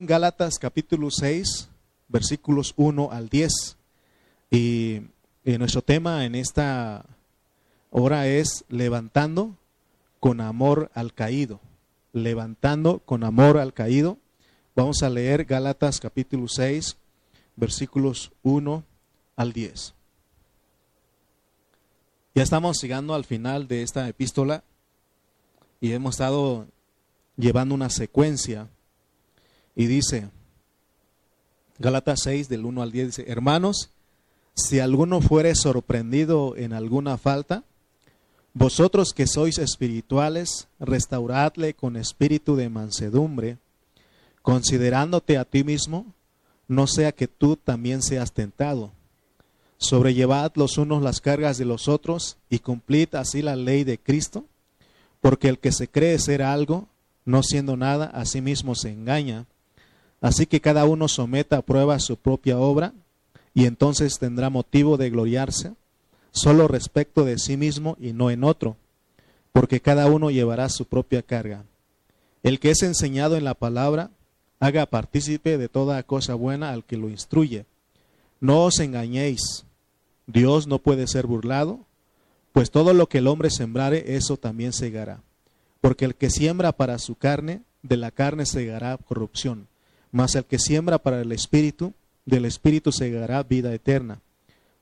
Gálatas 0.00 0.60
capítulo 0.60 1.10
6, 1.10 1.68
versículos 2.06 2.72
1 2.76 3.10
al 3.10 3.28
10. 3.28 3.76
Y, 4.48 5.02
y 5.44 5.58
nuestro 5.58 5.82
tema 5.82 6.24
en 6.24 6.36
esta 6.36 7.04
hora 7.90 8.28
es 8.28 8.64
levantando 8.68 9.56
con 10.20 10.40
amor 10.40 10.92
al 10.94 11.14
caído. 11.14 11.58
Levantando 12.12 13.00
con 13.00 13.24
amor 13.24 13.58
al 13.58 13.74
caído. 13.74 14.18
Vamos 14.76 15.02
a 15.02 15.10
leer 15.10 15.44
Gálatas 15.44 15.98
capítulo 15.98 16.46
6, 16.46 16.96
versículos 17.56 18.30
1 18.44 18.84
al 19.34 19.52
10. 19.52 19.94
Ya 22.36 22.44
estamos 22.44 22.80
llegando 22.80 23.14
al 23.16 23.24
final 23.24 23.66
de 23.66 23.82
esta 23.82 24.08
epístola 24.08 24.62
y 25.80 25.90
hemos 25.90 26.14
estado 26.14 26.68
llevando 27.36 27.74
una 27.74 27.90
secuencia 27.90 28.68
y 29.78 29.86
dice, 29.86 30.28
Gálatas 31.78 32.22
6 32.24 32.48
del 32.48 32.64
1 32.64 32.82
al 32.82 32.90
10 32.90 33.06
dice, 33.06 33.24
hermanos, 33.28 33.90
si 34.56 34.80
alguno 34.80 35.20
fuere 35.20 35.54
sorprendido 35.54 36.56
en 36.56 36.72
alguna 36.72 37.16
falta, 37.16 37.62
vosotros 38.54 39.12
que 39.14 39.28
sois 39.28 39.56
espirituales, 39.58 40.66
restauradle 40.80 41.74
con 41.74 41.96
espíritu 41.96 42.56
de 42.56 42.68
mansedumbre, 42.68 43.58
considerándote 44.42 45.38
a 45.38 45.44
ti 45.44 45.62
mismo, 45.62 46.06
no 46.66 46.88
sea 46.88 47.12
que 47.12 47.28
tú 47.28 47.54
también 47.54 48.02
seas 48.02 48.32
tentado. 48.32 48.90
Sobrellevad 49.76 50.50
los 50.56 50.76
unos 50.76 51.04
las 51.04 51.20
cargas 51.20 51.56
de 51.56 51.66
los 51.66 51.86
otros 51.86 52.36
y 52.50 52.58
cumplid 52.58 53.14
así 53.14 53.42
la 53.42 53.54
ley 53.54 53.84
de 53.84 53.96
Cristo, 53.96 54.44
porque 55.20 55.48
el 55.48 55.60
que 55.60 55.70
se 55.70 55.86
cree 55.86 56.18
ser 56.18 56.42
algo, 56.42 56.88
no 57.24 57.44
siendo 57.44 57.76
nada, 57.76 58.06
a 58.06 58.24
sí 58.24 58.40
mismo 58.40 58.74
se 58.74 58.90
engaña. 58.90 59.46
Así 60.20 60.46
que 60.46 60.60
cada 60.60 60.84
uno 60.84 61.08
someta 61.08 61.58
a 61.58 61.62
prueba 61.62 61.98
su 62.00 62.16
propia 62.16 62.58
obra 62.58 62.92
y 63.54 63.66
entonces 63.66 64.18
tendrá 64.18 64.50
motivo 64.50 64.96
de 64.96 65.10
gloriarse 65.10 65.74
solo 66.32 66.68
respecto 66.68 67.24
de 67.24 67.38
sí 67.38 67.56
mismo 67.56 67.96
y 68.00 68.12
no 68.12 68.30
en 68.30 68.44
otro, 68.44 68.76
porque 69.52 69.80
cada 69.80 70.06
uno 70.06 70.30
llevará 70.30 70.68
su 70.68 70.86
propia 70.86 71.22
carga. 71.22 71.64
El 72.42 72.60
que 72.60 72.70
es 72.70 72.82
enseñado 72.82 73.36
en 73.36 73.44
la 73.44 73.54
palabra, 73.54 74.10
haga 74.60 74.86
partícipe 74.86 75.56
de 75.56 75.68
toda 75.68 76.02
cosa 76.02 76.34
buena 76.34 76.70
al 76.70 76.84
que 76.84 76.96
lo 76.96 77.08
instruye. 77.08 77.64
No 78.40 78.64
os 78.64 78.78
engañéis, 78.80 79.64
Dios 80.26 80.66
no 80.66 80.78
puede 80.78 81.06
ser 81.06 81.26
burlado, 81.26 81.80
pues 82.52 82.70
todo 82.70 82.92
lo 82.92 83.08
que 83.08 83.18
el 83.18 83.26
hombre 83.26 83.50
sembrare, 83.50 84.16
eso 84.16 84.36
también 84.36 84.72
segará. 84.72 85.22
Porque 85.80 86.04
el 86.04 86.14
que 86.14 86.30
siembra 86.30 86.72
para 86.72 86.98
su 86.98 87.14
carne, 87.14 87.62
de 87.82 87.96
la 87.96 88.10
carne 88.10 88.46
segará 88.46 88.96
corrupción 88.96 89.68
mas 90.12 90.34
el 90.34 90.44
que 90.44 90.58
siembra 90.58 90.98
para 90.98 91.20
el 91.20 91.32
Espíritu, 91.32 91.94
del 92.24 92.44
Espíritu 92.44 92.92
segará 92.92 93.42
vida 93.42 93.72
eterna. 93.72 94.20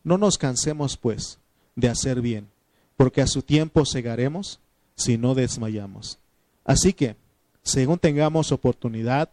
No 0.05 0.19
nos 0.19 0.39
cansemos, 0.39 0.97
pues, 0.97 1.39
de 1.75 1.89
hacer 1.89 2.21
bien, 2.21 2.49
porque 2.97 3.23
a 3.23 3.27
su 3.27 3.43
tiempo 3.43 3.85
segaremos 3.85 4.61
si 4.95 5.19
no 5.19 5.35
desmayamos. 5.35 6.19
Así 6.65 6.93
que, 6.93 7.17
según 7.63 7.99
tengamos 7.99 8.53
oportunidad, 8.53 9.31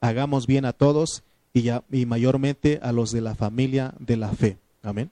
hagamos 0.00 0.46
bien 0.46 0.64
a 0.64 0.72
todos 0.72 1.22
y, 1.52 1.70
y 1.90 2.06
mayormente 2.06 2.80
a 2.82 2.92
los 2.92 3.12
de 3.12 3.20
la 3.20 3.34
familia 3.34 3.94
de 3.98 4.16
la 4.16 4.30
fe. 4.30 4.58
Amén. 4.82 5.10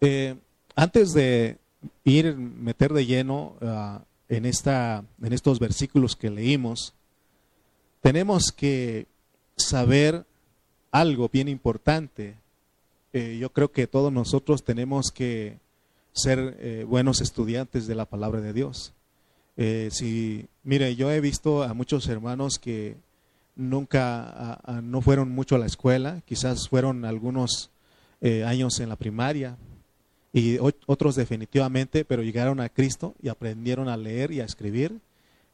Eh, 0.00 0.34
antes 0.74 1.12
de 1.12 1.58
ir 2.04 2.36
meter 2.36 2.92
de 2.92 3.06
lleno 3.06 3.56
uh, 3.60 4.00
en, 4.28 4.44
esta, 4.46 5.04
en 5.22 5.32
estos 5.32 5.58
versículos 5.58 6.16
que 6.16 6.30
leímos, 6.30 6.94
tenemos 8.04 8.52
que 8.54 9.06
saber 9.56 10.26
algo 10.90 11.30
bien 11.32 11.48
importante. 11.48 12.34
Eh, 13.14 13.38
yo 13.40 13.48
creo 13.48 13.72
que 13.72 13.86
todos 13.86 14.12
nosotros 14.12 14.62
tenemos 14.62 15.10
que 15.10 15.56
ser 16.12 16.58
eh, 16.60 16.84
buenos 16.86 17.22
estudiantes 17.22 17.86
de 17.86 17.94
la 17.94 18.04
palabra 18.04 18.42
de 18.42 18.52
Dios. 18.52 18.92
Eh, 19.56 19.88
si, 19.90 20.44
mire, 20.64 20.94
yo 20.96 21.10
he 21.10 21.22
visto 21.22 21.62
a 21.62 21.72
muchos 21.72 22.06
hermanos 22.06 22.58
que 22.58 22.98
nunca 23.56 24.60
no 24.82 25.00
fueron 25.00 25.30
mucho 25.30 25.54
a 25.54 25.58
la 25.58 25.66
escuela, 25.66 26.20
quizás 26.26 26.68
fueron 26.68 27.06
algunos 27.06 27.70
años 28.20 28.80
en 28.80 28.90
la 28.90 28.96
primaria 28.96 29.56
y 30.30 30.58
otros 30.58 31.16
definitivamente, 31.16 32.04
pero 32.04 32.22
llegaron 32.22 32.60
a 32.60 32.68
Cristo 32.68 33.14
y 33.22 33.28
aprendieron 33.28 33.88
a 33.88 33.96
leer 33.96 34.30
y 34.30 34.40
a 34.40 34.44
escribir 34.44 35.00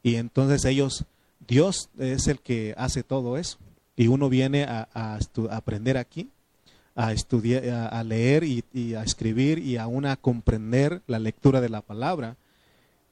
y 0.03 0.17
entonces 0.17 0.65
ellos 0.65 1.05
Dios 1.47 1.91
es 1.99 2.29
el 2.29 2.39
que 2.41 2.75
hace 2.77 3.03
todo 3.03 3.37
eso. 3.37 3.59
Y 3.97 4.09
uno 4.09 4.29
viene 4.29 4.65
a, 4.65 5.19
aprender 5.51 5.97
aquí, 5.97 6.31
a 6.95 7.13
estudiar, 7.13 7.69
a, 7.69 8.03
leer 8.03 8.45
y, 8.45 8.95
a 8.95 9.03
escribir 9.03 9.59
y 9.59 9.77
aún 9.77 10.07
a 10.07 10.17
comprender 10.17 11.03
la 11.07 11.19
lectura 11.19 11.61
de 11.61 11.69
la 11.69 11.83
palabra. 11.83 12.37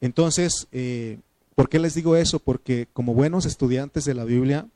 Entonces, 0.00 0.68
eh, 0.72 1.18
¿por 1.54 1.68
qué 1.68 1.78
les 1.78 1.94
digo 1.94 2.16
eso? 2.16 2.38
Porque 2.38 2.86
como 2.92 3.12
buenos 3.14 3.44
estudiantes 3.44 4.04
de 4.04 4.14
la 4.14 4.24
Biblia, 4.24 4.66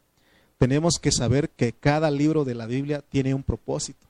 tenemos 0.59 0.99
que 1.01 1.13
saber 1.13 1.51
que 1.51 1.73
cada 1.73 2.11
libro 2.11 2.45
de 2.45 2.55
la 2.55 2.67
Biblia 2.67 3.03
tiene 3.09 3.35
un 3.35 3.43
propósito. 3.43 4.07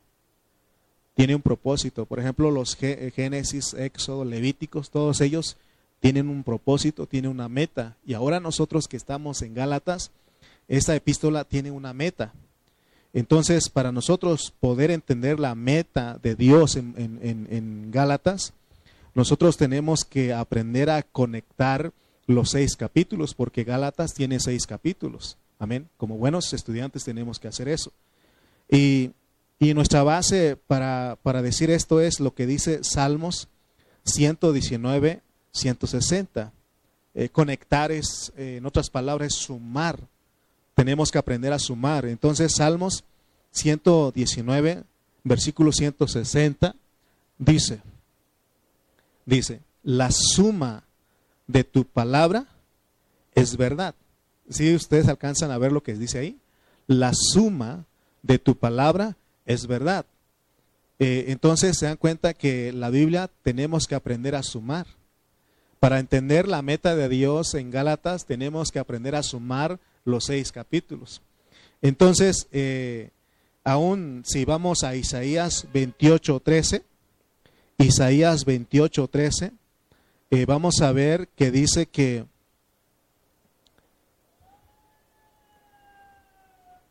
Tiene 1.15 1.35
un 1.35 1.43
propósito. 1.43 2.07
Por 2.07 2.19
ejemplo, 2.19 2.51
los 2.51 2.75
Génesis, 2.77 3.75
Éxodo, 3.75 4.25
Levíticos, 4.25 4.91
todos 4.91 5.21
ellos 5.21 5.57
tienen 6.03 6.29
un 6.29 6.43
propósito, 6.43 7.07
tienen 7.07 7.31
una 7.31 7.49
meta. 7.49 7.97
Y 8.05 8.15
ahora 8.15 8.41
nosotros 8.41 8.89
que 8.89 8.97
estamos 8.97 9.41
en 9.41 9.55
Gálatas, 9.55 10.11
esta 10.67 10.97
epístola 10.97 11.45
tiene 11.45 11.71
una 11.71 11.93
meta. 11.93 12.33
Entonces, 13.13 13.69
para 13.69 13.93
nosotros 13.93 14.53
poder 14.59 14.91
entender 14.91 15.39
la 15.39 15.55
meta 15.55 16.19
de 16.21 16.35
Dios 16.35 16.75
en, 16.75 17.91
Gálatas, 17.93 18.53
nosotros 19.15 19.57
tenemos 19.57 20.05
que 20.05 20.33
aprender 20.33 20.91
a 20.91 21.05
conectar 21.05 21.93
los 22.27 22.51
seis 22.51 22.75
capítulos, 22.75 23.35
porque 23.35 23.63
Gálatas 23.63 24.13
tiene 24.13 24.41
seis 24.41 24.67
capítulos. 24.67 25.37
Amén. 25.61 25.89
Como 25.99 26.19
buenos 26.19 26.53
estudiantes 26.53 27.05
tenemos 27.05 27.39
que 27.39 27.47
hacer 27.47 27.69
eso. 27.69 27.93
Y, 28.69 29.13
y 29.61 29.73
nuestra 29.73 30.03
base 30.03 30.57
para, 30.67 31.17
para 31.23 31.43
decir 31.43 31.71
esto 31.71 32.01
es 32.01 32.19
lo 32.19 32.35
que 32.35 32.47
dice 32.47 32.81
Salmos 32.83 33.47
119, 34.05 35.23
160. 35.53 36.53
Eh, 37.15 37.29
conectar 37.29 37.93
es, 37.93 38.33
eh, 38.37 38.57
en 38.57 38.67
otras 38.67 38.91
palabras, 38.91 39.35
sumar. 39.35 39.99
Tenemos 40.75 41.11
que 41.11 41.19
aprender 41.19 41.53
a 41.53 41.59
sumar. 41.59 42.07
Entonces, 42.07 42.55
Salmos 42.57 43.05
119, 43.53 44.85
versículo 45.23 45.73
160, 45.73 46.75
dice, 47.39 47.81
dice, 49.27 49.61
la 49.83 50.11
suma 50.11 50.85
de 51.47 51.65
tu 51.65 51.85
palabra 51.85 52.47
es 53.35 53.57
verdad. 53.57 53.95
Si 54.49 54.75
ustedes 54.75 55.09
alcanzan 55.09 55.51
a 55.51 55.59
ver 55.59 55.73
lo 55.73 55.83
que 55.83 55.95
dice 55.95 56.19
ahí, 56.19 56.39
la 56.87 57.13
suma 57.15 57.85
de 58.23 58.39
tu 58.39 58.57
palabra 58.57 59.17
es 59.47 59.67
verdad. 59.67 60.07
Eh, 60.99 61.27
entonces 61.29 61.77
se 61.79 61.87
dan 61.87 61.97
cuenta 61.97 62.35
que 62.35 62.73
la 62.73 62.91
Biblia 62.91 63.31
tenemos 63.43 63.87
que 63.87 63.95
aprender 63.95 64.35
a 64.35 64.43
sumar. 64.43 64.87
Para 65.83 65.99
entender 65.99 66.47
la 66.47 66.63
meta 66.63 66.95
de 66.95 67.09
Dios 67.09 67.55
en 67.55 67.73
Gálatas 67.73 68.25
tenemos 68.25 68.71
que 68.71 68.79
aprender 68.79 69.17
a 69.17 69.25
sumar 69.25 69.81
los 70.05 70.27
seis 70.27 70.53
capítulos. 70.53 71.23
Entonces, 71.81 72.47
eh, 72.53 73.11
aún 73.65 74.23
si 74.25 74.45
vamos 74.45 74.85
a 74.85 74.95
Isaías 74.95 75.67
28.13, 75.75 76.85
Isaías 77.79 78.47
28.13, 78.47 79.51
eh, 80.31 80.47
vamos 80.47 80.81
a 80.83 80.93
ver 80.93 81.27
que 81.35 81.51
dice 81.51 81.87
que 81.87 82.27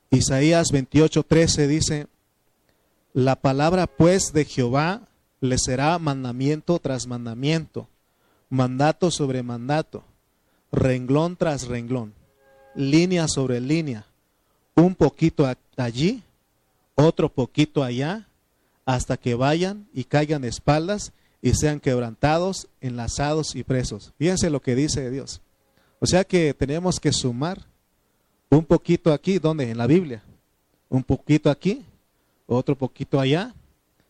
Isaías 0.09 0.67
28.13 0.73 1.67
dice, 1.67 2.07
la 3.13 3.37
palabra 3.37 3.87
pues 3.87 4.33
de 4.33 4.43
Jehová 4.43 5.07
le 5.39 5.57
será 5.59 5.97
mandamiento 5.97 6.77
tras 6.79 7.07
mandamiento 7.07 7.87
mandato 8.51 9.09
sobre 9.09 9.41
mandato, 9.41 10.03
renglón 10.71 11.37
tras 11.37 11.67
renglón, 11.67 12.13
línea 12.75 13.27
sobre 13.27 13.59
línea, 13.61 14.05
un 14.75 14.93
poquito 14.93 15.51
allí, 15.77 16.21
otro 16.95 17.29
poquito 17.29 17.83
allá, 17.83 18.27
hasta 18.85 19.15
que 19.15 19.35
vayan 19.35 19.87
y 19.93 20.03
caigan 20.03 20.43
espaldas 20.43 21.13
y 21.41 21.53
sean 21.53 21.79
quebrantados, 21.79 22.67
enlazados 22.81 23.55
y 23.55 23.63
presos. 23.63 24.13
Fíjense 24.17 24.49
lo 24.49 24.61
que 24.61 24.75
dice 24.75 25.09
Dios. 25.09 25.41
O 25.99 26.05
sea 26.05 26.23
que 26.25 26.53
tenemos 26.53 26.99
que 26.99 27.13
sumar 27.13 27.65
un 28.49 28.65
poquito 28.65 29.13
aquí, 29.13 29.39
¿dónde? 29.39 29.71
En 29.71 29.77
la 29.77 29.87
Biblia. 29.87 30.21
Un 30.89 31.03
poquito 31.03 31.49
aquí, 31.49 31.85
otro 32.47 32.75
poquito 32.75 33.19
allá. 33.19 33.53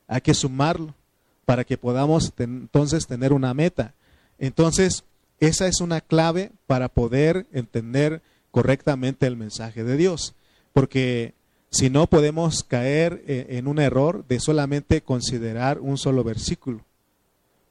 Hay 0.08 0.22
que 0.22 0.34
sumarlo 0.34 0.96
para 1.46 1.64
que 1.64 1.78
podamos 1.78 2.34
entonces 2.38 3.06
tener 3.06 3.34
una 3.34 3.54
meta. 3.54 3.94
Entonces, 4.42 5.04
esa 5.40 5.68
es 5.68 5.82
una 5.82 6.02
clave 6.02 6.52
para 6.66 6.90
poder 6.90 7.46
entender 7.54 8.24
correctamente 8.50 9.28
el 9.28 9.38
mensaje 9.38 9.84
de 9.84 9.96
Dios, 9.96 10.34
porque 10.74 11.36
si 11.70 11.92
no 11.92 12.08
podemos 12.08 12.64
caer 12.64 13.24
e, 13.28 13.58
en 13.58 13.68
un 13.68 13.78
error 13.78 14.26
de 14.28 14.40
solamente 14.40 15.02
considerar 15.02 15.80
un 15.80 16.00
solo 16.00 16.24
versículo. 16.24 16.84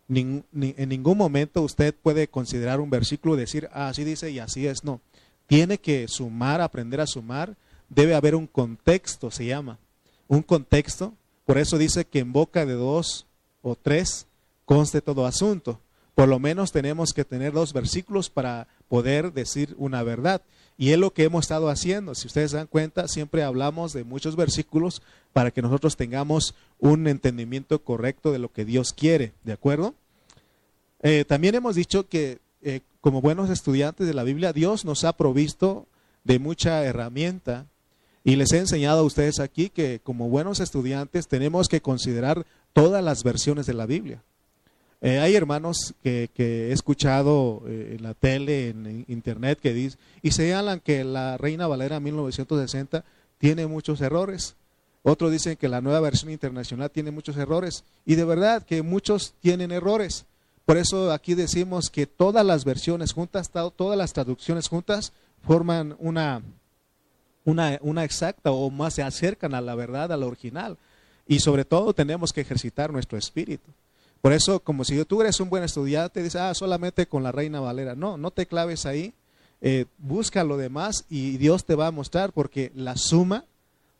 en 0.08 0.44
ningún 0.88 1.18
momento 1.18 1.60
usted 1.62 1.92
puede 1.92 2.28
considerar 2.28 2.80
un 2.80 2.88
versículo 2.88 3.34
y 3.34 3.40
decir, 3.40 3.68
ah, 3.72 3.88
así 3.88 4.04
dice 4.04 4.30
y 4.30 4.38
así 4.38 4.68
es. 4.68 4.84
No, 4.84 5.00
tiene 5.48 5.78
que 5.78 6.06
sumar, 6.06 6.60
aprender 6.60 7.00
a 7.00 7.06
sumar. 7.08 7.56
Debe 7.88 8.14
haber 8.14 8.36
un 8.36 8.46
contexto, 8.46 9.32
se 9.32 9.44
llama. 9.44 9.78
Un 10.28 10.42
contexto. 10.42 11.14
Por 11.46 11.58
eso 11.58 11.78
dice 11.78 12.04
que 12.04 12.20
en 12.20 12.32
boca 12.32 12.64
de 12.64 12.74
dos 12.74 13.26
o 13.60 13.74
tres 13.74 14.26
conste 14.64 15.00
todo 15.00 15.26
asunto. 15.26 15.80
Por 16.20 16.28
lo 16.28 16.38
menos 16.38 16.70
tenemos 16.70 17.14
que 17.14 17.24
tener 17.24 17.54
dos 17.54 17.72
versículos 17.72 18.28
para 18.28 18.68
poder 18.90 19.32
decir 19.32 19.74
una 19.78 20.02
verdad. 20.02 20.42
Y 20.76 20.90
es 20.90 20.98
lo 20.98 21.14
que 21.14 21.24
hemos 21.24 21.44
estado 21.44 21.70
haciendo. 21.70 22.14
Si 22.14 22.26
ustedes 22.26 22.50
se 22.50 22.58
dan 22.58 22.66
cuenta, 22.66 23.08
siempre 23.08 23.42
hablamos 23.42 23.94
de 23.94 24.04
muchos 24.04 24.36
versículos 24.36 25.00
para 25.32 25.50
que 25.50 25.62
nosotros 25.62 25.96
tengamos 25.96 26.54
un 26.78 27.08
entendimiento 27.08 27.82
correcto 27.82 28.32
de 28.32 28.38
lo 28.38 28.52
que 28.52 28.66
Dios 28.66 28.92
quiere. 28.92 29.32
¿De 29.44 29.54
acuerdo? 29.54 29.94
Eh, 31.00 31.24
también 31.26 31.54
hemos 31.54 31.74
dicho 31.74 32.06
que 32.06 32.36
eh, 32.60 32.82
como 33.00 33.22
buenos 33.22 33.48
estudiantes 33.48 34.06
de 34.06 34.12
la 34.12 34.22
Biblia, 34.22 34.52
Dios 34.52 34.84
nos 34.84 35.04
ha 35.04 35.14
provisto 35.14 35.86
de 36.24 36.38
mucha 36.38 36.84
herramienta 36.84 37.64
y 38.24 38.36
les 38.36 38.52
he 38.52 38.58
enseñado 38.58 39.00
a 39.00 39.04
ustedes 39.04 39.40
aquí 39.40 39.70
que 39.70 40.00
como 40.04 40.28
buenos 40.28 40.60
estudiantes 40.60 41.28
tenemos 41.28 41.68
que 41.68 41.80
considerar 41.80 42.44
todas 42.74 43.02
las 43.02 43.24
versiones 43.24 43.64
de 43.64 43.72
la 43.72 43.86
Biblia. 43.86 44.22
Eh, 45.02 45.18
hay 45.18 45.34
hermanos 45.34 45.94
que, 46.02 46.28
he 46.36 46.72
escuchado 46.72 47.62
eh, 47.66 47.96
en 47.96 48.02
la 48.02 48.14
tele, 48.14 48.68
en, 48.68 49.04
internet, 49.08 49.58
que 49.60 49.72
dicen, 49.72 49.98
y 50.22 50.32
señalan 50.32 50.80
que 50.80 51.04
la 51.04 51.38
Reina 51.38 51.66
Valera 51.66 52.00
1960 52.00 53.04
tiene 53.38 53.66
muchos 53.66 54.00
errores. 54.02 54.56
Otros 55.02 55.32
dicen 55.32 55.56
que 55.56 55.68
la 55.68 55.80
nueva 55.80 56.00
versión 56.00 56.30
internacional 56.30 56.90
tiene 56.90 57.10
muchos 57.10 57.36
errores. 57.38 57.84
Y 58.04 58.16
de 58.16 58.24
verdad 58.24 58.62
que 58.62 58.82
muchos 58.82 59.32
tienen 59.40 59.72
errores. 59.72 60.26
Por 60.66 60.76
eso 60.76 61.10
aquí 61.10 61.34
decimos 61.34 61.88
que 61.88 62.06
todas 62.06 62.44
las 62.44 62.66
versiones 62.66 63.12
juntas, 63.12 63.50
todas 63.50 63.96
las 63.96 64.12
traducciones 64.12 64.68
juntas, 64.68 65.12
forman 65.42 65.96
una, 65.98 66.42
una, 67.46 67.78
una 67.80 68.04
exacta 68.04 68.50
o 68.50 68.68
más 68.68 68.94
se 68.94 69.02
acercan 69.02 69.54
a 69.54 69.62
la 69.62 69.74
verdad, 69.74 70.12
a 70.12 70.18
la 70.18 70.26
original. 70.26 70.76
Y 71.26 71.40
sobre 71.40 71.64
todo 71.64 71.94
tenemos 71.94 72.34
que 72.34 72.42
ejercitar 72.42 72.92
nuestro 72.92 73.16
espíritu. 73.16 73.70
Por 74.20 74.32
eso, 74.32 74.60
como 74.60 74.84
si 74.84 75.02
tú 75.04 75.20
eres 75.22 75.40
un 75.40 75.48
buen 75.48 75.64
estudiante, 75.64 76.22
dices, 76.22 76.40
ah, 76.40 76.54
solamente 76.54 77.06
con 77.06 77.22
la 77.22 77.32
Reina 77.32 77.60
Valera. 77.60 77.94
No, 77.94 78.18
no 78.18 78.30
te 78.30 78.46
claves 78.46 78.84
ahí. 78.84 79.14
Eh, 79.62 79.86
busca 79.98 80.44
lo 80.44 80.56
demás 80.56 81.04
y 81.08 81.36
Dios 81.36 81.64
te 81.64 81.74
va 81.74 81.86
a 81.86 81.90
mostrar 81.90 82.32
porque 82.32 82.72
la 82.74 82.96
suma 82.96 83.44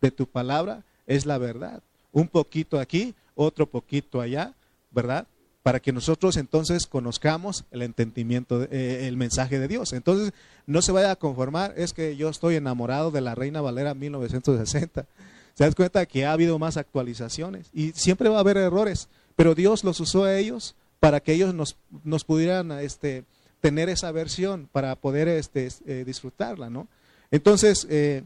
de 0.00 0.11
tu 0.11 0.26
palabra 0.26 0.84
es 1.06 1.26
la 1.26 1.38
verdad. 1.38 1.82
Un 2.12 2.28
poquito 2.28 2.81
aquí, 2.81 3.14
otro 3.34 3.67
poquito 3.67 4.20
allá, 4.20 4.55
¿verdad? 4.90 5.26
Para 5.62 5.81
que 5.81 5.93
nosotros 5.93 6.37
entonces 6.37 6.87
conozcamos 6.87 7.64
el 7.70 7.82
entendimiento, 7.82 8.62
eh, 8.64 9.06
el 9.06 9.16
mensaje 9.16 9.58
de 9.58 9.69
Dios. 9.69 9.93
Entonces, 9.93 10.32
no 10.66 10.82
se 10.82 10.93
vaya 10.93 11.11
a 11.11 11.16
conformar, 11.16 11.75
es 11.76 11.93
que 11.93 12.16
yo 12.16 12.28
estoy 12.28 12.56
enamorado 12.56 13.11
de 13.11 13.20
la 13.20 13.34
Reina 13.34 13.61
Valera 13.61 13.94
1960. 13.94 15.06
Se 15.55 15.64
das 15.64 15.75
cuenta 15.75 16.06
que 16.06 16.25
ha 16.25 16.32
habido 16.32 16.58
más 16.58 16.76
actualizaciones 16.76 17.69
y 17.75 17.93
siempre 17.93 18.28
va 18.28 18.38
a 18.38 18.40
haber 18.40 18.56
errores 18.56 19.08
pero 19.40 19.54
Dios 19.54 19.84
los 19.84 19.98
usó 20.00 20.25
a 20.25 20.37
ellos 20.37 20.75
para 20.98 21.20
que 21.20 21.32
ellos 21.32 21.54
nos, 21.54 21.75
nos 22.04 22.25
pudieran 22.25 22.72
este, 22.72 23.25
tener 23.62 23.88
esa 23.88 24.12
versión 24.12 24.69
para 24.70 24.94
poder 24.96 25.28
este, 25.28 25.66
eh, 25.87 26.04
disfrutarla, 26.04 26.69
¿no? 26.69 26.88
Entonces, 27.31 27.87
eh, 27.88 28.22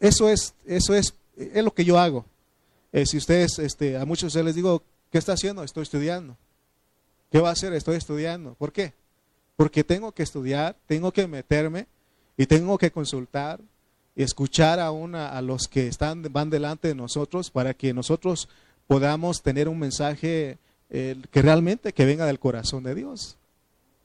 eso, 0.00 0.30
es, 0.30 0.54
eso 0.64 0.94
es, 0.94 1.12
es 1.36 1.62
lo 1.62 1.74
que 1.74 1.84
yo 1.84 1.98
hago. 1.98 2.24
Eh, 2.94 3.04
si 3.04 3.18
ustedes, 3.18 3.58
este, 3.58 3.98
a 3.98 4.06
muchos 4.06 4.32
de 4.32 4.42
les 4.42 4.54
digo, 4.54 4.82
¿qué 5.10 5.18
está 5.18 5.34
haciendo? 5.34 5.64
Estoy 5.64 5.82
estudiando. 5.82 6.38
¿Qué 7.30 7.38
va 7.38 7.50
a 7.50 7.52
hacer? 7.52 7.74
Estoy 7.74 7.96
estudiando. 7.96 8.54
¿Por 8.54 8.72
qué? 8.72 8.94
Porque 9.56 9.84
tengo 9.84 10.12
que 10.12 10.22
estudiar, 10.22 10.76
tengo 10.86 11.12
que 11.12 11.26
meterme 11.26 11.88
y 12.38 12.46
tengo 12.46 12.78
que 12.78 12.90
consultar 12.90 13.60
y 14.16 14.22
escuchar 14.22 14.80
a, 14.80 14.92
una, 14.92 15.28
a 15.28 15.42
los 15.42 15.68
que 15.68 15.88
están, 15.88 16.22
van 16.30 16.48
delante 16.48 16.88
de 16.88 16.94
nosotros 16.94 17.50
para 17.50 17.74
que 17.74 17.92
nosotros 17.92 18.48
podamos 18.86 19.42
tener 19.42 19.68
un 19.68 19.78
mensaje 19.78 20.58
eh, 20.90 21.16
que 21.30 21.42
realmente 21.42 21.92
que 21.92 22.04
venga 22.04 22.26
del 22.26 22.38
corazón 22.38 22.84
de 22.84 22.94
Dios. 22.94 23.36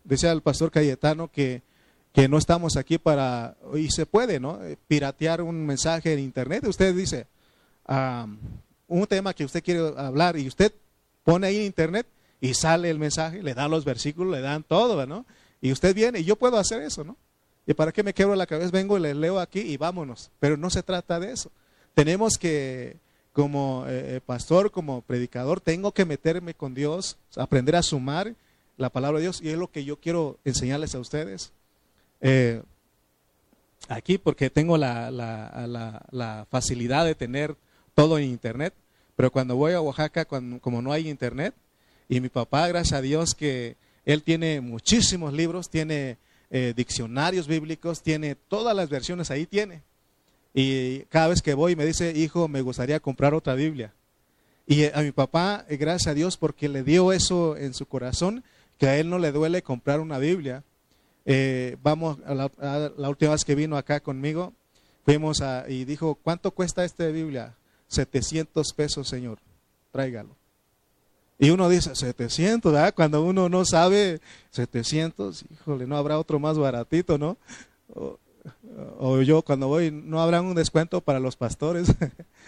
Decía 0.03 0.31
el 0.31 0.41
pastor 0.41 0.71
Cayetano 0.71 1.29
que, 1.29 1.61
que 2.13 2.29
no 2.29 2.37
estamos 2.37 2.77
aquí 2.77 2.97
para, 2.97 3.57
y 3.75 3.89
se 3.89 4.05
puede, 4.05 4.39
¿no? 4.39 4.63
Eh, 4.63 4.77
piratear 4.87 5.41
un 5.41 5.65
mensaje 5.65 6.13
en 6.13 6.19
internet. 6.19 6.65
Usted 6.65 6.95
dice, 6.95 7.27
un 8.87 9.07
tema 9.07 9.33
que 9.33 9.45
usted 9.45 9.63
quiere 9.63 9.93
hablar 9.97 10.37
y 10.37 10.47
usted 10.47 10.71
pone 11.23 11.47
ahí 11.47 11.57
en 11.57 11.63
internet 11.63 12.07
y 12.39 12.53
sale 12.53 12.89
el 12.89 12.99
mensaje, 12.99 13.43
le 13.43 13.53
dan 13.53 13.71
los 13.71 13.83
versículos, 13.83 14.31
le 14.33 14.41
dan 14.41 14.63
todo, 14.63 15.05
¿no? 15.05 15.25
Y 15.61 15.71
usted 15.71 15.93
viene 15.93 16.19
y 16.19 16.23
yo 16.23 16.35
puedo 16.35 16.57
hacer 16.57 16.81
eso, 16.81 17.03
¿no? 17.03 17.17
¿Y 17.65 17.73
para 17.73 17.91
qué 17.91 18.01
me 18.01 18.13
quebro 18.13 18.35
la 18.35 18.47
cabeza? 18.47 18.71
Vengo 18.71 18.97
y 18.97 19.01
le 19.01 19.13
leo 19.13 19.39
aquí 19.39 19.59
y 19.59 19.75
vámonos. 19.75 20.31
Pero 20.39 20.55
no 20.55 20.69
se 20.69 20.83
trata 20.83 21.19
de 21.19 21.33
eso. 21.33 21.51
Tenemos 21.93 22.37
que 22.37 22.95
como 23.37 23.85
eh, 23.87 24.15
eh, 24.15 24.21
pastor, 24.25 24.71
como 24.71 25.03
predicador, 25.03 25.61
tengo 25.61 25.91
que 25.91 26.05
meterme 26.05 26.55
con 26.55 26.73
Dios, 26.73 27.17
aprender 27.35 27.75
a 27.75 27.83
sumar 27.83 28.33
la 28.77 28.89
palabra 28.89 29.19
de 29.19 29.25
Dios 29.25 29.41
y 29.43 29.49
es 29.49 29.57
lo 29.59 29.69
que 29.69 29.85
yo 29.85 29.97
quiero 29.99 30.39
enseñarles 30.43 30.95
a 30.95 30.99
ustedes. 30.99 31.51
Eh, 32.19 32.63
aquí 33.89 34.17
porque 34.17 34.49
tengo 34.49 34.75
la, 34.79 36.47
facilidad 36.49 37.05
de 37.05 37.13
tener 37.13 37.55
todo 37.93 38.17
en 38.17 38.23
internet, 38.23 38.73
pero 39.15 39.29
cuando 39.29 39.55
voy 39.55 39.73
a 39.73 39.81
Oaxaca, 39.81 40.25
cuando, 40.25 40.59
como 40.59 40.81
no 40.81 40.91
hay 40.91 41.07
internet, 41.07 41.53
y 42.09 42.19
mi 42.21 42.29
papá, 42.29 42.67
gracias 42.67 42.97
a 42.97 43.03
Dios 43.03 43.35
que 43.35 43.75
él 44.03 44.23
tiene 44.23 44.61
muchísimos 44.61 45.31
libros, 45.31 45.69
tiene 45.69 46.17
diccionarios 46.75 47.45
bíblicos, 47.45 48.01
tiene 48.01 48.33
todas 48.33 48.75
las 48.75 48.89
versiones 48.89 49.29
ahí, 49.29 49.45
tiene. 49.45 49.83
Y 50.59 51.01
cada 51.09 51.27
vez 51.27 51.43
que 51.43 51.53
voy 51.53 51.75
me 51.75 51.85
dice, 51.85 52.13
hijo, 52.15 52.47
me 52.47 52.61
gustaría 52.61 52.99
comprar 52.99 53.35
otra 53.35 53.53
Biblia. 53.53 53.93
Y 54.65 54.85
a 54.85 55.03
mi 55.03 55.11
papá, 55.11 55.63
eh, 55.69 55.77
gracias 55.77 56.07
a 56.07 56.15
Dios, 56.15 56.35
porque 56.35 56.67
le 56.67 56.81
dio 56.81 57.13
eso 57.13 57.55
en 57.55 57.75
su 57.75 57.85
corazón, 57.85 58.43
que 58.79 58.87
a 58.87 58.97
él 58.97 59.07
no 59.07 59.19
le 59.19 59.31
duele 59.31 59.61
comprar 59.61 59.99
una 59.99 60.17
Biblia. 60.17 60.63
Eh, 61.25 61.77
vamos, 61.83 62.17
a 62.25 62.33
la, 62.33 62.49
última 63.07 63.33
vez 63.33 63.45
que 63.45 63.53
vino 63.53 63.77
acá 63.77 63.99
conmigo, 63.99 64.51
fuimos 65.05 65.41
a, 65.41 65.69
y 65.69 65.85
dijo, 65.85 66.15
¿cuánto 66.15 66.49
cuesta 66.49 66.83
esta 66.83 67.05
Biblia? 67.05 67.53
700 67.89 68.73
pesos, 68.73 69.07
señor, 69.07 69.37
tráigalo. 69.91 70.35
Y 71.37 71.51
uno 71.51 71.69
dice, 71.69 71.93
700, 71.93 72.73
¿verdad? 72.73 72.95
Cuando 72.95 73.23
uno 73.23 73.47
no 73.47 73.63
sabe, 73.63 74.21
700, 74.49 75.45
híjole, 75.51 75.85
no 75.85 75.97
habrá 75.97 76.17
otro 76.17 76.39
más 76.39 76.57
baratito, 76.57 77.19
¿no? 77.19 77.37
O 78.99 79.21
yo 79.21 79.41
cuando 79.41 79.67
voy, 79.67 79.91
no 79.91 80.21
habrá 80.21 80.41
un 80.41 80.55
descuento 80.55 81.01
para 81.01 81.19
los 81.19 81.35
pastores 81.35 81.93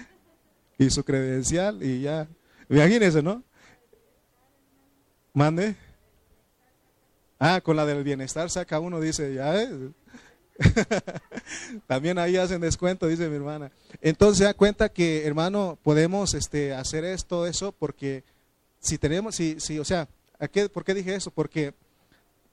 y 0.77 0.89
su 0.89 1.03
credencial 1.03 1.83
y 1.83 2.01
ya. 2.01 2.27
Imagínense, 2.69 3.21
¿no? 3.21 3.43
Mande. 5.33 5.75
Ah, 7.39 7.61
con 7.61 7.75
la 7.75 7.85
del 7.85 8.03
bienestar 8.03 8.49
saca 8.49 8.79
uno, 8.79 8.99
dice, 8.99 9.33
ya. 9.33 9.61
Eh". 9.61 9.91
También 11.87 12.17
ahí 12.19 12.35
hacen 12.37 12.61
descuento, 12.61 13.07
dice 13.07 13.29
mi 13.29 13.35
hermana. 13.35 13.71
Entonces 14.01 14.39
se 14.39 14.43
da 14.43 14.53
cuenta 14.53 14.89
que, 14.89 15.25
hermano, 15.25 15.77
podemos 15.81 16.33
este, 16.33 16.73
hacer 16.73 17.05
esto, 17.05 17.47
eso, 17.47 17.71
porque 17.71 18.23
si 18.79 18.97
tenemos, 18.97 19.35
si, 19.35 19.59
si, 19.59 19.79
o 19.79 19.85
sea, 19.85 20.07
¿por 20.73 20.83
qué 20.83 20.93
dije 20.93 21.15
eso? 21.15 21.31
Porque 21.31 21.73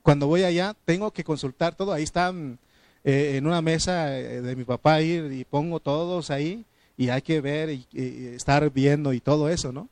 cuando 0.02 0.28
voy 0.28 0.44
allá 0.44 0.76
tengo 0.84 1.10
que 1.12 1.24
consultar 1.24 1.74
todo, 1.74 1.92
ahí 1.92 2.04
están 2.04 2.58
eh, 3.08 3.36
en 3.36 3.46
una 3.46 3.62
mesa 3.62 4.18
eh, 4.18 4.42
de 4.42 4.56
mi 4.56 4.64
papá 4.64 5.00
ir 5.00 5.32
y 5.32 5.44
pongo 5.44 5.78
todos 5.78 6.32
ahí 6.32 6.64
y 6.96 7.10
hay 7.10 7.22
que 7.22 7.40
ver 7.40 7.70
y, 7.70 7.86
estar 8.34 8.68
viendo 8.72 9.12
y 9.12 9.20
todo 9.20 9.48
eso, 9.48 9.70
¿no? 9.70 9.88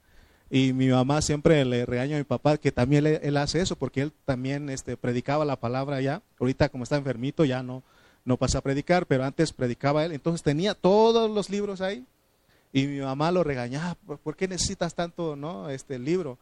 Y 0.51 0.73
mi 0.73 0.89
mamá 0.89 1.23
siempre 1.23 1.65
le 1.65 1.87
regaña 1.87 2.17
a 2.17 2.19
mi 2.19 2.25
papá 2.25 2.57
que 2.57 2.73
también 2.73 3.07
él, 3.07 3.37
hace 3.37 3.61
eso 3.61 3.77
porque 3.77 4.03
él 4.03 4.13
también 4.25 4.69
este, 4.69 4.97
predicaba 4.97 5.45
la 5.45 5.55
palabra 5.55 6.01
ya. 6.01 6.23
Ahorita 6.41 6.69
como 6.71 6.83
está 6.83 6.97
enfermito 6.97 7.45
ya 7.45 7.63
no, 7.63 7.85
no 8.25 8.37
pasa 8.37 8.59
a 8.59 8.63
predicar, 8.63 9.07
pero 9.07 9.23
antes 9.23 9.53
predicaba 9.53 10.05
él. 10.05 10.11
Entonces 10.11 10.43
tenía 10.43 10.75
todos 10.75 11.31
los 11.31 11.51
libros 11.51 11.83
ahí 11.83 12.05
y 12.73 12.89
mi 12.89 12.99
mamá 12.99 13.31
lo 13.31 13.45
regañaba, 13.45 13.95
¿por 13.95 14.35
qué 14.35 14.49
necesitas 14.49 14.93
tanto, 14.97 15.37
no, 15.37 15.71
este 15.71 16.01
libro? 16.01 16.37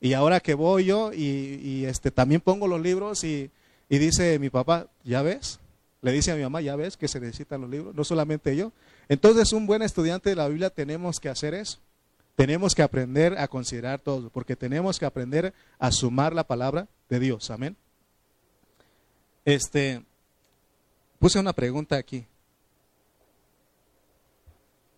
Y 0.00 0.14
ahora 0.14 0.40
que 0.40 0.54
voy 0.54 0.86
yo 0.86 1.12
y, 1.12 1.60
y 1.62 1.84
este, 1.84 2.10
también 2.10 2.40
pongo 2.40 2.66
los 2.66 2.80
libros 2.80 3.24
y, 3.24 3.50
y 3.90 3.98
dice 3.98 4.38
mi 4.38 4.48
papá, 4.48 4.86
¿ya 5.04 5.20
ves? 5.20 5.60
Le 6.04 6.12
dice 6.12 6.30
a 6.30 6.36
mi 6.36 6.42
mamá, 6.42 6.60
ya 6.60 6.76
ves 6.76 6.98
que 6.98 7.08
se 7.08 7.18
necesitan 7.18 7.62
los 7.62 7.70
libros, 7.70 7.94
no 7.94 8.04
solamente 8.04 8.54
yo. 8.54 8.72
Entonces, 9.08 9.54
un 9.54 9.66
buen 9.66 9.80
estudiante 9.80 10.28
de 10.28 10.36
la 10.36 10.46
Biblia 10.48 10.68
tenemos 10.68 11.18
que 11.18 11.30
hacer 11.30 11.54
eso. 11.54 11.78
Tenemos 12.36 12.74
que 12.74 12.82
aprender 12.82 13.38
a 13.38 13.48
considerar 13.48 14.00
todo, 14.00 14.28
porque 14.28 14.54
tenemos 14.54 14.98
que 14.98 15.06
aprender 15.06 15.54
a 15.78 15.90
sumar 15.90 16.34
la 16.34 16.44
palabra 16.44 16.88
de 17.08 17.20
Dios. 17.20 17.50
Amén. 17.50 17.74
Este, 19.46 20.02
puse 21.18 21.38
una 21.38 21.54
pregunta 21.54 21.96
aquí. 21.96 22.26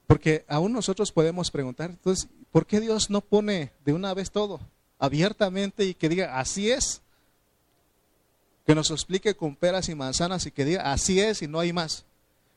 Porque 0.09 0.45
aún 0.49 0.73
nosotros 0.73 1.13
podemos 1.13 1.53
preguntar, 1.53 1.91
entonces, 1.91 2.29
¿por 2.51 2.67
qué 2.67 2.81
Dios 2.81 3.11
no 3.11 3.21
pone 3.21 3.71
de 3.85 3.93
una 3.93 4.13
vez 4.13 4.33
todo 4.33 4.59
abiertamente 4.99 5.85
y 5.85 5.95
que 5.95 6.09
diga, 6.09 6.37
así 6.41 6.69
es? 6.69 7.01
Que 8.67 8.75
nos 8.75 8.91
explique 8.91 9.37
con 9.37 9.55
peras 9.55 9.89
y 9.89 9.95
manzanas 9.95 10.45
y 10.47 10.51
que 10.51 10.65
diga, 10.65 10.93
así 10.93 11.21
es 11.21 11.41
y 11.43 11.47
no 11.47 11.61
hay 11.61 11.73
más. 11.73 12.05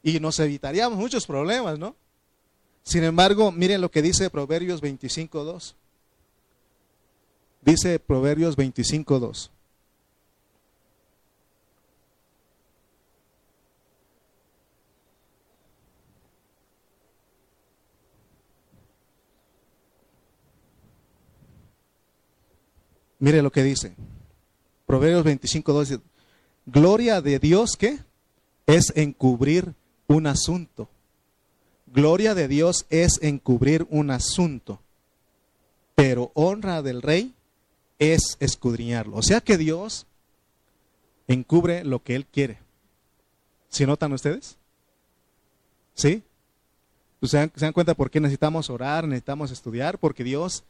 Y 0.02 0.20
nos 0.20 0.40
evitaríamos 0.40 0.98
muchos 0.98 1.28
problemas, 1.28 1.78
¿no? 1.78 1.96
Sin 2.84 3.04
embargo, 3.04 3.52
miren 3.52 3.82
lo 3.82 3.92
que 3.92 4.02
dice 4.02 4.30
Proverbios 4.30 4.82
25.2. 4.82 5.76
Dice 7.62 8.00
Proverbios 8.00 8.58
25.2. 8.58 9.52
Mire 23.20 23.42
lo 23.42 23.52
que 23.52 23.64
dice. 23.64 23.94
Proverbios 24.90 25.24
25, 25.24 25.72
12. 25.72 26.00
Gloria 26.66 27.22
de 27.22 27.38
Dios, 27.38 27.78
¿qué? 27.78 28.00
Es 28.66 28.92
encubrir 28.96 29.76
un 30.08 30.26
asunto. 30.26 30.90
Gloria 31.86 32.34
de 32.34 32.48
Dios 32.48 32.88
es 32.90 33.20
encubrir 33.22 33.86
un 33.92 34.10
asunto. 34.10 34.80
Pero 35.94 36.32
honra 36.34 36.82
del 36.82 37.04
rey 37.04 37.36
es 38.00 38.36
escudriñarlo. 38.40 39.16
O 39.16 39.22
sea 39.22 39.42
que 39.42 39.60
Dios 39.60 40.08
encubre 41.28 41.84
lo 41.84 42.02
que 42.02 42.16
Él 42.16 42.26
quiere. 42.26 42.58
¿Sí 43.70 43.86
notan 43.86 44.12
ustedes? 44.12 44.58
¿Sí? 45.94 46.24
¿Se 47.22 47.38
dan, 47.38 47.52
¿Se 47.54 47.64
dan 47.64 47.74
cuenta 47.74 47.94
por 47.94 48.10
qué 48.10 48.20
necesitamos 48.20 48.72
orar, 48.72 49.08
necesitamos 49.08 49.52
estudiar? 49.52 50.00
Porque 50.00 50.24
Dios 50.24 50.64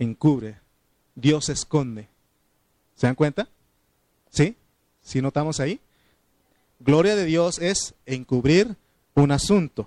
encubre 0.00 0.56
Dios 1.14 1.48
esconde. 1.48 2.08
¿Se 2.96 3.06
dan 3.06 3.14
cuenta? 3.14 3.48
¿Sí? 4.30 4.56
¿Sí 5.02 5.20
notamos 5.20 5.60
ahí? 5.60 5.80
Gloria 6.80 7.16
de 7.16 7.24
Dios 7.24 7.58
es 7.58 7.94
encubrir 8.06 8.76
un 9.14 9.30
asunto. 9.30 9.86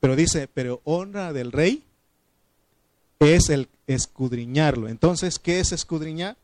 Pero 0.00 0.16
dice, 0.16 0.48
pero 0.52 0.80
honra 0.84 1.32
del 1.32 1.52
rey 1.52 1.84
es 3.20 3.48
el 3.48 3.68
escudriñarlo. 3.86 4.88
Entonces, 4.88 5.38
¿qué 5.38 5.60
es 5.60 5.72
escudriñar? 5.72 6.36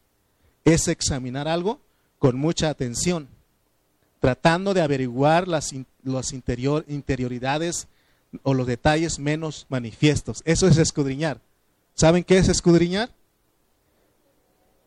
Es 0.64 0.88
examinar 0.88 1.48
algo 1.48 1.80
con 2.18 2.38
mucha 2.38 2.68
atención, 2.68 3.28
tratando 4.20 4.74
de 4.74 4.82
averiguar 4.82 5.48
las, 5.48 5.74
las 6.02 6.32
interior, 6.32 6.84
interioridades 6.88 7.88
o 8.42 8.54
los 8.54 8.66
detalles 8.66 9.18
menos 9.18 9.66
manifiestos. 9.68 10.42
Eso 10.44 10.68
es 10.68 10.78
escudriñar. 10.78 11.40
¿Saben 11.94 12.24
qué 12.24 12.38
es 12.38 12.48
escudriñar? 12.48 13.10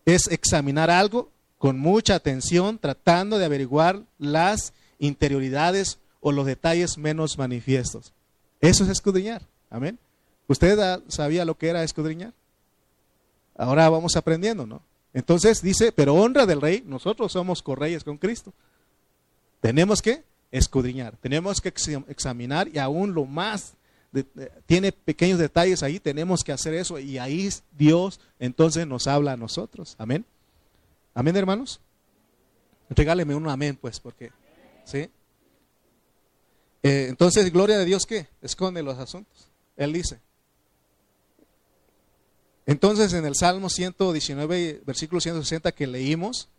Es 0.05 0.27
examinar 0.27 0.89
algo 0.89 1.31
con 1.57 1.79
mucha 1.79 2.15
atención, 2.15 2.77
tratando 2.77 3.37
de 3.37 3.45
averiguar 3.45 4.01
las 4.17 4.73
interioridades 4.99 5.99
o 6.19 6.31
los 6.31 6.45
detalles 6.45 6.97
menos 6.97 7.37
manifiestos. 7.37 8.13
Eso 8.59 8.83
es 8.83 8.89
escudriñar. 8.89 9.41
Amén. 9.69 9.97
¿Usted 10.47 10.77
sabía 11.07 11.45
lo 11.45 11.57
que 11.57 11.69
era 11.69 11.83
escudriñar? 11.83 12.33
Ahora 13.55 13.89
vamos 13.89 14.15
aprendiendo, 14.15 14.65
¿no? 14.65 14.81
Entonces 15.13 15.61
dice, 15.61 15.91
pero 15.91 16.15
honra 16.15 16.45
del 16.45 16.61
rey, 16.61 16.83
nosotros 16.85 17.31
somos 17.31 17.61
correyes 17.61 18.03
con 18.03 18.17
Cristo. 18.17 18.53
Tenemos 19.61 20.01
que 20.01 20.23
escudriñar, 20.51 21.15
tenemos 21.17 21.61
que 21.61 21.69
examinar 22.07 22.67
y 22.67 22.79
aún 22.79 23.13
lo 23.13 23.25
más 23.25 23.73
tiene 24.65 24.91
pequeños 24.91 25.39
detalles 25.39 25.81
ahí, 25.83 25.99
tenemos 25.99 26.43
que 26.43 26.51
hacer 26.51 26.73
eso 26.73 26.99
y 26.99 27.17
ahí 27.17 27.49
Dios 27.71 28.19
entonces 28.39 28.85
nos 28.85 29.07
habla 29.07 29.33
a 29.33 29.37
nosotros. 29.37 29.95
Amén. 29.97 30.25
Amén, 31.13 31.35
hermanos. 31.35 31.79
Regáleme 32.89 33.35
un 33.35 33.47
amén, 33.47 33.77
pues, 33.79 33.99
porque, 33.99 34.31
¿sí? 34.85 35.09
Eh, 36.83 37.07
entonces, 37.09 37.51
gloria 37.51 37.77
de 37.77 37.85
Dios, 37.85 38.05
¿qué? 38.05 38.27
Esconde 38.41 38.83
los 38.83 38.97
asuntos. 38.97 39.47
Él 39.77 39.93
dice. 39.93 40.19
Entonces, 42.65 43.13
en 43.13 43.25
el 43.25 43.35
Salmo 43.35 43.69
119, 43.69 44.83
versículo 44.85 45.21
160 45.21 45.71
que 45.71 45.87
leímos, 45.87 46.49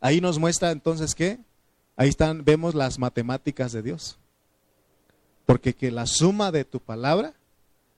ahí 0.00 0.20
nos 0.20 0.38
muestra 0.38 0.70
entonces 0.70 1.14
que 1.14 1.38
ahí 1.96 2.08
están, 2.08 2.44
vemos 2.44 2.74
las 2.74 2.98
matemáticas 2.98 3.72
de 3.72 3.82
Dios. 3.82 4.18
Porque 5.50 5.74
que 5.74 5.90
la 5.90 6.06
suma 6.06 6.52
de 6.52 6.64
tu 6.64 6.78
palabra 6.78 7.34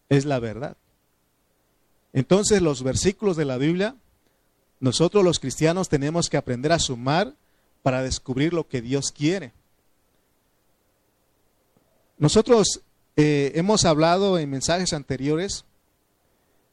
es 0.09 0.25
la 0.25 0.39
verdad. 0.39 0.75
Entonces 2.15 2.63
los 2.63 2.83
versículos 2.83 3.37
de 3.37 3.45
la 3.45 3.59
Biblia, 3.59 3.95
nosotros 4.81 5.23
los 5.23 5.39
cristianos 5.39 5.91
tenemos 5.91 6.31
que 6.31 6.39
aprender 6.39 6.73
a 6.73 6.79
sumar 6.79 7.35
para 7.83 8.03
descubrir 8.03 8.55
lo 8.55 8.67
que 8.67 8.81
Dios 8.81 9.13
quiere. 9.13 9.53
Nosotros 12.17 12.81
eh, 13.17 13.53
hemos 13.55 13.85
hablado 13.85 14.39
en 14.39 14.49
mensajes 14.49 14.95
anteriores, 14.95 15.67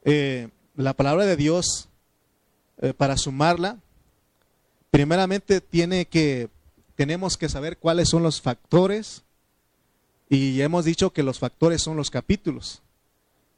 eh, 0.06 0.48
la 0.78 0.94
palabra 0.94 1.26
de 1.26 1.36
Dios, 1.36 1.90
eh, 2.78 2.94
para 2.94 3.18
sumarla, 3.18 3.80
primeramente 4.92 5.60
tiene 5.60 6.06
que, 6.06 6.48
tenemos 6.96 7.36
que 7.36 7.50
saber 7.50 7.78
cuáles 7.78 8.08
son 8.08 8.24
los 8.24 8.40
factores 8.40 9.26
y 10.30 10.62
hemos 10.62 10.86
dicho 10.86 11.10
que 11.12 11.24
los 11.24 11.40
factores 11.40 11.82
son 11.82 11.98
los 11.98 12.12
capítulos. 12.12 12.82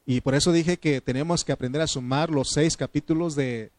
Y 0.06 0.22
por 0.22 0.36
eso 0.36 0.52
dije 0.52 0.78
que 0.78 1.02
tenemos 1.02 1.44
que 1.44 1.52
aprender 1.52 1.82
a 1.82 1.88
sumar 1.88 2.30
los 2.30 2.50
seis 2.52 2.78
capítulos 2.78 3.36
de 3.36 3.72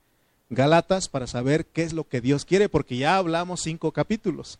Gálatas 0.50 1.08
para 1.08 1.26
saber 1.26 1.64
qué 1.66 1.82
es 1.82 1.94
lo 1.94 2.06
que 2.06 2.20
Dios 2.20 2.44
quiere, 2.44 2.68
porque 2.68 2.99
ya 2.99 3.16
hablamos 3.16 3.62
cinco 3.62 3.92
capítulos. 3.92 4.58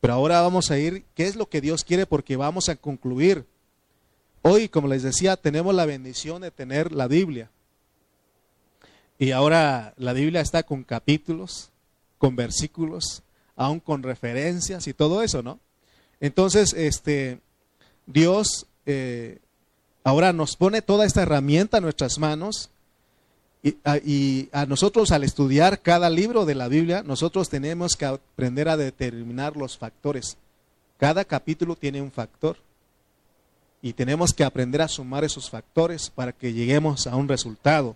Pero 0.00 0.14
ahora 0.14 0.40
vamos 0.40 0.70
a 0.70 0.78
ir 0.78 1.04
qué 1.14 1.26
es 1.26 1.36
lo 1.36 1.48
que 1.48 1.60
Dios 1.60 1.84
quiere 1.84 2.06
porque 2.06 2.36
vamos 2.36 2.68
a 2.68 2.76
concluir. 2.76 3.44
Hoy, 4.42 4.68
como 4.68 4.88
les 4.88 5.02
decía, 5.02 5.36
tenemos 5.36 5.74
la 5.74 5.84
bendición 5.84 6.40
de 6.40 6.50
tener 6.50 6.92
la 6.92 7.06
Biblia. 7.06 7.50
Y 9.18 9.32
ahora 9.32 9.92
la 9.96 10.12
Biblia 10.12 10.40
está 10.40 10.62
con 10.62 10.84
capítulos, 10.84 11.70
con 12.16 12.34
versículos, 12.36 13.22
aún 13.56 13.80
con 13.80 14.02
referencias 14.02 14.86
y 14.86 14.94
todo 14.94 15.22
eso, 15.22 15.42
¿no? 15.42 15.58
Entonces, 16.20 16.72
este, 16.72 17.40
Dios 18.08 18.66
eh, 18.86 19.38
ahora 20.02 20.32
nos 20.32 20.56
pone 20.56 20.80
toda 20.80 21.04
esta 21.04 21.22
herramienta 21.22 21.76
en 21.76 21.84
nuestras 21.84 22.18
manos 22.18 22.70
y 23.62 24.48
a, 24.52 24.64
nosotros 24.64 25.10
al 25.10 25.24
estudiar 25.24 25.82
cada 25.82 26.08
libro 26.08 26.46
de 26.46 26.54
la 26.54 26.68
Biblia, 26.68 27.02
nosotros 27.02 27.50
tenemos 27.50 27.96
que 27.96 28.06
aprender 28.06 28.68
a 28.68 28.78
determinar 28.78 29.56
los 29.56 29.76
factores. 29.76 30.38
Cada 30.96 31.24
capítulo 31.24 31.76
tiene 31.76 32.00
un 32.00 32.10
factor 32.10 32.56
y 33.82 33.92
tenemos 33.92 34.32
que 34.32 34.44
aprender 34.44 34.80
a 34.80 34.88
sumar 34.88 35.24
esos 35.24 35.50
factores 35.50 36.08
para 36.08 36.32
que 36.32 36.54
lleguemos 36.54 37.06
a 37.06 37.14
un 37.14 37.28
resultado. 37.28 37.94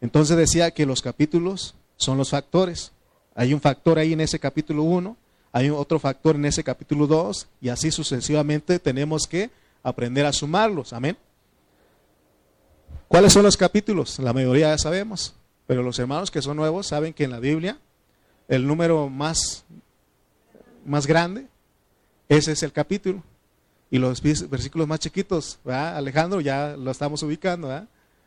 Entonces 0.00 0.36
decía 0.36 0.72
que 0.72 0.86
los 0.86 1.02
capítulos 1.02 1.76
son 1.96 2.18
los 2.18 2.30
factores. 2.30 2.90
Hay 3.36 3.54
un 3.54 3.60
factor 3.60 3.98
ahí 3.98 4.12
en 4.14 4.22
ese 4.22 4.40
capítulo 4.40 4.82
1 4.82 5.16
hay 5.52 5.68
otro 5.68 5.98
factor 5.98 6.34
en 6.36 6.46
ese 6.46 6.64
capítulo 6.64 7.06
2 7.06 7.46
y 7.60 7.68
así 7.68 7.90
sucesivamente 7.90 8.78
tenemos 8.78 9.26
que 9.26 9.50
aprender 9.82 10.24
a 10.24 10.32
sumarlos. 10.32 10.92
Amén. 10.92 11.16
¿Cuáles 13.06 13.34
son 13.34 13.42
los 13.42 13.58
capítulos? 13.58 14.18
La 14.18 14.32
mayoría 14.32 14.70
ya 14.70 14.78
sabemos, 14.78 15.34
pero 15.66 15.82
los 15.82 15.98
hermanos 15.98 16.30
que 16.30 16.40
son 16.40 16.56
nuevos 16.56 16.86
saben 16.86 17.12
que 17.12 17.24
en 17.24 17.30
la 17.30 17.40
Biblia 17.40 17.78
el 18.48 18.66
número 18.66 19.10
más, 19.10 19.64
más 20.86 21.06
grande, 21.06 21.46
ese 22.28 22.52
es 22.52 22.62
el 22.62 22.72
capítulo. 22.72 23.22
Y 23.90 23.98
los 23.98 24.22
versículos 24.22 24.88
más 24.88 25.00
chiquitos, 25.00 25.58
Alejandro, 25.66 26.40
ya 26.40 26.76
lo 26.78 26.90
estamos 26.90 27.22
ubicando. 27.22 27.86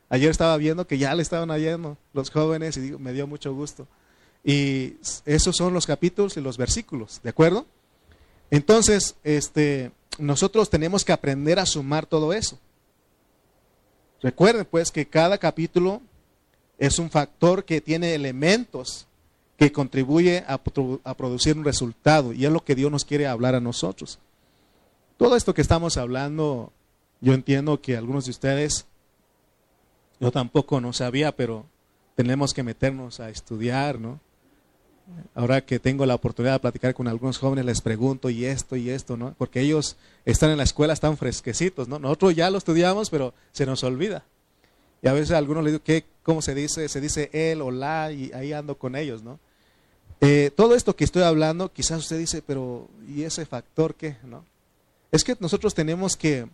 Ayer 0.10 0.30
estaba 0.30 0.56
viendo 0.58 0.86
que 0.86 1.00
ya 1.00 1.16
le 1.16 1.24
estaban 1.24 1.50
hallando 1.50 1.98
los 2.14 2.30
jóvenes 2.30 2.78
y 2.78 2.92
me 3.00 3.14
dio 3.14 3.26
mucho 3.26 3.52
gusto. 3.56 3.88
Y 4.48 4.98
esos 5.26 5.56
son 5.58 5.74
los 5.74 5.88
capítulos 5.88 6.38
y 6.38 6.42
los 6.42 6.56
versículos, 6.56 7.20
¿de 7.24 7.32
acuerdo? 7.32 7.66
Entonces, 8.52 9.16
este, 9.24 9.92
nosotros 10.20 10.70
tenemos 10.70 11.04
que 11.04 11.12
aprender 11.12 11.58
a 11.58 11.66
sumar 11.66 12.06
todo 12.06 12.32
eso. 12.32 12.60
Recuerden 14.22 14.68
pues 14.70 14.92
que 14.92 15.08
cada 15.08 15.40
capítulo 15.40 16.00
es 16.78 17.00
un 17.00 17.10
factor 17.10 17.66
que 17.66 17.82
tiene 17.82 18.14
elementos 18.14 19.08
que 19.58 19.72
contribuye 19.72 20.44
a, 20.48 20.62
a, 21.04 21.18
producir 21.18 21.58
un 21.58 21.64
resultado 21.64 22.32
y 22.32 22.46
es 22.46 22.52
lo 22.52 22.64
que 22.64 22.76
Dios 22.76 22.92
nos 22.92 23.04
quiere 23.04 23.26
hablar 23.26 23.56
a 23.56 23.62
nosotros. 23.62 24.20
Todo 25.18 25.36
esto 25.36 25.54
que 25.54 25.62
estamos 25.62 25.98
hablando, 25.98 26.72
yo 27.20 27.34
entiendo 27.34 27.82
que 27.82 27.98
algunos 27.98 28.26
de 28.26 28.32
ustedes, 28.32 28.86
yo 30.20 30.32
tampoco 30.32 30.82
no 30.82 30.94
sabía, 30.94 31.36
pero 31.36 31.66
tenemos 32.16 32.54
que 32.54 32.64
meternos 32.64 33.20
a 33.20 33.30
estudiar, 33.30 34.00
¿no? 34.00 34.20
Ahora 35.36 35.62
que 35.62 35.80
tengo 35.80 36.06
la 36.06 36.16
oportunidad 36.16 36.54
de 36.54 36.60
platicar 36.60 36.94
con 36.94 37.08
algunos 37.08 37.38
jóvenes, 37.38 37.66
les 37.66 37.82
pregunto 37.82 38.30
y 38.30 38.46
esto 38.46 38.76
y 38.76 38.90
esto, 38.90 39.18
¿no? 39.18 39.36
Porque 39.38 39.62
ellos 39.62 39.98
están 40.26 40.50
en 40.50 40.58
la 40.58 40.64
escuela, 40.64 40.94
están 40.94 41.18
fresquecitos, 41.18 41.88
¿no? 41.88 42.00
Nosotros 42.00 42.36
ya 42.36 42.50
lo 42.50 42.58
estudiamos, 42.58 43.10
pero 43.10 43.34
se 43.52 43.66
nos 43.66 43.84
olvida. 43.84 44.24
Y 45.02 45.08
a 45.08 45.14
veces 45.14 45.32
a 45.32 45.38
algunos 45.38 45.64
les 45.64 45.74
digo, 45.74 45.84
¿qué, 45.84 46.06
¿cómo 46.24 46.42
se 46.42 46.56
dice? 46.56 46.90
Se 46.90 47.02
dice 47.02 47.30
él 47.34 47.62
o 47.62 47.70
la, 47.70 48.12
y 48.12 48.32
ahí 48.34 48.54
ando 48.54 48.78
con 48.78 48.96
ellos, 48.96 49.22
¿no? 49.22 49.40
Eh, 50.22 50.52
todo 50.56 50.76
esto 50.76 50.96
que 50.96 51.04
estoy 51.04 51.24
hablando, 51.24 51.72
quizás 51.72 52.00
usted 52.00 52.18
dice, 52.18 52.42
pero 52.42 52.90
¿y 53.08 53.24
ese 53.24 53.46
factor 53.46 53.96
qué? 53.96 54.18
¿no? 54.24 54.46
Es 55.12 55.24
que 55.24 55.36
nosotros 55.40 55.76
tenemos 55.76 56.16
que 56.16 56.48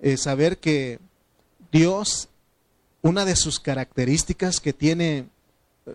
eh, 0.00 0.16
saber 0.16 0.58
que 0.58 0.98
Dios, 1.72 2.28
una 3.02 3.24
de 3.24 3.36
sus 3.36 3.60
características 3.60 4.60
que 4.60 4.72
tiene 4.72 5.26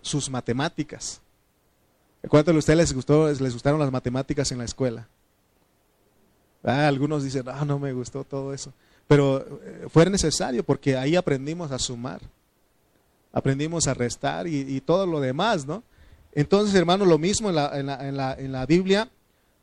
sus 0.02 0.30
matemáticas. 0.30 1.22
¿Cuántos 2.28 2.54
de 2.54 2.60
ustedes 2.60 2.78
les, 2.78 2.94
gustó, 2.94 3.28
les 3.28 3.54
gustaron 3.54 3.80
las 3.80 3.92
matemáticas 3.92 4.52
en 4.52 4.60
la 4.60 4.66
escuela? 4.66 5.08
Ah, 6.64 6.88
algunos 6.88 7.24
dicen, 7.24 7.44
ah, 7.48 7.66
no 7.66 7.80
me 7.80 7.92
gustó 7.94 8.24
todo 8.24 8.54
eso. 8.54 8.72
Pero 9.08 9.40
eh, 9.64 9.88
fue 9.90 10.10
necesario 10.10 10.64
porque 10.64 10.96
ahí 10.96 11.16
aprendimos 11.16 11.72
a 11.72 11.80
sumar, 11.80 12.22
aprendimos 13.34 13.88
a 13.88 13.94
restar 13.94 14.48
y, 14.48 14.80
todo 14.82 15.06
lo 15.08 15.20
demás, 15.20 15.66
¿no? 15.66 15.84
Entonces, 16.34 16.76
hermano, 16.76 17.06
lo 17.06 17.18
mismo 17.18 17.50
en 17.50 17.56
la, 17.56 17.78
en, 17.80 17.86
la, 17.88 18.08
en, 18.08 18.18
la, 18.18 18.34
en 18.34 18.52
la, 18.52 18.66
Biblia, 18.66 19.10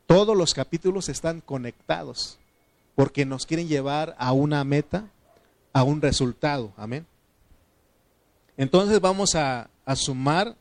todos 0.07 0.37
los 0.37 0.53
capítulos 0.53 1.09
están 1.09 1.41
conectados 1.41 2.39
porque 2.95 3.25
nos 3.25 3.47
quieren 3.47 3.69
llevar 3.69 4.17
a 4.19 4.33
una 4.33 4.65
meta, 4.65 5.09
a 5.73 5.85
un 5.85 6.03
resultado. 6.03 6.73
Amén. 6.77 7.07
Entonces 8.57 9.01
vamos 9.01 9.37
a, 9.37 9.71
a 9.87 9.97
sumar 9.97 10.57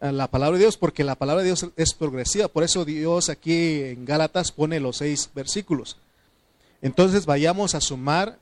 la 0.00 0.28
palabra 0.30 0.58
de 0.58 0.64
Dios 0.64 0.76
porque 0.76 1.04
la 1.04 1.14
palabra 1.14 1.42
de 1.42 1.48
Dios 1.48 1.66
es 1.76 1.94
progresiva. 1.94 2.48
Por 2.48 2.64
eso 2.64 2.84
Dios 2.84 3.28
aquí 3.28 3.82
en 3.82 4.04
Gálatas 4.04 4.52
pone 4.52 4.80
los 4.80 4.98
seis 4.98 5.30
versículos. 5.34 5.96
Entonces 6.82 7.26
vayamos 7.26 7.74
a 7.74 7.80
sumar, 7.80 8.38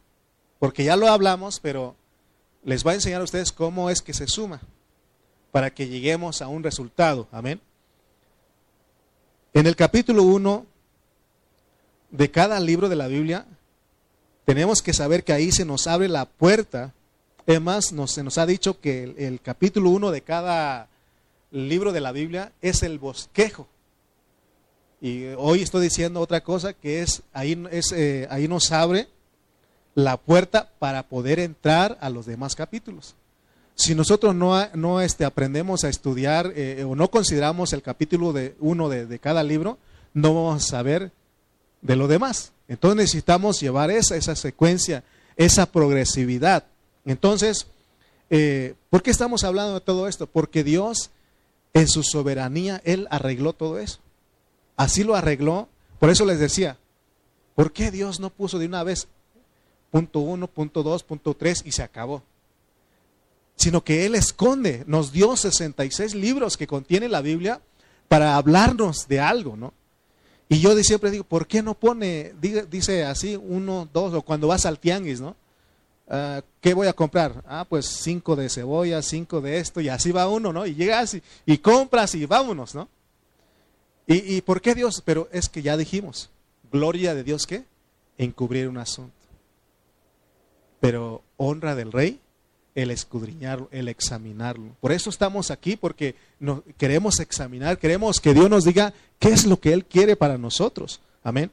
porque 0.58 0.84
ya 0.84 0.96
lo 0.96 1.08
hablamos, 1.08 1.60
pero 1.60 1.94
les 2.64 2.84
va 2.84 2.92
a 2.92 2.94
enseñar 2.94 3.20
a 3.20 3.24
ustedes 3.24 3.52
cómo 3.52 3.90
es 3.90 4.02
que 4.02 4.14
se 4.14 4.26
suma 4.26 4.60
para 5.52 5.70
que 5.70 5.86
lleguemos 5.86 6.42
a 6.42 6.48
un 6.48 6.64
resultado. 6.64 7.28
Amén. 7.30 7.60
En 9.52 9.66
el 9.66 9.76
capítulo 9.76 10.24
1 10.24 10.66
de 12.10 12.30
cada 12.30 12.58
libro 12.58 12.88
de 12.88 12.96
la 12.96 13.06
Biblia, 13.06 13.46
tenemos 14.44 14.82
que 14.82 14.92
saber 14.92 15.22
que 15.22 15.32
ahí 15.32 15.52
se 15.52 15.64
nos 15.64 15.86
abre 15.86 16.08
la 16.08 16.24
puerta. 16.26 16.92
Además, 17.46 17.92
nos, 17.92 18.12
se 18.12 18.24
nos 18.24 18.38
ha 18.38 18.46
dicho 18.46 18.80
que 18.80 19.04
el, 19.04 19.14
el 19.16 19.40
capítulo 19.40 19.90
1 19.90 20.10
de 20.10 20.22
cada 20.22 20.88
libro 21.54 21.92
de 21.92 22.00
la 22.00 22.12
Biblia 22.12 22.52
es 22.60 22.82
el 22.82 22.98
bosquejo. 22.98 23.66
Y 25.00 25.26
hoy 25.36 25.62
estoy 25.62 25.82
diciendo 25.82 26.20
otra 26.20 26.42
cosa 26.42 26.72
que 26.72 27.02
es 27.02 27.22
ahí, 27.32 27.62
es, 27.70 27.92
eh, 27.92 28.26
ahí 28.30 28.48
nos 28.48 28.72
abre 28.72 29.08
la 29.94 30.16
puerta 30.16 30.70
para 30.78 31.04
poder 31.04 31.38
entrar 31.38 31.98
a 32.00 32.10
los 32.10 32.26
demás 32.26 32.54
capítulos 32.54 33.14
si 33.74 33.94
nosotros 33.94 34.34
no, 34.34 34.54
no 34.74 35.00
este, 35.00 35.24
aprendemos 35.24 35.84
a 35.84 35.88
estudiar 35.88 36.52
eh, 36.54 36.84
o 36.84 36.94
no 36.94 37.10
consideramos 37.10 37.72
el 37.72 37.82
capítulo 37.82 38.32
de 38.32 38.54
uno 38.60 38.88
de, 38.88 39.06
de, 39.06 39.18
cada 39.18 39.42
libro, 39.42 39.78
no 40.12 40.34
vamos 40.34 40.64
a 40.64 40.66
saber 40.66 41.10
de 41.82 41.96
lo 41.96 42.06
demás. 42.06 42.52
Entonces 42.68 42.96
necesitamos 42.96 43.60
llevar 43.60 43.90
esa, 43.90 44.16
esa 44.16 44.36
secuencia, 44.36 45.02
esa 45.36 45.66
progresividad. 45.66 46.64
Entonces, 47.04 47.66
eh, 48.30 48.74
¿por 48.90 49.02
qué 49.02 49.10
estamos 49.10 49.42
hablando 49.42 49.74
de 49.74 49.80
todo 49.80 50.06
esto? 50.06 50.26
Porque 50.26 50.62
Dios, 50.62 51.10
en 51.74 51.88
su 51.88 52.02
soberanía, 52.02 52.80
Él 52.84 53.06
arregló 53.10 53.52
todo 53.52 53.78
eso. 53.78 53.98
Así 54.76 55.04
lo 55.04 55.14
arregló. 55.14 55.68
Por 55.98 56.10
eso 56.10 56.24
les 56.24 56.38
decía, 56.38 56.78
¿por 57.54 57.72
qué 57.72 57.90
Dios 57.90 58.20
no 58.20 58.30
puso 58.30 58.58
de 58.58 58.66
una 58.66 58.82
vez 58.82 59.08
punto 59.90 60.20
uno, 60.20 60.46
punto 60.46 60.82
dos, 60.82 61.02
punto 61.02 61.34
tres 61.34 61.62
y 61.64 61.72
se 61.72 61.82
acabó? 61.82 62.22
sino 63.56 63.84
que 63.84 64.06
Él 64.06 64.14
esconde, 64.14 64.84
nos 64.86 65.12
dio 65.12 65.36
66 65.36 66.14
libros 66.14 66.56
que 66.56 66.66
contiene 66.66 67.08
la 67.08 67.22
Biblia 67.22 67.60
para 68.08 68.36
hablarnos 68.36 69.06
de 69.08 69.20
algo, 69.20 69.56
¿no? 69.56 69.72
Y 70.48 70.60
yo 70.60 70.76
siempre 70.82 71.10
digo, 71.10 71.24
¿por 71.24 71.46
qué 71.46 71.62
no 71.62 71.74
pone, 71.74 72.34
dice 72.70 73.04
así, 73.04 73.36
uno, 73.36 73.88
dos, 73.92 74.12
o 74.12 74.22
cuando 74.22 74.48
vas 74.48 74.66
al 74.66 74.78
tianguis, 74.78 75.20
¿no? 75.20 75.36
Uh, 76.06 76.42
¿Qué 76.60 76.74
voy 76.74 76.86
a 76.86 76.92
comprar? 76.92 77.42
Ah, 77.46 77.64
pues 77.68 77.86
cinco 77.86 78.36
de 78.36 78.50
cebolla, 78.50 79.00
cinco 79.02 79.40
de 79.40 79.58
esto, 79.58 79.80
y 79.80 79.88
así 79.88 80.12
va 80.12 80.28
uno, 80.28 80.52
¿no? 80.52 80.66
Y 80.66 80.74
llegas 80.74 81.14
y, 81.14 81.22
y 81.46 81.58
compras 81.58 82.14
y 82.14 82.26
vámonos, 82.26 82.74
¿no? 82.74 82.88
¿Y, 84.06 84.36
¿Y 84.36 84.40
por 84.42 84.60
qué 84.60 84.74
Dios? 84.74 85.02
Pero 85.04 85.28
es 85.32 85.48
que 85.48 85.62
ya 85.62 85.76
dijimos, 85.76 86.30
gloria 86.70 87.14
de 87.14 87.24
Dios, 87.24 87.46
¿qué? 87.46 87.64
Encubrir 88.18 88.68
un 88.68 88.78
asunto. 88.78 89.12
Pero 90.80 91.22
honra 91.38 91.74
del 91.74 91.90
rey 91.90 92.20
el 92.74 92.90
escudriñarlo, 92.90 93.68
el 93.70 93.88
examinarlo. 93.88 94.76
Por 94.80 94.92
eso 94.92 95.10
estamos 95.10 95.50
aquí, 95.50 95.76
porque 95.76 96.16
nos, 96.40 96.62
queremos 96.76 97.20
examinar, 97.20 97.78
queremos 97.78 98.20
que 98.20 98.34
Dios 98.34 98.50
nos 98.50 98.64
diga 98.64 98.92
qué 99.18 99.28
es 99.28 99.46
lo 99.46 99.60
que 99.60 99.72
Él 99.72 99.84
quiere 99.84 100.16
para 100.16 100.38
nosotros. 100.38 101.00
Amén. 101.22 101.50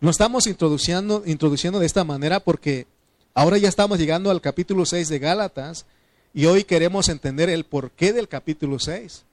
Nos 0.00 0.12
estamos 0.12 0.46
introduciendo, 0.46 1.22
introduciendo 1.26 1.78
de 1.78 1.86
esta 1.86 2.04
manera 2.04 2.40
porque 2.40 2.86
ahora 3.34 3.58
ya 3.58 3.68
estamos 3.68 3.98
llegando 3.98 4.30
al 4.30 4.40
capítulo 4.40 4.86
6 4.86 5.08
de 5.08 5.18
Gálatas 5.18 5.84
y 6.32 6.46
hoy 6.46 6.64
queremos 6.64 7.08
entender 7.08 7.50
el 7.50 7.64
porqué 7.64 8.12
del 8.12 8.28
capítulo 8.28 8.78
6. 8.78 9.24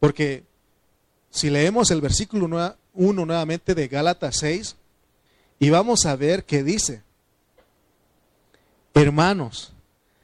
Porque 0.00 0.44
si 1.30 1.50
leemos 1.50 1.90
el 1.90 2.00
versículo 2.00 2.46
1 2.94 3.26
nuevamente 3.26 3.74
de 3.74 3.88
Gálatas 3.88 4.36
6 4.38 4.76
y 5.58 5.70
vamos 5.70 6.06
a 6.06 6.16
ver 6.16 6.44
qué 6.44 6.62
dice. 6.62 7.02
Hermanos, 8.94 9.72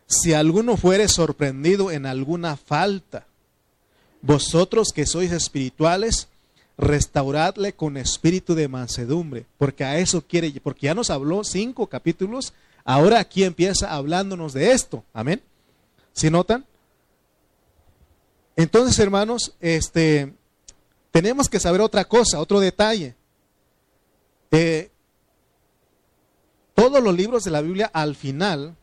si 0.07 0.33
alguno 0.33 0.77
fuere 0.77 1.09
sorprendido 1.09 1.91
en 1.91 2.07
alguna 2.07 2.57
falta, 2.57 3.27
vosotros 4.23 4.93
que 4.93 5.07
sois 5.07 5.33
espirituales, 5.33 6.29
restauradle 6.77 7.73
con 7.75 7.97
espíritu 7.97 8.55
de 8.55 8.69
mansedumbre, 8.69 9.47
porque 9.59 9.85
a 9.85 9.99
eso 9.99 10.23
quiere, 10.27 10.53
porque 10.63 10.87
ya 10.87 10.95
nos 10.95 11.11
habló 11.11 11.45
cinco 11.45 11.87
capítulos, 11.87 12.53
ahora 12.85 13.19
aquí 13.19 13.45
empieza 13.45 13.93
hablándonos 13.93 14.53
de 14.53 14.73
esto, 14.73 15.05
amén. 15.13 15.43
¿Sí 16.13 16.31
notan? 16.31 16.65
Entonces, 18.57 18.99
hermanos, 18.99 19.55
este, 19.61 20.33
tenemos 21.11 21.49
que 21.49 21.59
saber 21.59 21.81
otra 21.81 22.05
cosa, 22.05 22.41
otro 22.41 22.61
detalle. 22.61 23.17
Eh, 24.51 24.91
todos 26.75 27.03
los 27.03 27.15
libros 27.15 27.43
de 27.45 27.51
la 27.51 27.61
Biblia 27.61 27.91
al 27.93 28.15
final 28.15 28.77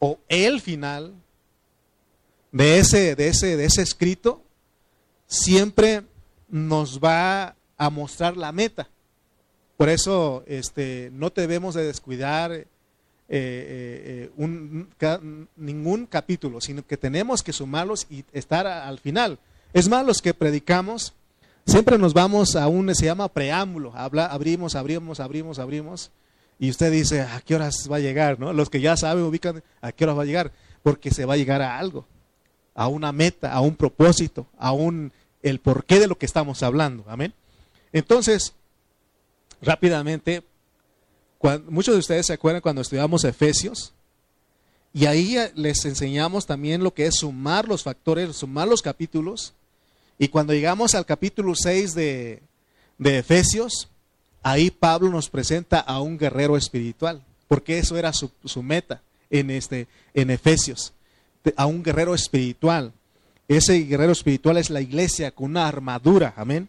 o 0.00 0.18
el 0.28 0.60
final 0.60 1.14
de 2.52 2.78
ese, 2.78 3.14
de 3.14 3.28
ese, 3.28 3.56
de 3.56 3.64
ese 3.64 3.82
escrito 3.82 4.42
siempre 5.26 6.04
nos 6.48 7.00
va 7.00 7.56
a 7.76 7.90
mostrar 7.90 8.36
la 8.36 8.52
meta. 8.52 8.88
Por 9.76 9.88
eso 9.88 10.44
este, 10.46 11.10
no 11.12 11.30
debemos 11.30 11.74
de 11.74 11.84
descuidar 11.84 12.52
eh, 12.52 12.66
eh, 13.28 14.30
un, 14.36 14.88
ningún 15.56 16.06
capítulo, 16.06 16.60
sino 16.60 16.86
que 16.86 16.96
tenemos 16.96 17.42
que 17.42 17.52
sumarlos 17.52 18.06
y 18.10 18.24
estar 18.32 18.66
al 18.66 18.98
final. 18.98 19.38
Es 19.72 19.88
más, 19.88 20.06
los 20.06 20.22
que 20.22 20.34
predicamos, 20.34 21.14
siempre 21.66 21.98
nos 21.98 22.14
vamos 22.14 22.54
a 22.54 22.68
un, 22.68 22.94
se 22.94 23.06
llama 23.06 23.28
preámbulo, 23.28 23.92
habla, 23.96 24.26
abrimos, 24.26 24.76
abrimos, 24.76 25.20
abrimos, 25.20 25.58
abrimos, 25.58 26.10
y 26.58 26.70
usted 26.70 26.92
dice, 26.92 27.22
¿a 27.22 27.40
qué 27.40 27.56
horas 27.56 27.88
va 27.90 27.96
a 27.96 28.00
llegar? 28.00 28.38
¿no? 28.38 28.52
Los 28.52 28.70
que 28.70 28.80
ya 28.80 28.96
saben, 28.96 29.24
ubican, 29.24 29.62
¿a 29.80 29.90
qué 29.90 30.04
horas 30.04 30.18
va 30.18 30.22
a 30.22 30.26
llegar? 30.26 30.52
Porque 30.82 31.10
se 31.10 31.24
va 31.24 31.34
a 31.34 31.36
llegar 31.36 31.62
a 31.62 31.78
algo, 31.78 32.06
a 32.74 32.86
una 32.88 33.10
meta, 33.10 33.52
a 33.52 33.60
un 33.60 33.74
propósito, 33.74 34.46
a 34.58 34.72
un, 34.72 35.12
el 35.42 35.58
porqué 35.58 35.98
de 35.98 36.06
lo 36.06 36.16
que 36.16 36.26
estamos 36.26 36.62
hablando. 36.62 37.04
Amén. 37.08 37.34
Entonces, 37.92 38.54
rápidamente, 39.64 40.42
muchos 41.68 41.94
de 41.94 42.00
ustedes 42.00 42.26
se 42.26 42.32
acuerdan 42.32 42.62
cuando 42.62 42.82
estudiamos 42.82 43.24
Efesios, 43.24 43.92
y 44.92 45.06
ahí 45.06 45.36
les 45.56 45.84
enseñamos 45.84 46.46
también 46.46 46.84
lo 46.84 46.94
que 46.94 47.06
es 47.06 47.16
sumar 47.16 47.66
los 47.66 47.82
factores, 47.82 48.36
sumar 48.36 48.68
los 48.68 48.80
capítulos. 48.80 49.52
Y 50.20 50.28
cuando 50.28 50.52
llegamos 50.52 50.94
al 50.94 51.04
capítulo 51.04 51.54
6 51.56 51.94
de, 51.96 52.40
de 52.98 53.18
Efesios, 53.18 53.88
ahí 54.44 54.70
Pablo 54.70 55.10
nos 55.10 55.28
presenta 55.28 55.80
a 55.80 56.00
un 56.00 56.16
guerrero 56.16 56.56
espiritual, 56.56 57.24
porque 57.48 57.78
eso 57.78 57.96
era 57.96 58.12
su, 58.12 58.30
su 58.44 58.62
meta 58.62 59.02
en, 59.30 59.50
este, 59.50 59.88
en 60.14 60.30
Efesios, 60.30 60.92
a 61.56 61.66
un 61.66 61.82
guerrero 61.82 62.14
espiritual. 62.14 62.92
Ese 63.48 63.80
guerrero 63.80 64.12
espiritual 64.12 64.58
es 64.58 64.70
la 64.70 64.80
iglesia 64.80 65.32
con 65.32 65.50
una 65.50 65.66
armadura, 65.66 66.34
amén. 66.36 66.68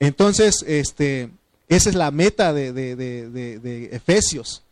Entonces, 0.00 0.64
este, 0.66 1.28
esa 1.74 1.90
es 1.90 1.96
la 1.96 2.10
meta 2.10 2.52
de, 2.52 2.72
de, 2.72 2.96
de, 2.96 3.58
de 3.58 3.84
Efesios. 3.96 4.62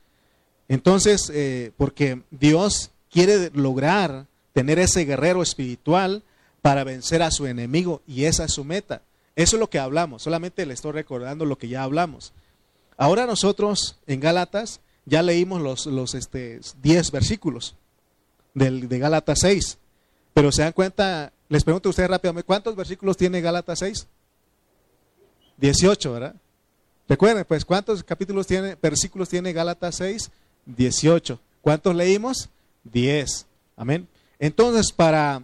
Entonces, 0.69 1.31
eh, 1.35 1.73
porque 1.77 2.23
Dios 2.31 2.91
quiere 3.11 3.51
lograr 3.55 4.27
tener 4.53 4.79
ese 4.79 5.05
guerrero 5.05 5.43
espiritual 5.43 6.23
para 6.62 6.85
vencer 6.85 7.23
a 7.23 7.31
su 7.31 7.47
enemigo 7.47 8.03
y 8.07 8.25
esa 8.25 8.45
es 8.45 8.53
su 8.53 8.65
meta. 8.65 9.03
Eso 9.35 9.57
es 9.57 9.61
lo 9.61 9.71
que 9.71 9.79
hablamos, 9.79 10.23
solamente 10.23 10.67
le 10.67 10.75
estoy 10.75 10.93
recordando 10.93 11.45
lo 11.45 11.57
que 11.57 11.69
ya 11.69 11.83
hablamos. 11.83 12.33
Ahora 12.97 13.27
nosotros 13.27 13.99
en 14.07 14.21
Gálatas 14.21 14.81
ya 15.07 15.23
leímos 15.23 15.61
los, 15.61 15.87
los 15.87 16.15
este, 16.15 16.61
10 16.83 17.11
versículos 17.11 17.75
del, 18.55 18.88
de 18.88 18.99
Gálatas 18.99 19.41
6, 19.41 19.79
pero 20.35 20.53
se 20.53 20.62
dan 20.62 20.73
cuenta, 20.73 21.33
les 21.49 21.65
pregunto 21.65 21.88
a 21.88 21.91
ustedes 21.91 22.11
rápidamente, 22.11 22.47
¿cuántos 22.47 22.77
versículos 22.77 23.17
tiene 23.17 23.41
Gálatas 23.41 23.79
6? 23.81 24.07
18, 25.57 26.12
¿verdad? 26.12 26.35
Recuerden, 27.12 27.44
pues, 27.44 27.66
¿cuántos 27.66 28.03
capítulos 28.03 28.46
tiene, 28.46 28.75
versículos 28.81 29.29
tiene 29.29 29.53
Gálatas 29.53 29.96
6? 29.96 30.31
18. 30.64 31.38
¿Cuántos 31.61 31.94
leímos? 31.94 32.48
10. 32.85 33.44
Amén. 33.77 34.09
Entonces, 34.38 34.92
para 34.92 35.42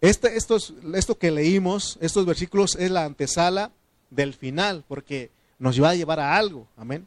este, 0.00 0.36
estos, 0.36 0.74
esto 0.94 1.18
que 1.18 1.32
leímos, 1.32 1.98
estos 2.00 2.24
versículos, 2.24 2.76
es 2.76 2.92
la 2.92 3.04
antesala 3.04 3.72
del 4.10 4.32
final, 4.32 4.84
porque 4.86 5.32
nos 5.58 5.82
va 5.82 5.90
a 5.90 5.96
llevar 5.96 6.20
a 6.20 6.36
algo. 6.36 6.68
Amén. 6.76 7.04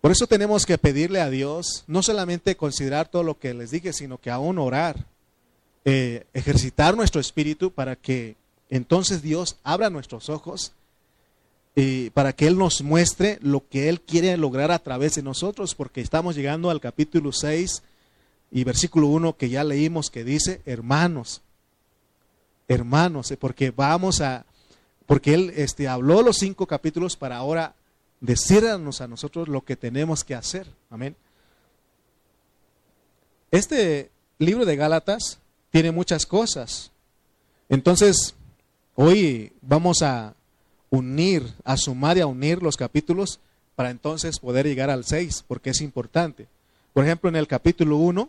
Por 0.00 0.12
eso 0.12 0.28
tenemos 0.28 0.64
que 0.64 0.78
pedirle 0.78 1.20
a 1.20 1.30
Dios, 1.30 1.82
no 1.88 2.04
solamente 2.04 2.56
considerar 2.56 3.08
todo 3.08 3.24
lo 3.24 3.36
que 3.36 3.52
les 3.52 3.72
dije, 3.72 3.92
sino 3.92 4.18
que 4.18 4.30
aún 4.30 4.60
orar, 4.60 5.06
eh, 5.84 6.24
ejercitar 6.32 6.96
nuestro 6.96 7.20
espíritu 7.20 7.72
para 7.72 7.96
que 7.96 8.36
entonces 8.70 9.22
Dios 9.22 9.56
abra 9.64 9.90
nuestros 9.90 10.28
ojos 10.28 10.72
para 12.12 12.32
que 12.32 12.46
Él 12.46 12.56
nos 12.56 12.82
muestre 12.82 13.38
lo 13.42 13.68
que 13.68 13.88
Él 13.88 14.00
quiere 14.00 14.36
lograr 14.36 14.70
a 14.70 14.78
través 14.78 15.16
de 15.16 15.22
nosotros, 15.22 15.74
porque 15.74 16.00
estamos 16.00 16.36
llegando 16.36 16.70
al 16.70 16.80
capítulo 16.80 17.32
6 17.32 17.82
y 18.52 18.62
versículo 18.62 19.08
1 19.08 19.36
que 19.36 19.48
ya 19.48 19.64
leímos 19.64 20.10
que 20.10 20.22
dice, 20.22 20.62
hermanos, 20.64 21.42
hermanos, 22.68 23.30
eh, 23.32 23.36
porque 23.36 23.72
vamos 23.72 24.20
a, 24.20 24.46
porque 25.06 25.34
Él 25.34 25.52
este, 25.56 25.88
habló 25.88 26.22
los 26.22 26.36
cinco 26.38 26.66
capítulos 26.66 27.16
para 27.16 27.36
ahora 27.36 27.74
decirnos 28.20 29.00
a 29.00 29.08
nosotros 29.08 29.48
lo 29.48 29.64
que 29.64 29.76
tenemos 29.76 30.22
que 30.22 30.34
hacer. 30.36 30.68
Amén. 30.90 31.16
Este 33.50 34.10
libro 34.38 34.64
de 34.64 34.76
Gálatas 34.76 35.38
tiene 35.70 35.90
muchas 35.90 36.24
cosas. 36.24 36.90
Entonces, 37.68 38.34
hoy 38.94 39.52
vamos 39.62 40.02
a 40.02 40.34
unir, 40.94 41.54
a 41.64 41.76
sumar 41.76 42.16
y 42.16 42.20
a 42.20 42.26
unir 42.26 42.62
los 42.62 42.76
capítulos 42.76 43.40
para 43.74 43.90
entonces 43.90 44.38
poder 44.38 44.66
llegar 44.66 44.90
al 44.90 45.04
6, 45.04 45.44
porque 45.46 45.70
es 45.70 45.80
importante. 45.80 46.46
Por 46.92 47.04
ejemplo, 47.04 47.28
en 47.28 47.36
el 47.36 47.48
capítulo 47.48 47.96
1, 47.96 48.28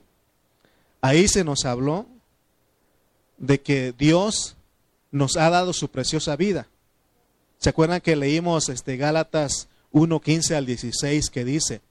ahí 1.02 1.28
se 1.28 1.44
nos 1.44 1.66
habló 1.66 2.08
de 3.38 3.62
que 3.62 3.94
Dios 3.98 4.56
nos 5.12 5.38
ha 5.38 5.50
dado 5.50 5.74
su 5.74 5.90
preciosa 5.90 6.36
vida. 6.36 6.68
¿Se 7.60 7.70
acuerdan 7.70 8.02
que 8.02 8.16
leímos 8.16 8.70
este 8.70 8.98
Gálatas 8.98 9.68
1:15 9.92 10.56
al 10.56 10.66
16 10.66 11.30
que 11.30 11.46
dice 11.46 11.82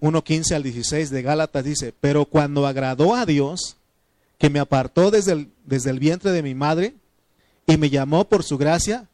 1:15 0.00 0.54
al 0.54 0.62
16 0.62 1.10
de 1.10 1.22
Gálatas 1.22 1.64
dice, 1.64 1.92
"Pero 2.00 2.24
cuando 2.24 2.66
agradó 2.66 3.14
a 3.14 3.26
Dios, 3.26 3.76
que 4.38 4.50
me 4.50 4.58
apartó 4.58 5.10
desde 5.10 5.32
el, 5.32 5.50
desde 5.64 5.90
el 5.90 5.98
vientre 5.98 6.32
de 6.32 6.42
mi 6.42 6.54
madre 6.54 6.94
y 7.66 7.76
me 7.76 7.90
llamó 7.90 8.24
por 8.24 8.44
su 8.44 8.58
gracia 8.58 9.08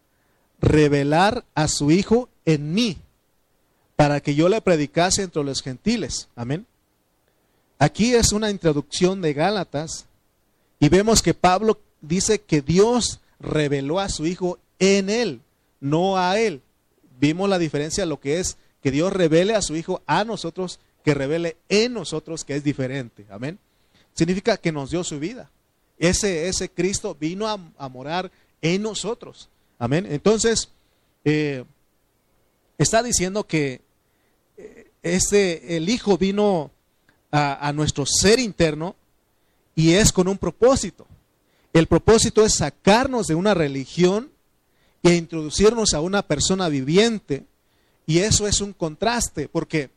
revelar 0.60 1.44
a 1.54 1.68
su 1.68 1.90
Hijo 1.90 2.28
en 2.44 2.74
mí, 2.74 2.98
para 3.96 4.20
que 4.20 4.34
yo 4.34 4.48
le 4.48 4.60
predicase 4.60 5.22
entre 5.22 5.44
los 5.44 5.62
gentiles. 5.62 6.28
Amén. 6.36 6.66
Aquí 7.78 8.14
es 8.14 8.32
una 8.32 8.50
introducción 8.50 9.22
de 9.22 9.32
Gálatas 9.32 10.06
y 10.78 10.88
vemos 10.88 11.22
que 11.22 11.34
Pablo 11.34 11.78
dice 12.00 12.40
que 12.40 12.60
Dios 12.60 13.20
reveló 13.38 14.00
a 14.00 14.08
su 14.08 14.26
Hijo 14.26 14.58
en 14.78 15.10
él, 15.10 15.40
no 15.80 16.18
a 16.18 16.38
él. 16.38 16.62
Vimos 17.18 17.48
la 17.48 17.58
diferencia, 17.58 18.06
lo 18.06 18.20
que 18.20 18.40
es 18.40 18.56
que 18.82 18.90
Dios 18.90 19.12
revele 19.12 19.54
a 19.54 19.62
su 19.62 19.76
Hijo 19.76 20.02
a 20.06 20.24
nosotros, 20.24 20.78
que 21.04 21.14
revele 21.14 21.56
en 21.68 21.94
nosotros, 21.94 22.44
que 22.44 22.56
es 22.56 22.64
diferente. 22.64 23.26
Amén. 23.30 23.58
Significa 24.14 24.56
que 24.56 24.72
nos 24.72 24.90
dio 24.90 25.04
su 25.04 25.18
vida. 25.18 25.50
Ese, 25.98 26.48
ese 26.48 26.70
Cristo 26.70 27.16
vino 27.18 27.46
a, 27.46 27.58
a 27.78 27.88
morar 27.88 28.30
en 28.62 28.82
nosotros. 28.82 29.48
Amén. 29.80 30.06
Entonces, 30.10 30.68
eh, 31.24 31.64
está 32.76 33.02
diciendo 33.02 33.46
que 33.46 33.80
este, 35.02 35.78
el 35.78 35.88
Hijo 35.88 36.18
vino 36.18 36.70
a, 37.32 37.66
a 37.66 37.72
nuestro 37.72 38.04
ser 38.04 38.38
interno 38.38 38.94
y 39.74 39.94
es 39.94 40.12
con 40.12 40.28
un 40.28 40.36
propósito. 40.36 41.06
El 41.72 41.86
propósito 41.86 42.44
es 42.44 42.56
sacarnos 42.56 43.26
de 43.26 43.34
una 43.34 43.54
religión 43.54 44.30
e 45.02 45.14
introducirnos 45.14 45.94
a 45.94 46.02
una 46.02 46.20
persona 46.20 46.68
viviente. 46.68 47.46
Y 48.04 48.18
eso 48.18 48.46
es 48.46 48.60
un 48.60 48.74
contraste, 48.74 49.48
porque 49.48 49.88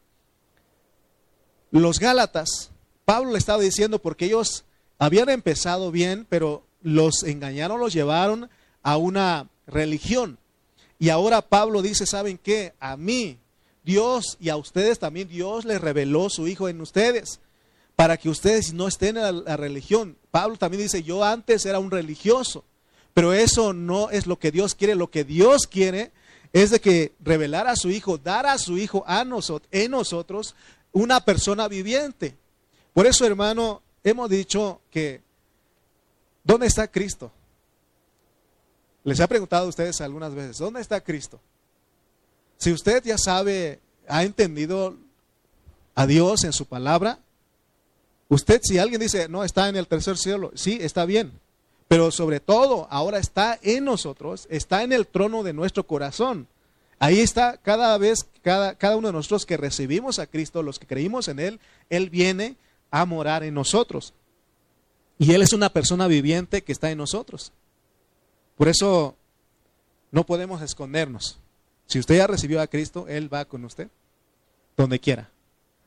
los 1.71 1.99
Gálatas, 1.99 2.71
Pablo 3.03 3.33
le 3.33 3.37
estaba 3.37 3.61
diciendo, 3.61 3.99
porque 3.99 4.27
ellos 4.27 4.63
habían 4.97 5.27
empezado 5.27 5.91
bien, 5.91 6.25
pero 6.29 6.63
los 6.81 7.23
engañaron, 7.23 7.81
los 7.81 7.91
llevaron 7.91 8.49
a 8.81 8.95
una 8.95 9.49
religión. 9.67 10.37
Y 10.99 11.09
ahora 11.09 11.41
Pablo 11.41 11.81
dice, 11.81 12.05
¿saben 12.05 12.37
qué? 12.37 12.73
A 12.79 12.95
mí, 12.97 13.37
Dios 13.83 14.37
y 14.39 14.49
a 14.49 14.55
ustedes 14.55 14.99
también, 14.99 15.27
Dios 15.27 15.65
les 15.65 15.81
reveló 15.81 16.29
su 16.29 16.47
Hijo 16.47 16.69
en 16.69 16.81
ustedes, 16.81 17.39
para 17.95 18.17
que 18.17 18.29
ustedes 18.29 18.73
no 18.73 18.87
estén 18.87 19.17
en 19.17 19.43
la, 19.43 19.57
religión. 19.57 20.17
Pablo 20.31 20.57
también 20.57 20.83
dice, 20.83 21.03
yo 21.03 21.23
antes 21.23 21.65
era 21.65 21.79
un 21.79 21.91
religioso, 21.91 22.63
pero 23.13 23.33
eso 23.33 23.73
no 23.73 24.09
es 24.09 24.27
lo 24.27 24.39
que 24.39 24.51
Dios 24.51 24.75
quiere. 24.75 24.95
Lo 24.95 25.11
que 25.11 25.23
Dios 25.23 25.67
quiere 25.67 26.11
es 26.53 26.71
de 26.71 26.79
que 26.79 27.11
revelar 27.19 27.67
a 27.67 27.75
su 27.75 27.91
Hijo, 27.91 28.17
dar 28.17 28.45
a 28.45 28.57
su 28.57 28.77
Hijo 28.77 29.03
a 29.05 29.23
nosotros, 29.25 29.69
en 29.71 29.91
nosotros 29.91 30.55
una 30.91 31.19
persona 31.25 31.67
viviente. 31.67 32.35
Por 32.93 33.07
eso, 33.07 33.25
hermano, 33.25 33.81
hemos 34.03 34.29
dicho 34.29 34.79
que, 34.89 35.21
¿dónde 36.43 36.67
está 36.67 36.87
Cristo? 36.87 37.31
Les 39.03 39.19
ha 39.19 39.27
preguntado 39.27 39.65
a 39.65 39.69
ustedes 39.69 39.99
algunas 40.01 40.33
veces, 40.33 40.57
¿dónde 40.57 40.81
está 40.81 41.01
Cristo? 41.01 41.39
Si 42.57 42.71
usted 42.71 43.03
ya 43.03 43.17
sabe, 43.17 43.79
ha 44.07 44.23
entendido 44.23 44.95
a 45.95 46.07
Dios 46.07 46.43
en 46.45 46.53
su 46.53 46.65
palabra, 46.65 47.19
usted 48.29 48.61
si 48.63 48.77
alguien 48.77 49.01
dice, 49.01 49.27
no, 49.27 49.43
está 49.43 49.67
en 49.67 49.75
el 49.75 49.87
tercer 49.87 50.17
cielo, 50.17 50.51
sí, 50.55 50.77
está 50.81 51.05
bien, 51.05 51.33
pero 51.89 52.11
sobre 52.11 52.39
todo 52.39 52.87
ahora 52.89 53.19
está 53.19 53.59
en 53.61 53.83
nosotros, 53.83 54.47
está 54.49 54.83
en 54.83 54.93
el 54.93 55.05
trono 55.05 55.43
de 55.43 55.53
nuestro 55.53 55.85
corazón. 55.85 56.47
Ahí 56.99 57.19
está 57.19 57.57
cada 57.57 57.97
vez, 57.97 58.25
cada, 58.41 58.75
cada 58.75 58.95
uno 58.95 59.09
de 59.09 59.13
nosotros 59.13 59.45
que 59.45 59.57
recibimos 59.57 60.19
a 60.19 60.27
Cristo, 60.27 60.63
los 60.63 60.79
que 60.79 60.87
creímos 60.87 61.27
en 61.27 61.39
Él, 61.39 61.59
Él 61.89 62.09
viene 62.09 62.55
a 62.91 63.05
morar 63.05 63.43
en 63.43 63.53
nosotros. 63.53 64.13
Y 65.19 65.33
Él 65.33 65.41
es 65.41 65.51
una 65.51 65.69
persona 65.69 66.07
viviente 66.07 66.63
que 66.63 66.71
está 66.71 66.89
en 66.91 66.99
nosotros. 66.99 67.51
Por 68.55 68.67
eso 68.67 69.15
no 70.11 70.25
podemos 70.25 70.61
escondernos. 70.61 71.39
Si 71.87 71.99
usted 71.99 72.17
ya 72.17 72.27
recibió 72.27 72.61
a 72.61 72.67
Cristo, 72.67 73.07
Él 73.07 73.33
va 73.33 73.45
con 73.45 73.65
usted 73.65 73.89
donde 74.77 74.99
quiera. 74.99 75.29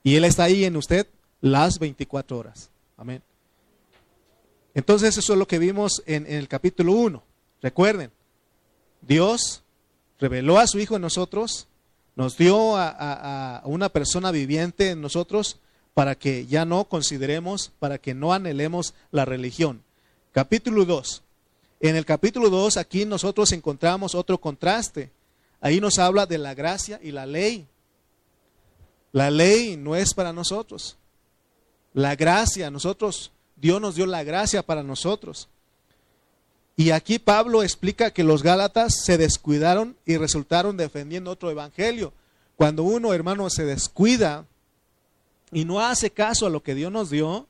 Y 0.03 0.17
Él 0.17 0.25
está 0.25 0.45
ahí 0.45 0.65
en 0.65 0.77
usted 0.77 1.07
las 1.41 1.79
24 1.79 2.39
horas. 2.39 2.71
Amén. 2.97 3.23
Entonces 4.75 5.17
eso 5.17 5.33
es 5.33 5.39
lo 5.39 5.49
que 5.49 5.59
vimos 5.59 6.03
en, 6.07 6.27
el 6.27 6.49
capítulo 6.49 6.93
1. 6.93 7.23
Recuerden, 7.63 8.11
Dios 9.01 9.63
reveló 10.21 10.59
a 10.59 10.67
su 10.67 10.79
Hijo 10.79 10.97
en 10.97 11.03
nosotros, 11.03 11.67
nos 12.15 12.37
dio 12.37 12.77
a, 12.77 12.89
a, 13.59 13.67
una 13.67 13.89
persona 13.89 14.31
viviente 14.31 14.91
en 14.91 15.01
nosotros 15.01 15.59
para 15.95 16.15
que 16.15 16.47
ya 16.47 16.65
no 16.65 16.85
consideremos, 16.85 17.73
para 17.79 17.99
que 17.99 18.15
no 18.15 18.33
anhelemos 18.33 18.95
la 19.11 19.25
religión. 19.25 19.83
Capítulo 20.33 20.85
2. 20.85 21.23
En 21.81 21.97
el 21.97 22.05
capítulo 22.05 22.49
2 22.49 22.77
aquí 22.77 23.05
nosotros 23.05 23.53
encontramos 23.53 24.15
otro 24.15 24.39
contraste. 24.39 25.11
Ahí 25.61 25.81
nos 25.81 25.99
habla 25.99 26.27
de 26.27 26.39
la 26.39 26.55
gracia 26.55 26.99
y 27.03 27.13
la 27.13 27.27
ley. 27.27 27.67
La 29.13 29.31
ley 29.31 29.77
no 29.77 29.97
es 29.97 30.15
para 30.15 30.33
nosotros. 30.33 30.97
La 31.95 32.15
gracia, 32.15 32.71
nosotros, 32.71 33.33
Dios 33.57 33.81
nos 33.81 33.95
dio 33.95 34.07
la 34.07 34.23
gracia 34.23 34.63
para 34.63 34.83
nosotros. 34.83 35.49
Y 36.77 36.91
aquí 36.91 37.19
Pablo 37.19 37.63
explica 37.63 38.11
que 38.11 38.23
los 38.23 38.43
Gálatas 38.43 38.95
se 39.03 39.17
descuidaron 39.17 39.97
y 40.05 40.19
resultaron 40.19 40.77
defendiendo 40.77 41.31
otro 41.31 41.51
evangelio. 41.51 42.13
Cuando 42.57 42.83
uno, 42.83 43.15
hermano, 43.15 43.49
se 43.49 43.65
descuida 43.65 44.45
y 45.51 45.65
no 45.65 45.81
hace 45.81 46.11
caso 46.11 46.47
a 46.47 46.51
lo 46.51 46.63
que 46.63 46.75
Dios 46.75 46.93
nos 46.93 47.09
dio, 47.09 47.47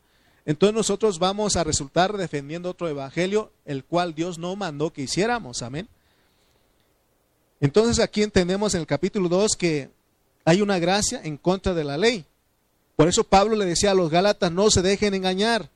entonces 0.46 0.74
nosotros 0.74 1.18
vamos 1.18 1.56
a 1.56 1.64
resultar 1.64 2.16
defendiendo 2.16 2.70
otro 2.70 2.88
evangelio, 2.88 3.50
el 3.64 3.84
cual 3.84 4.14
Dios 4.14 4.38
no 4.38 4.54
mandó 4.54 4.92
que 4.92 5.02
hiciéramos. 5.02 5.60
Amén. 5.62 5.88
Entonces 7.60 7.98
aquí 7.98 8.22
entendemos 8.22 8.74
en 8.74 8.80
el 8.80 8.86
capítulo 8.86 9.28
2 9.28 9.56
que 9.58 9.90
hay 10.44 10.62
una 10.62 10.78
gracia 10.78 11.20
en 11.24 11.36
contra 11.36 11.74
de 11.74 11.82
la 11.82 11.98
ley. 11.98 12.24
Por 12.94 13.08
eso 13.08 13.24
Pablo 13.24 13.56
le 13.56 13.64
decía 13.64 13.90
a 13.90 13.94
los 13.94 14.08
Gálatas, 14.08 14.52
no 14.52 14.70
se 14.70 14.82
dejen 14.82 15.14
engañar. 15.14 15.68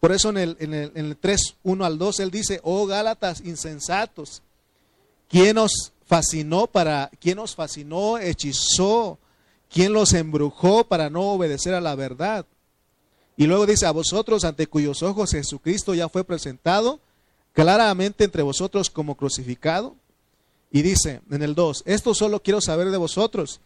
Por 0.00 0.12
eso 0.12 0.28
en 0.28 0.36
el, 0.36 0.56
en 0.60 0.74
el, 0.74 0.92
en 0.94 1.06
el 1.06 1.16
3, 1.16 1.56
1 1.62 1.84
al 1.84 1.96
2, 1.96 2.20
él 2.20 2.30
dice, 2.30 2.60
oh 2.62 2.84
Gálatas 2.86 3.40
insensatos, 3.40 4.42
¿quién 5.30 5.56
os 5.56 5.92
fascinó 6.04 6.66
para, 6.66 7.10
quién 7.20 7.38
os 7.38 7.54
fascinó, 7.54 8.18
hechizó, 8.18 9.18
quién 9.72 9.94
los 9.94 10.12
embrujó 10.12 10.84
para 10.84 11.08
no 11.08 11.32
obedecer 11.32 11.72
a 11.72 11.80
la 11.80 11.94
verdad? 11.94 12.44
Y 13.36 13.46
luego 13.46 13.66
dice, 13.66 13.86
a 13.86 13.90
vosotros 13.90 14.44
ante 14.44 14.66
cuyos 14.66 15.02
ojos 15.02 15.32
Jesucristo 15.32 15.94
ya 15.94 16.08
fue 16.08 16.24
presentado 16.24 17.00
claramente 17.52 18.24
entre 18.24 18.42
vosotros 18.42 18.90
como 18.90 19.16
crucificado. 19.16 19.96
Y 20.70 20.82
dice 20.82 21.20
en 21.30 21.42
el 21.42 21.54
2, 21.54 21.84
esto 21.86 22.14
solo 22.14 22.42
quiero 22.42 22.60
saber 22.60 22.90
de 22.90 22.96
vosotros. 22.96 23.60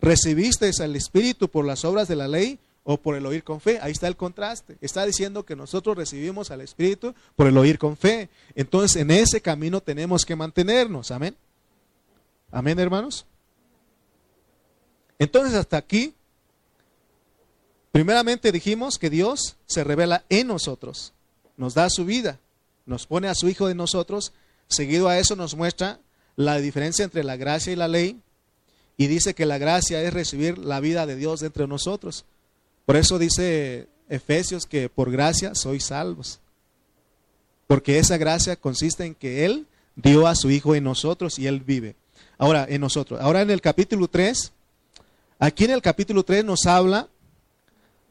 ¿Recibisteis 0.00 0.80
al 0.80 0.94
Espíritu 0.96 1.48
por 1.48 1.64
las 1.64 1.84
obras 1.84 2.08
de 2.08 2.16
la 2.16 2.28
ley 2.28 2.58
o 2.84 2.98
por 2.98 3.16
el 3.16 3.26
oír 3.26 3.42
con 3.42 3.60
fe? 3.60 3.78
Ahí 3.80 3.92
está 3.92 4.06
el 4.06 4.16
contraste. 4.16 4.76
Está 4.80 5.04
diciendo 5.04 5.44
que 5.44 5.56
nosotros 5.56 5.96
recibimos 5.96 6.50
al 6.50 6.60
Espíritu 6.60 7.14
por 7.36 7.46
el 7.46 7.56
oír 7.58 7.78
con 7.78 7.96
fe. 7.96 8.28
Entonces 8.54 9.00
en 9.00 9.10
ese 9.10 9.40
camino 9.40 9.80
tenemos 9.80 10.24
que 10.24 10.36
mantenernos. 10.36 11.10
Amén. 11.10 11.36
Amén, 12.50 12.78
hermanos. 12.78 13.26
Entonces 15.18 15.54
hasta 15.54 15.76
aquí, 15.76 16.14
primeramente 17.98 18.52
dijimos 18.52 18.96
que 18.96 19.10
Dios 19.10 19.56
se 19.66 19.82
revela 19.82 20.22
en 20.28 20.46
nosotros, 20.46 21.14
nos 21.56 21.74
da 21.74 21.90
su 21.90 22.04
vida, 22.04 22.38
nos 22.86 23.08
pone 23.08 23.26
a 23.26 23.34
su 23.34 23.48
Hijo 23.48 23.66
de 23.66 23.74
nosotros, 23.74 24.32
seguido 24.68 25.08
a 25.08 25.18
eso 25.18 25.34
nos 25.34 25.56
muestra 25.56 25.98
la 26.36 26.60
diferencia 26.60 27.04
entre 27.04 27.24
la 27.24 27.34
gracia 27.34 27.72
y 27.72 27.74
la 27.74 27.88
ley, 27.88 28.20
y 28.96 29.08
dice 29.08 29.34
que 29.34 29.46
la 29.46 29.58
gracia 29.58 30.00
es 30.00 30.14
recibir 30.14 30.58
la 30.58 30.78
vida 30.78 31.06
de 31.06 31.16
Dios 31.16 31.40
dentro 31.40 31.64
de 31.64 31.68
nosotros. 31.70 32.24
Por 32.86 32.94
eso 32.94 33.18
dice 33.18 33.88
Efesios 34.08 34.66
que 34.66 34.88
por 34.88 35.10
gracia 35.10 35.56
sois 35.56 35.86
salvos. 35.86 36.38
Porque 37.66 37.98
esa 37.98 38.16
gracia 38.16 38.54
consiste 38.54 39.06
en 39.06 39.16
que 39.16 39.44
Él 39.44 39.66
dio 39.96 40.28
a 40.28 40.36
su 40.36 40.52
Hijo 40.52 40.76
en 40.76 40.84
nosotros 40.84 41.36
y 41.40 41.48
Él 41.48 41.62
vive. 41.66 41.96
Ahora, 42.38 42.64
en 42.68 42.80
nosotros. 42.80 43.20
Ahora 43.20 43.42
en 43.42 43.50
el 43.50 43.60
capítulo 43.60 44.06
3, 44.06 44.52
aquí 45.40 45.64
en 45.64 45.72
el 45.72 45.82
capítulo 45.82 46.22
3 46.22 46.44
nos 46.44 46.64
habla 46.66 47.08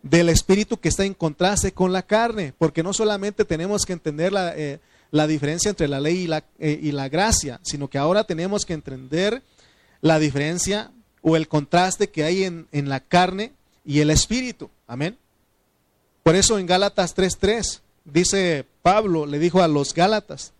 del 0.04 0.30
espíritu 0.30 0.78
que 0.78 0.90
está 0.90 1.06
en 1.06 1.14
contraste 1.14 1.72
con 1.72 1.92
la 1.92 2.04
carne, 2.04 2.54
porque 2.58 2.84
no 2.84 2.94
solamente 2.94 3.46
tenemos 3.46 3.86
que 3.86 3.94
entender 3.94 4.32
la, 4.32 4.56
eh, 4.56 4.80
la 5.12 5.28
diferencia 5.28 5.70
entre 5.70 5.88
la 5.88 6.00
ley 6.00 6.20
y 6.20 6.28
la, 6.28 6.44
eh, 6.60 6.80
y 6.82 6.92
la 6.92 7.10
gracia, 7.10 7.60
sino 7.64 7.90
que 7.90 7.98
ahora 7.98 8.24
tenemos 8.24 8.66
que 8.66 8.74
entender 8.74 9.42
la 10.02 10.20
diferencia 10.20 10.92
o 11.22 11.36
el 11.36 11.48
contraste 11.48 12.10
que 12.10 12.24
hay 12.24 12.44
en, 12.44 12.68
en 12.72 12.90
la 12.90 13.00
carne 13.00 13.54
y 13.86 14.00
el 14.00 14.10
espíritu. 14.10 14.70
Amén. 14.86 15.18
Por 16.24 16.36
eso 16.36 16.60
en 16.60 16.68
Gálatas 16.68 17.16
3.3 17.16 17.82
dice 18.06 18.66
Pablo, 18.82 19.26
le 19.26 19.40
dijo 19.40 19.62
a 19.62 19.68
los 19.68 19.94
Gálatas, 19.94 20.54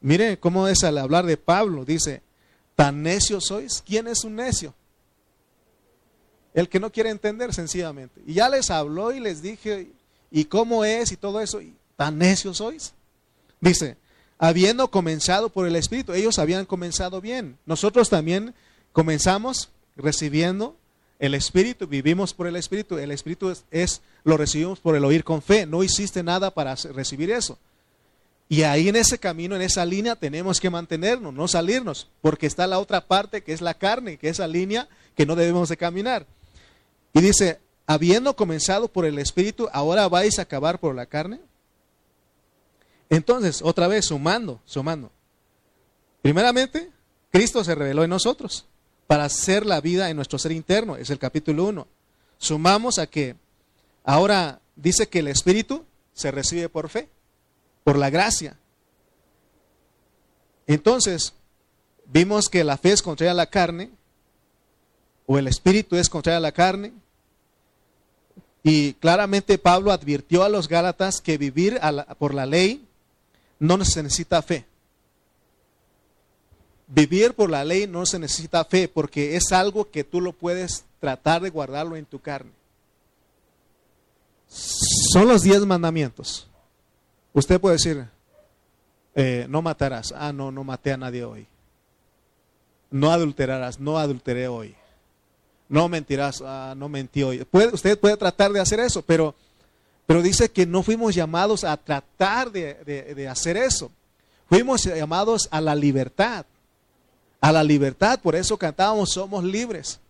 mire 0.00 0.38
cómo 0.38 0.68
es 0.68 0.84
al 0.84 0.98
hablar 0.98 1.26
de 1.26 1.36
Pablo, 1.36 1.84
dice, 1.84 2.22
tan 2.76 3.02
necios 3.02 3.46
sois, 3.46 3.82
¿quién 3.84 4.06
es 4.06 4.24
un 4.24 4.36
necio? 4.36 4.74
El 6.54 6.68
que 6.68 6.80
no 6.80 6.90
quiere 6.90 7.10
entender 7.10 7.52
sencillamente. 7.52 8.22
Y 8.26 8.34
ya 8.34 8.48
les 8.48 8.70
habló 8.70 9.12
y 9.12 9.20
les 9.20 9.42
dije, 9.42 9.90
¿y 10.30 10.44
cómo 10.46 10.84
es 10.84 11.12
y 11.12 11.16
todo 11.16 11.40
eso? 11.40 11.60
¿Y 11.60 11.74
¿Tan 11.96 12.18
necios 12.18 12.58
sois? 12.58 12.92
Dice, 13.60 13.96
habiendo 14.38 14.90
comenzado 14.90 15.48
por 15.48 15.66
el 15.66 15.76
Espíritu, 15.76 16.12
ellos 16.12 16.38
habían 16.38 16.66
comenzado 16.66 17.20
bien. 17.20 17.58
Nosotros 17.66 18.08
también 18.08 18.54
comenzamos 18.92 19.70
recibiendo 19.96 20.76
el 21.18 21.34
Espíritu, 21.34 21.86
vivimos 21.86 22.34
por 22.34 22.46
el 22.46 22.56
Espíritu. 22.56 22.98
El 22.98 23.10
Espíritu 23.10 23.50
es, 23.50 23.64
es, 23.70 24.02
lo 24.24 24.36
recibimos 24.36 24.80
por 24.80 24.96
el 24.96 25.04
oír 25.04 25.24
con 25.24 25.40
fe. 25.40 25.66
No 25.66 25.84
hiciste 25.84 26.22
nada 26.22 26.52
para 26.52 26.74
recibir 26.74 27.30
eso. 27.30 27.58
Y 28.48 28.62
ahí 28.62 28.88
en 28.88 28.96
ese 28.96 29.18
camino, 29.18 29.56
en 29.56 29.62
esa 29.62 29.86
línea, 29.86 30.16
tenemos 30.16 30.60
que 30.60 30.68
mantenernos, 30.68 31.32
no 31.32 31.48
salirnos, 31.48 32.08
porque 32.20 32.46
está 32.46 32.66
la 32.66 32.78
otra 32.78 33.06
parte 33.06 33.42
que 33.42 33.52
es 33.52 33.62
la 33.62 33.74
carne, 33.74 34.18
que 34.18 34.28
es 34.28 34.36
esa 34.36 34.46
línea 34.46 34.88
que 35.16 35.24
no 35.24 35.34
debemos 35.34 35.68
de 35.68 35.76
caminar. 35.76 36.26
Y 37.14 37.20
dice, 37.20 37.60
habiendo 37.86 38.36
comenzado 38.36 38.88
por 38.88 39.06
el 39.06 39.18
Espíritu, 39.18 39.68
ahora 39.72 40.08
vais 40.08 40.38
a 40.38 40.42
acabar 40.42 40.80
por 40.80 40.94
la 40.94 41.06
carne. 41.06 41.40
Entonces, 43.08 43.62
otra 43.62 43.86
vez, 43.86 44.06
sumando, 44.06 44.60
sumando. 44.66 45.10
Primeramente, 46.20 46.90
Cristo 47.30 47.62
se 47.62 47.74
reveló 47.74 48.02
en 48.02 48.10
nosotros 48.10 48.66
para 49.06 49.24
hacer 49.24 49.64
la 49.64 49.80
vida 49.80 50.10
en 50.10 50.16
nuestro 50.16 50.38
ser 50.38 50.52
interno, 50.52 50.96
es 50.96 51.10
el 51.10 51.18
capítulo 51.18 51.64
1. 51.66 51.86
Sumamos 52.38 52.98
a 52.98 53.06
que 53.06 53.36
ahora 54.02 54.60
dice 54.74 55.08
que 55.08 55.20
el 55.20 55.28
Espíritu 55.28 55.84
se 56.14 56.30
recibe 56.30 56.68
por 56.68 56.88
fe, 56.88 57.08
por 57.84 57.96
la 57.96 58.10
gracia. 58.10 58.56
Entonces, 60.66 61.34
vimos 62.06 62.48
que 62.48 62.64
la 62.64 62.78
fe 62.78 62.92
es 62.92 63.02
contraria 63.02 63.32
a 63.32 63.34
la 63.34 63.50
carne, 63.50 63.90
o 65.26 65.38
el 65.38 65.46
Espíritu 65.46 65.96
es 65.96 66.08
contraria 66.08 66.38
a 66.38 66.40
la 66.40 66.52
carne, 66.52 66.92
y 68.66 68.94
claramente 68.94 69.58
Pablo 69.58 69.92
advirtió 69.92 70.42
a 70.42 70.48
los 70.48 70.68
Gálatas 70.68 71.20
que 71.20 71.36
vivir 71.36 71.78
por 72.18 72.32
la 72.32 72.46
ley 72.46 72.88
no 73.58 73.84
se 73.84 74.02
necesita 74.02 74.40
fe. 74.40 74.64
Vivir 76.86 77.34
por 77.34 77.50
la 77.50 77.62
ley 77.62 77.86
no 77.86 78.06
se 78.06 78.18
necesita 78.18 78.64
fe 78.64 78.88
porque 78.88 79.36
es 79.36 79.52
algo 79.52 79.90
que 79.90 80.02
tú 80.02 80.22
lo 80.22 80.32
puedes 80.32 80.86
tratar 80.98 81.42
de 81.42 81.50
guardarlo 81.50 81.96
en 81.96 82.06
tu 82.06 82.20
carne. 82.20 82.52
Son 84.48 85.28
los 85.28 85.42
diez 85.42 85.60
mandamientos. 85.66 86.48
Usted 87.34 87.60
puede 87.60 87.76
decir, 87.76 88.06
eh, 89.14 89.44
no 89.50 89.60
matarás. 89.60 90.14
Ah, 90.16 90.32
no, 90.32 90.50
no 90.50 90.64
maté 90.64 90.92
a 90.92 90.96
nadie 90.96 91.22
hoy. 91.22 91.46
No 92.90 93.10
adulterarás. 93.10 93.78
No 93.78 93.98
adulteré 93.98 94.48
hoy 94.48 94.74
no 95.68 95.88
mentirás, 95.88 96.42
ah, 96.44 96.74
no 96.76 96.88
mentí 96.88 97.22
hoy. 97.22 97.46
usted 97.72 97.98
puede 97.98 98.16
tratar 98.16 98.52
de 98.52 98.60
hacer 98.60 98.80
eso, 98.80 99.02
pero, 99.02 99.34
pero 100.06 100.22
dice 100.22 100.50
que 100.50 100.66
no 100.66 100.82
fuimos 100.82 101.14
llamados 101.14 101.64
a 101.64 101.76
tratar 101.76 102.50
de, 102.50 103.28
hacer 103.30 103.56
eso. 103.56 103.90
Fuimos 104.48 104.84
llamados 104.84 105.48
a 105.50 105.60
la 105.60 105.74
libertad. 105.74 106.46
A 107.40 107.52
la 107.52 107.62
libertad, 107.62 108.20
por 108.20 108.34
eso 108.34 108.56
cantábamos 108.56 109.10
Somos 109.10 109.44
libres. 109.44 110.00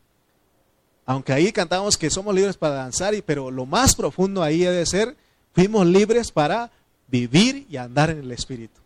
Aunque 1.06 1.32
ahí 1.32 1.52
cantábamos 1.52 1.98
que 1.98 2.10
somos 2.10 2.34
libres 2.34 2.56
para 2.56 2.76
danzar, 2.76 3.14
pero 3.26 3.50
lo 3.50 3.66
más 3.66 3.94
profundo 3.94 4.42
ahí 4.42 4.60
debe 4.60 4.86
ser, 4.86 5.16
fuimos 5.52 5.86
libres 5.86 6.30
para 6.30 6.70
vivir 7.08 7.66
y 7.68 7.76
andar 7.76 8.10
en 8.10 8.20
el 8.20 8.32
Espíritu. 8.32 8.80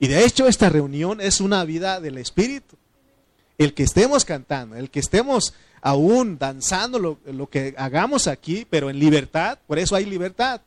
Y 0.00 0.08
de 0.08 0.24
hecho 0.24 0.46
esta 0.46 0.68
reunión 0.68 1.20
es 1.20 1.40
una 1.40 1.64
vida 1.64 2.00
del 2.00 2.18
Espíritu. 2.18 2.76
El 3.56 3.74
que 3.74 3.84
estemos 3.84 4.24
cantando, 4.24 4.76
el 4.76 4.90
que 4.90 5.00
estemos 5.00 5.54
aún 5.80 6.38
danzando 6.38 6.98
lo, 6.98 7.48
que 7.48 7.74
hagamos 7.76 8.26
aquí, 8.26 8.66
pero 8.68 8.90
en 8.90 8.98
libertad, 8.98 9.58
por 9.66 9.78
eso 9.78 9.94
hay 9.96 10.04
libertad. 10.04 10.60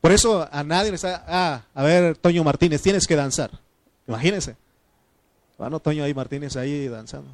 Por 0.00 0.12
eso 0.12 0.46
a 0.50 0.62
nadie 0.62 0.90
le 0.90 0.96
está, 0.96 1.24
ah, 1.26 1.62
a 1.74 1.82
ver, 1.82 2.16
Toño 2.16 2.44
Martínez, 2.44 2.82
tienes 2.82 3.06
que 3.06 3.16
danzar. 3.16 3.50
Imagínense. 4.06 4.56
Bueno, 5.56 5.80
Toño 5.80 6.04
ahí 6.04 6.12
Martínez 6.12 6.56
ahí 6.56 6.88
danzando. 6.88 7.30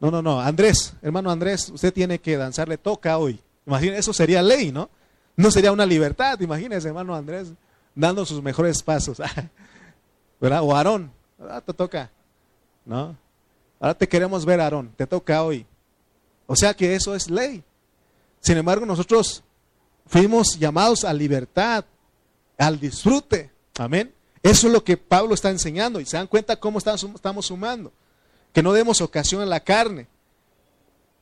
No, 0.00 0.10
no, 0.10 0.22
no, 0.22 0.40
Andrés, 0.40 0.94
hermano 1.02 1.30
Andrés, 1.30 1.68
usted 1.68 1.92
tiene 1.92 2.18
que 2.18 2.36
danzar, 2.36 2.68
le 2.68 2.78
toca 2.78 3.18
hoy. 3.18 3.38
Imagínense, 3.66 4.00
eso 4.00 4.12
sería 4.12 4.42
ley, 4.42 4.72
¿no? 4.72 4.90
No 5.36 5.50
sería 5.50 5.72
una 5.72 5.86
libertad, 5.86 6.40
imagínense, 6.40 6.88
hermano 6.88 7.14
Andrés, 7.14 7.52
dando 7.94 8.24
sus 8.24 8.42
mejores 8.42 8.82
pasos. 8.82 9.18
¿Verdad? 10.40 10.62
O 10.62 10.74
Aarón, 10.74 11.12
te 11.64 11.72
toca, 11.72 12.10
¿no? 12.84 13.16
Ahora 13.78 13.94
te 13.94 14.08
queremos 14.08 14.44
ver, 14.44 14.60
Aarón, 14.60 14.92
te 14.96 15.06
toca 15.06 15.42
hoy. 15.42 15.66
O 16.52 16.54
sea 16.54 16.74
que 16.74 16.94
eso 16.94 17.14
es 17.14 17.30
ley. 17.30 17.64
Sin 18.40 18.58
embargo, 18.58 18.84
nosotros 18.84 19.42
fuimos 20.06 20.58
llamados 20.58 21.02
a 21.02 21.14
libertad, 21.14 21.86
al 22.58 22.78
disfrute. 22.78 23.50
Amén. 23.78 24.12
Eso 24.42 24.66
es 24.66 24.72
lo 24.74 24.84
que 24.84 24.98
Pablo 24.98 25.32
está 25.32 25.48
enseñando. 25.48 25.98
Y 25.98 26.04
se 26.04 26.18
dan 26.18 26.26
cuenta 26.26 26.60
cómo 26.60 26.76
estamos 26.78 27.46
sumando. 27.46 27.90
Que 28.52 28.62
no 28.62 28.74
demos 28.74 29.00
ocasión 29.00 29.40
a 29.40 29.46
la 29.46 29.60
carne. 29.60 30.08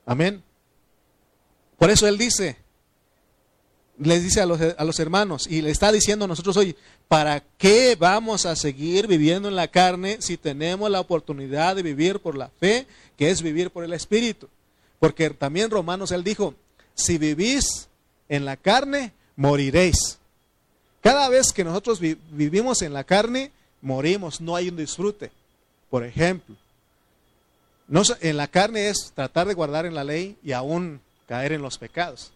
Amén. 0.05 0.43
Por 1.79 1.91
eso 1.91 2.09
él 2.09 2.19
dice, 2.19 2.57
les 4.01 4.25
dice 4.25 4.41
a 4.41 4.47
los, 4.47 4.61
a 4.61 4.83
los, 4.83 4.99
hermanos 4.99 5.47
y 5.47 5.63
le 5.63 5.71
está 5.71 5.93
diciendo 5.93 6.25
a 6.25 6.29
nosotros 6.29 6.57
hoy, 6.57 6.75
¿para 7.07 7.39
qué 7.57 7.97
vamos 7.97 8.47
a 8.47 8.57
seguir 8.57 9.07
viviendo 9.07 9.47
en 9.47 9.55
la 9.55 9.69
carne 9.69 10.17
si 10.19 10.37
tenemos 10.37 10.91
la 10.91 10.99
oportunidad 10.99 11.77
de 11.77 11.85
vivir 11.85 12.19
por 12.19 12.37
la 12.37 12.49
fe, 12.49 12.89
que 13.17 13.31
es 13.31 13.43
vivir 13.43 13.71
por 13.71 13.85
el 13.85 13.93
Espíritu? 13.93 14.49
Porque 15.01 15.31
también 15.31 15.71
Romanos 15.71 16.13
él 16.13 16.23
dijo, 16.23 16.55
si 16.95 17.19
vivís 17.19 17.89
en 18.29 18.45
la 18.45 18.57
carne, 18.57 19.13
moriréis. 19.35 20.19
Cada 21.01 21.29
vez 21.29 21.53
que 21.53 21.65
nosotros 21.65 21.99
vivimos 21.99 22.83
en 22.83 22.93
la 22.93 23.05
carne, 23.05 23.51
morimos, 23.81 24.41
no 24.41 24.55
hay 24.55 24.69
un 24.69 24.77
disfrute. 24.77 25.33
Por 25.89 26.05
ejemplo, 26.05 26.55
no, 27.89 28.03
en 28.21 28.37
la 28.37 28.47
carne 28.47 28.89
es 28.89 29.13
tratar 29.15 29.49
de 29.49 29.55
guardar 29.55 29.87
en 29.87 29.95
la 29.95 30.05
ley 30.05 30.39
y 30.45 30.53
aún 30.53 31.01
caer 31.27 31.53
en 31.53 31.63
los 31.63 31.79
pecados. 31.79 32.31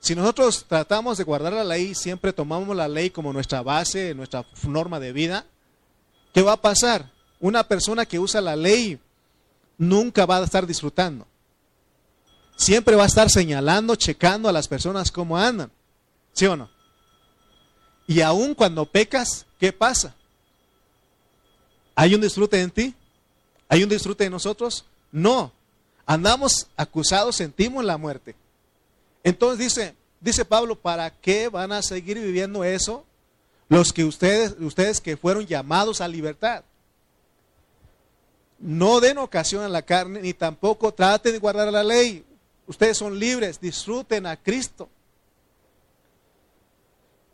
Si 0.00 0.14
nosotros 0.14 0.64
tratamos 0.68 1.18
de 1.18 1.24
guardar 1.24 1.52
la 1.52 1.64
ley, 1.64 1.94
siempre 1.94 2.32
tomamos 2.32 2.74
la 2.74 2.88
ley 2.88 3.10
como 3.10 3.32
nuestra 3.32 3.62
base, 3.62 4.14
nuestra 4.14 4.44
norma 4.64 4.98
de 4.98 5.12
vida, 5.12 5.46
¿qué 6.34 6.42
va 6.42 6.52
a 6.52 6.60
pasar? 6.60 7.10
Una 7.38 7.64
persona 7.68 8.04
que 8.04 8.18
usa 8.18 8.40
la 8.40 8.56
ley 8.56 8.98
nunca 9.78 10.26
va 10.26 10.38
a 10.38 10.44
estar 10.44 10.66
disfrutando. 10.66 11.26
Siempre 12.60 12.94
va 12.94 13.04
a 13.04 13.06
estar 13.06 13.30
señalando, 13.30 13.96
checando 13.96 14.46
a 14.46 14.52
las 14.52 14.68
personas 14.68 15.10
cómo 15.10 15.38
andan. 15.38 15.72
¿Sí 16.34 16.44
o 16.44 16.56
no? 16.56 16.68
Y 18.06 18.20
aun 18.20 18.54
cuando 18.54 18.84
pecas, 18.84 19.46
¿qué 19.58 19.72
pasa? 19.72 20.14
¿Hay 21.94 22.14
un 22.14 22.20
disfrute 22.20 22.60
en 22.60 22.70
ti? 22.70 22.94
¿Hay 23.66 23.82
un 23.82 23.88
disfrute 23.88 24.26
en 24.26 24.32
nosotros? 24.32 24.84
No. 25.10 25.54
Andamos 26.04 26.66
acusados, 26.76 27.36
sentimos 27.36 27.82
la 27.82 27.96
muerte. 27.96 28.36
Entonces 29.24 29.58
dice, 29.58 29.94
dice 30.20 30.44
Pablo, 30.44 30.78
¿para 30.78 31.08
qué 31.08 31.48
van 31.48 31.72
a 31.72 31.80
seguir 31.80 32.18
viviendo 32.18 32.62
eso 32.62 33.06
los 33.70 33.90
que 33.90 34.04
ustedes, 34.04 34.54
ustedes 34.60 35.00
que 35.00 35.16
fueron 35.16 35.46
llamados 35.46 36.02
a 36.02 36.08
libertad? 36.08 36.62
No 38.58 39.00
den 39.00 39.16
ocasión 39.16 39.64
a 39.64 39.68
la 39.70 39.80
carne, 39.80 40.20
ni 40.20 40.34
tampoco 40.34 40.92
traten 40.92 41.32
de 41.32 41.38
guardar 41.38 41.72
la 41.72 41.82
ley. 41.82 42.26
Ustedes 42.70 42.98
son 42.98 43.18
libres, 43.18 43.60
disfruten 43.60 44.26
a 44.26 44.36
Cristo. 44.36 44.88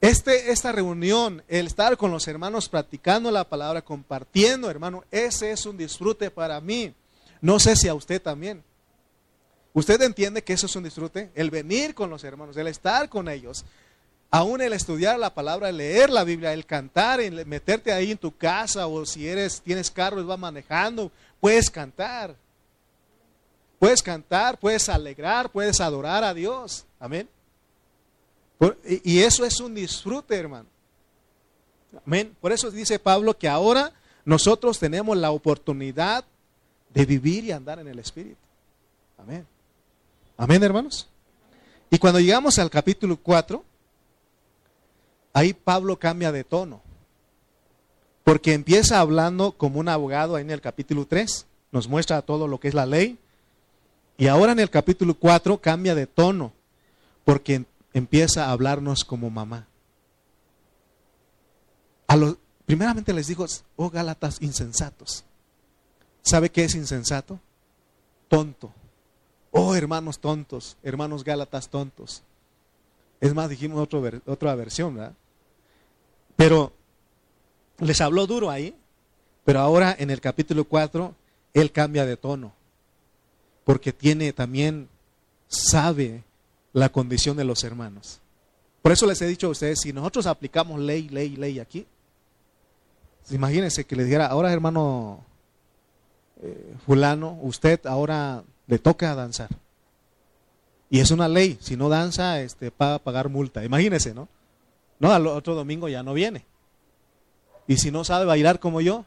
Este, 0.00 0.50
esta 0.50 0.72
reunión, 0.72 1.42
el 1.46 1.66
estar 1.66 1.98
con 1.98 2.10
los 2.10 2.26
hermanos 2.26 2.70
practicando 2.70 3.30
la 3.30 3.44
palabra, 3.44 3.82
compartiendo, 3.82 4.70
hermano, 4.70 5.04
ese 5.10 5.50
es 5.50 5.66
un 5.66 5.76
disfrute 5.76 6.30
para 6.30 6.58
mí. 6.62 6.94
No 7.42 7.60
sé 7.60 7.76
si 7.76 7.86
a 7.86 7.92
usted 7.92 8.22
también. 8.22 8.64
¿Usted 9.74 10.00
entiende 10.00 10.42
que 10.42 10.54
eso 10.54 10.64
es 10.64 10.76
un 10.76 10.84
disfrute? 10.84 11.30
El 11.34 11.50
venir 11.50 11.94
con 11.94 12.08
los 12.08 12.24
hermanos, 12.24 12.56
el 12.56 12.68
estar 12.68 13.10
con 13.10 13.28
ellos. 13.28 13.66
Aún 14.30 14.62
el 14.62 14.72
estudiar 14.72 15.18
la 15.18 15.34
palabra, 15.34 15.68
el 15.68 15.76
leer 15.76 16.08
la 16.08 16.24
Biblia, 16.24 16.54
el 16.54 16.64
cantar, 16.64 17.20
el 17.20 17.44
meterte 17.44 17.92
ahí 17.92 18.12
en 18.12 18.16
tu 18.16 18.34
casa 18.34 18.86
o 18.86 19.04
si 19.04 19.28
eres 19.28 19.60
tienes 19.60 19.90
carro 19.90 20.18
y 20.18 20.24
vas 20.24 20.38
manejando, 20.38 21.12
puedes 21.40 21.70
cantar. 21.70 22.34
Puedes 23.78 24.02
cantar, 24.02 24.58
puedes 24.58 24.88
alegrar, 24.88 25.50
puedes 25.50 25.80
adorar 25.80 26.24
a 26.24 26.32
Dios. 26.32 26.84
Amén. 26.98 27.28
Y 29.04 29.20
eso 29.20 29.44
es 29.44 29.60
un 29.60 29.74
disfrute, 29.74 30.34
hermano. 30.34 30.66
Amén. 32.06 32.34
Por 32.40 32.52
eso 32.52 32.70
dice 32.70 32.98
Pablo 32.98 33.36
que 33.36 33.48
ahora 33.48 33.92
nosotros 34.24 34.78
tenemos 34.78 35.16
la 35.16 35.30
oportunidad 35.30 36.24
de 36.92 37.04
vivir 37.04 37.44
y 37.44 37.52
andar 37.52 37.78
en 37.78 37.88
el 37.88 37.98
Espíritu. 37.98 38.40
Amén. 39.18 39.46
Amén, 40.36 40.62
hermanos. 40.62 41.08
Y 41.90 41.98
cuando 41.98 42.20
llegamos 42.20 42.58
al 42.58 42.70
capítulo 42.70 43.16
4, 43.16 43.62
ahí 45.32 45.52
Pablo 45.52 45.98
cambia 45.98 46.32
de 46.32 46.44
tono. 46.44 46.80
Porque 48.24 48.54
empieza 48.54 48.98
hablando 48.98 49.52
como 49.52 49.78
un 49.78 49.88
abogado 49.88 50.34
ahí 50.34 50.42
en 50.42 50.50
el 50.50 50.60
capítulo 50.60 51.06
3, 51.06 51.46
nos 51.70 51.88
muestra 51.88 52.22
todo 52.22 52.48
lo 52.48 52.58
que 52.58 52.68
es 52.68 52.74
la 52.74 52.86
ley. 52.86 53.18
Y 54.18 54.28
ahora 54.28 54.52
en 54.52 54.60
el 54.60 54.70
capítulo 54.70 55.14
4 55.14 55.60
cambia 55.60 55.94
de 55.94 56.06
tono, 56.06 56.52
porque 57.24 57.64
empieza 57.92 58.46
a 58.46 58.52
hablarnos 58.52 59.04
como 59.04 59.30
mamá. 59.30 59.66
A 62.08 62.16
primeramente 62.64 63.12
les 63.12 63.26
digo, 63.26 63.46
oh 63.76 63.90
Gálatas 63.90 64.40
insensatos. 64.40 65.24
¿Sabe 66.22 66.50
qué 66.50 66.64
es 66.64 66.74
insensato? 66.74 67.38
Tonto. 68.28 68.72
Oh, 69.50 69.74
hermanos 69.74 70.18
tontos, 70.18 70.76
hermanos 70.82 71.24
Gálatas 71.24 71.68
tontos. 71.68 72.22
Es 73.20 73.32
más, 73.34 73.48
dijimos 73.48 73.80
otro, 73.80 74.02
otra 74.26 74.54
versión, 74.54 74.94
¿verdad? 74.94 75.14
Pero 76.36 76.72
les 77.78 78.00
habló 78.00 78.26
duro 78.26 78.50
ahí, 78.50 78.74
pero 79.44 79.60
ahora 79.60 79.94
en 79.98 80.10
el 80.10 80.20
capítulo 80.20 80.64
4, 80.64 81.14
él 81.54 81.72
cambia 81.72 82.04
de 82.04 82.16
tono, 82.16 82.52
porque 83.66 83.92
tiene 83.92 84.32
también, 84.32 84.88
sabe 85.48 86.22
la 86.72 86.88
condición 86.88 87.36
de 87.36 87.42
los 87.42 87.64
hermanos. 87.64 88.20
Por 88.80 88.92
eso 88.92 89.06
les 89.06 89.20
he 89.20 89.26
dicho 89.26 89.48
a 89.48 89.50
ustedes, 89.50 89.80
si 89.80 89.92
nosotros 89.92 90.26
aplicamos 90.26 90.78
ley, 90.78 91.08
ley, 91.08 91.34
ley 91.34 91.58
aquí, 91.58 91.84
imagínense 93.28 93.84
que 93.84 93.96
les 93.96 94.06
dijera, 94.06 94.26
ahora 94.26 94.52
hermano 94.52 95.24
eh, 96.40 96.76
fulano, 96.86 97.40
usted 97.42 97.84
ahora 97.86 98.44
le 98.68 98.78
toca 98.78 99.16
danzar. 99.16 99.50
Y 100.88 101.00
es 101.00 101.10
una 101.10 101.26
ley, 101.26 101.58
si 101.60 101.76
no 101.76 101.88
danza, 101.88 102.40
este, 102.42 102.70
va 102.80 102.94
a 102.94 102.98
pagar 103.00 103.28
multa. 103.28 103.64
Imagínese, 103.64 104.14
¿no? 104.14 104.28
No, 105.00 105.10
al 105.10 105.26
otro 105.26 105.56
domingo 105.56 105.88
ya 105.88 106.04
no 106.04 106.14
viene. 106.14 106.46
Y 107.66 107.78
si 107.78 107.90
no 107.90 108.04
sabe 108.04 108.26
bailar 108.26 108.60
como 108.60 108.80
yo, 108.80 109.04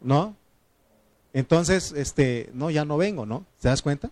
¿no? 0.00 0.36
Entonces, 1.32 1.92
este, 1.92 2.50
no, 2.52 2.70
ya 2.70 2.84
no 2.84 2.96
vengo, 2.96 3.26
¿no? 3.26 3.46
¿Te 3.60 3.68
das 3.68 3.82
cuenta? 3.82 4.10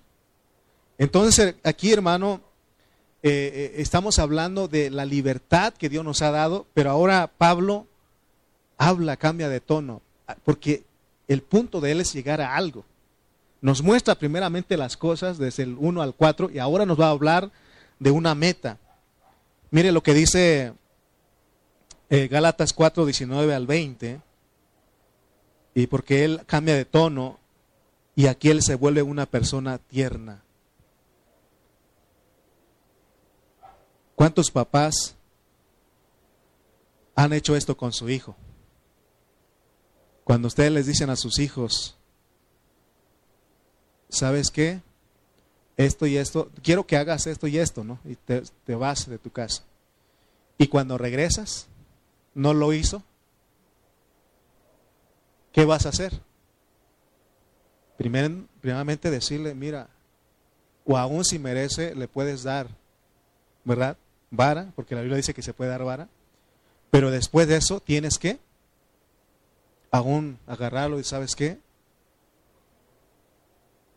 Entonces, 0.98 1.56
aquí, 1.64 1.92
hermano, 1.92 2.40
eh, 3.22 3.50
eh, 3.54 3.72
estamos 3.78 4.18
hablando 4.18 4.68
de 4.68 4.90
la 4.90 5.04
libertad 5.04 5.74
que 5.74 5.88
Dios 5.88 6.04
nos 6.04 6.22
ha 6.22 6.30
dado, 6.30 6.66
pero 6.74 6.90
ahora 6.90 7.30
Pablo 7.36 7.86
habla, 8.76 9.16
cambia 9.16 9.48
de 9.48 9.60
tono, 9.60 10.02
porque 10.44 10.84
el 11.26 11.42
punto 11.42 11.80
de 11.80 11.92
él 11.92 12.00
es 12.00 12.12
llegar 12.12 12.40
a 12.40 12.54
algo. 12.56 12.84
Nos 13.60 13.82
muestra 13.82 14.14
primeramente 14.14 14.76
las 14.76 14.96
cosas 14.96 15.36
desde 15.36 15.64
el 15.64 15.76
1 15.78 16.00
al 16.00 16.14
4 16.14 16.50
y 16.50 16.58
ahora 16.58 16.86
nos 16.86 16.98
va 16.98 17.06
a 17.06 17.10
hablar 17.10 17.50
de 17.98 18.12
una 18.12 18.36
meta. 18.36 18.78
Mire 19.70 19.90
lo 19.90 20.02
que 20.02 20.14
dice 20.14 20.72
eh, 22.08 22.28
Gálatas 22.28 22.72
4, 22.72 23.04
19 23.04 23.54
al 23.54 23.66
20. 23.66 24.20
Y 25.78 25.86
porque 25.86 26.24
él 26.24 26.42
cambia 26.44 26.74
de 26.74 26.84
tono 26.84 27.38
y 28.16 28.26
aquí 28.26 28.50
él 28.50 28.64
se 28.64 28.74
vuelve 28.74 29.00
una 29.00 29.26
persona 29.26 29.78
tierna. 29.78 30.42
¿Cuántos 34.16 34.50
papás 34.50 35.14
han 37.14 37.32
hecho 37.32 37.54
esto 37.54 37.76
con 37.76 37.92
su 37.92 38.08
hijo? 38.10 38.34
Cuando 40.24 40.48
ustedes 40.48 40.72
les 40.72 40.86
dicen 40.86 41.10
a 41.10 41.16
sus 41.16 41.38
hijos, 41.38 41.96
¿sabes 44.08 44.50
qué? 44.50 44.80
Esto 45.76 46.08
y 46.08 46.16
esto, 46.16 46.50
quiero 46.64 46.88
que 46.88 46.96
hagas 46.96 47.28
esto 47.28 47.46
y 47.46 47.56
esto, 47.58 47.84
¿no? 47.84 48.00
Y 48.04 48.16
te, 48.16 48.74
vas 48.74 49.08
de 49.08 49.18
tu 49.18 49.30
casa. 49.30 49.62
Y 50.58 50.66
cuando 50.66 50.98
regresas, 50.98 51.68
no 52.34 52.52
lo 52.52 52.72
hizo, 52.72 53.04
¿qué 55.58 55.64
vas 55.64 55.86
a 55.86 55.88
hacer? 55.88 56.12
Primer, 57.96 58.30
primeramente 58.60 59.10
decirle, 59.10 59.56
mira, 59.56 59.88
o 60.84 60.96
aún 60.96 61.24
si 61.24 61.40
merece, 61.40 61.96
le 61.96 62.06
puedes 62.06 62.44
dar, 62.44 62.68
¿verdad? 63.64 63.96
Vara, 64.30 64.70
porque 64.76 64.94
la 64.94 65.00
Biblia 65.00 65.16
dice 65.16 65.34
que 65.34 65.42
se 65.42 65.52
puede 65.52 65.72
dar 65.72 65.82
vara. 65.82 66.06
Pero 66.92 67.10
después 67.10 67.48
de 67.48 67.56
eso, 67.56 67.80
tienes 67.80 68.18
que 68.18 68.38
aún 69.90 70.38
agarrarlo 70.46 71.00
y 71.00 71.02
sabes 71.02 71.34
qué, 71.34 71.58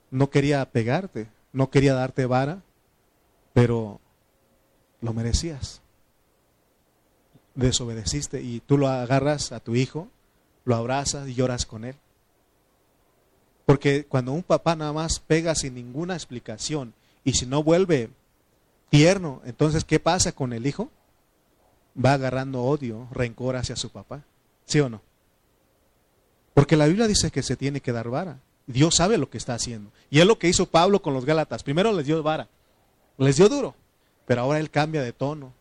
no 0.09 0.31
quería 0.31 0.65
pegarte, 0.65 1.27
no 1.53 1.69
quería 1.69 1.93
darte 1.93 2.25
vara, 2.25 2.63
pero 3.53 3.99
lo 4.99 5.13
merecías. 5.13 5.83
Desobedeciste 7.53 8.41
y 8.41 8.61
tú 8.61 8.79
lo 8.79 8.87
agarras 8.87 9.51
a 9.51 9.59
tu 9.59 9.75
hijo, 9.75 10.07
lo 10.65 10.75
abrazas 10.75 11.27
y 11.27 11.33
lloras 11.33 11.65
con 11.65 11.85
él. 11.85 11.95
Porque 13.65 14.05
cuando 14.05 14.33
un 14.33 14.43
papá 14.43 14.75
nada 14.75 14.93
más 14.93 15.19
pega 15.19 15.55
sin 15.55 15.75
ninguna 15.75 16.15
explicación 16.15 16.93
y 17.23 17.33
si 17.33 17.45
no 17.45 17.63
vuelve 17.63 18.09
tierno, 18.89 19.41
entonces 19.45 19.85
¿qué 19.85 19.99
pasa 19.99 20.33
con 20.33 20.53
el 20.53 20.67
hijo? 20.67 20.89
Va 22.03 22.13
agarrando 22.13 22.63
odio, 22.63 23.07
rencor 23.11 23.55
hacia 23.55 23.75
su 23.75 23.89
papá. 23.89 24.23
¿Sí 24.65 24.79
o 24.79 24.89
no? 24.89 25.01
Porque 26.53 26.75
la 26.75 26.87
Biblia 26.87 27.07
dice 27.07 27.31
que 27.31 27.43
se 27.43 27.55
tiene 27.55 27.81
que 27.81 27.91
dar 27.91 28.09
vara. 28.09 28.39
Dios 28.67 28.95
sabe 28.95 29.17
lo 29.17 29.29
que 29.29 29.37
está 29.37 29.53
haciendo. 29.53 29.91
Y 30.09 30.19
es 30.19 30.25
lo 30.25 30.37
que 30.37 30.47
hizo 30.47 30.65
Pablo 30.65 31.01
con 31.01 31.13
los 31.13 31.25
Gálatas. 31.25 31.63
Primero 31.63 31.91
les 31.93 32.05
dio 32.05 32.21
vara, 32.23 32.47
les 33.17 33.37
dio 33.37 33.49
duro, 33.49 33.75
pero 34.25 34.41
ahora 34.41 34.59
él 34.59 34.69
cambia 34.69 35.01
de 35.01 35.13
tono. 35.13 35.53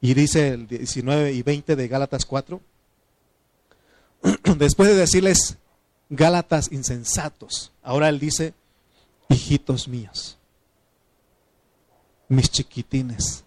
Y 0.00 0.14
dice 0.14 0.48
el 0.48 0.66
19 0.66 1.32
y 1.32 1.42
20 1.42 1.76
de 1.76 1.88
Gálatas 1.88 2.26
4, 2.26 2.60
después 4.58 4.88
de 4.88 4.96
decirles 4.96 5.58
Gálatas 6.08 6.70
insensatos, 6.70 7.72
ahora 7.82 8.08
él 8.08 8.20
dice, 8.20 8.54
hijitos 9.28 9.88
míos, 9.88 10.38
mis 12.28 12.50
chiquitines. 12.50 13.44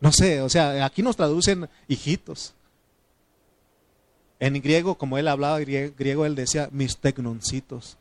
No 0.00 0.12
sé, 0.12 0.40
o 0.40 0.48
sea, 0.48 0.84
aquí 0.84 1.02
nos 1.02 1.16
traducen 1.16 1.68
hijitos. 1.88 2.54
En 4.38 4.60
griego, 4.60 4.96
como 4.96 5.18
él 5.18 5.28
hablaba 5.28 5.60
griego, 5.60 6.26
él 6.26 6.34
decía 6.34 6.68
mis 6.72 6.96
tecnoncitos. 6.96 7.96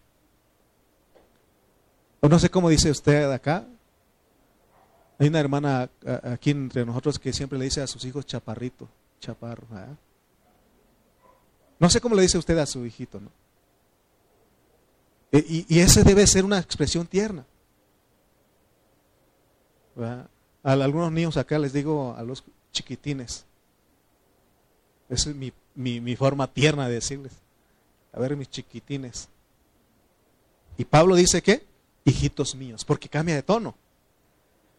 O 2.19 2.27
no 2.27 2.39
sé 2.39 2.49
cómo 2.49 2.69
dice 2.69 2.89
usted 2.89 3.31
acá. 3.31 3.65
Hay 5.19 5.27
una 5.27 5.39
hermana 5.39 5.89
aquí 6.23 6.49
entre 6.49 6.85
nosotros 6.85 7.19
que 7.19 7.33
siempre 7.33 7.59
le 7.59 7.65
dice 7.65 7.81
a 7.81 7.87
sus 7.87 8.03
hijos 8.05 8.25
chaparrito, 8.25 8.87
chaparro. 9.19 9.67
No 11.81 11.89
sé 11.89 11.99
cómo 11.99 12.15
le 12.15 12.21
dice 12.21 12.37
usted 12.37 12.59
a 12.59 12.67
su 12.67 12.85
hijito, 12.85 13.19
¿no? 13.19 13.31
E, 15.31 15.39
y, 15.39 15.65
y 15.67 15.79
ese 15.79 16.03
debe 16.03 16.27
ser 16.27 16.45
una 16.45 16.59
expresión 16.59 17.07
tierna. 17.07 17.43
A 19.97 20.27
algunos 20.61 21.11
niños 21.11 21.37
acá 21.37 21.57
les 21.57 21.73
digo 21.73 22.13
a 22.15 22.21
los 22.21 22.43
chiquitines. 22.71 23.45
Esa 25.09 25.31
es 25.31 25.35
mi, 25.35 25.51
mi, 25.73 26.15
forma 26.15 26.45
tierna 26.45 26.87
de 26.87 26.93
decirles. 26.93 27.33
A 28.13 28.19
ver, 28.19 28.37
mis 28.37 28.51
chiquitines. 28.51 29.27
Y 30.77 30.85
Pablo 30.85 31.15
dice 31.15 31.41
que, 31.41 31.65
hijitos 32.05 32.53
míos, 32.53 32.85
porque 32.85 33.09
cambia 33.09 33.33
de 33.33 33.41
tono. 33.41 33.73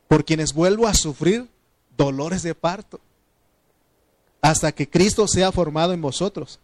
Por 0.06 0.24
quienes 0.24 0.52
vuelvo 0.52 0.86
a 0.86 0.94
sufrir 0.94 1.48
dolores 1.96 2.44
de 2.44 2.54
parto, 2.54 3.00
hasta 4.40 4.70
que 4.70 4.88
Cristo 4.88 5.26
sea 5.26 5.50
formado 5.50 5.92
en 5.92 6.00
vosotros. 6.00 6.60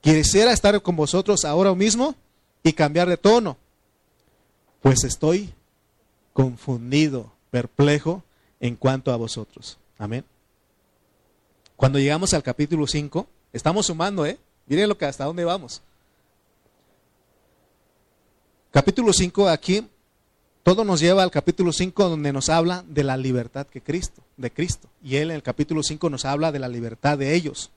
Quisiera 0.00 0.52
estar 0.52 0.80
con 0.82 0.96
vosotros 0.96 1.44
ahora 1.44 1.74
mismo 1.74 2.14
y 2.62 2.72
cambiar 2.72 3.08
de 3.08 3.16
tono, 3.16 3.56
pues 4.80 5.04
estoy 5.04 5.52
confundido, 6.32 7.32
perplejo 7.50 8.22
en 8.60 8.76
cuanto 8.76 9.12
a 9.12 9.16
vosotros. 9.16 9.78
Amén. 9.98 10.24
Cuando 11.76 11.98
llegamos 11.98 12.34
al 12.34 12.42
capítulo 12.42 12.86
5, 12.86 13.26
estamos 13.52 13.86
sumando, 13.86 14.24
¿eh? 14.24 14.38
Miren 14.66 14.88
lo 14.88 14.98
que 14.98 15.04
hasta 15.04 15.24
dónde 15.24 15.44
vamos. 15.44 15.82
Capítulo 18.70 19.12
5 19.12 19.48
aquí 19.48 19.88
todo 20.68 20.84
nos 20.84 21.00
lleva 21.00 21.22
al 21.22 21.30
capítulo 21.30 21.72
5 21.72 22.10
donde 22.10 22.30
nos 22.30 22.50
habla 22.50 22.84
de 22.86 23.02
la 23.02 23.16
libertad 23.16 23.66
que 23.66 23.80
Cristo, 23.80 24.20
de 24.36 24.50
Cristo. 24.50 24.86
Y 25.02 25.16
él 25.16 25.30
en 25.30 25.36
el 25.36 25.42
capítulo 25.42 25.82
5 25.82 26.10
nos 26.10 26.26
habla 26.26 26.52
de 26.52 26.58
la 26.58 26.68
libertad 26.68 27.16
de 27.16 27.34
ellos. 27.34 27.70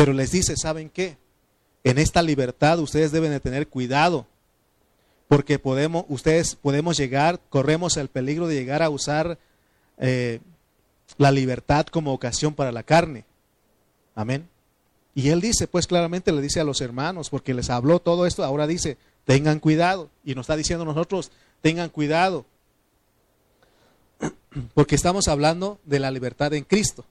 Pero 0.00 0.14
les 0.14 0.30
dice, 0.30 0.56
¿saben 0.56 0.88
qué? 0.88 1.18
En 1.84 1.98
esta 1.98 2.22
libertad 2.22 2.78
ustedes 2.78 3.12
deben 3.12 3.32
de 3.32 3.38
tener 3.38 3.68
cuidado, 3.68 4.26
porque 5.28 5.58
podemos, 5.58 6.06
ustedes 6.08 6.54
podemos 6.54 6.96
llegar, 6.96 7.38
corremos 7.50 7.98
el 7.98 8.08
peligro 8.08 8.48
de 8.48 8.54
llegar 8.54 8.82
a 8.82 8.88
usar 8.88 9.36
eh, 9.98 10.40
la 11.18 11.30
libertad 11.30 11.84
como 11.84 12.14
ocasión 12.14 12.54
para 12.54 12.72
la 12.72 12.82
carne. 12.82 13.26
Amén. 14.14 14.48
Y 15.14 15.28
él 15.28 15.42
dice, 15.42 15.66
pues 15.66 15.86
claramente 15.86 16.32
le 16.32 16.40
dice 16.40 16.60
a 16.60 16.64
los 16.64 16.80
hermanos, 16.80 17.28
porque 17.28 17.52
les 17.52 17.68
habló 17.68 17.98
todo 17.98 18.24
esto, 18.24 18.42
ahora 18.42 18.66
dice, 18.66 18.96
tengan 19.26 19.60
cuidado. 19.60 20.08
Y 20.24 20.34
nos 20.34 20.44
está 20.44 20.56
diciendo 20.56 20.86
nosotros, 20.86 21.30
tengan 21.60 21.90
cuidado. 21.90 22.46
Porque 24.72 24.94
estamos 24.94 25.28
hablando 25.28 25.78
de 25.84 25.98
la 25.98 26.10
libertad 26.10 26.54
en 26.54 26.64
Cristo. 26.64 27.04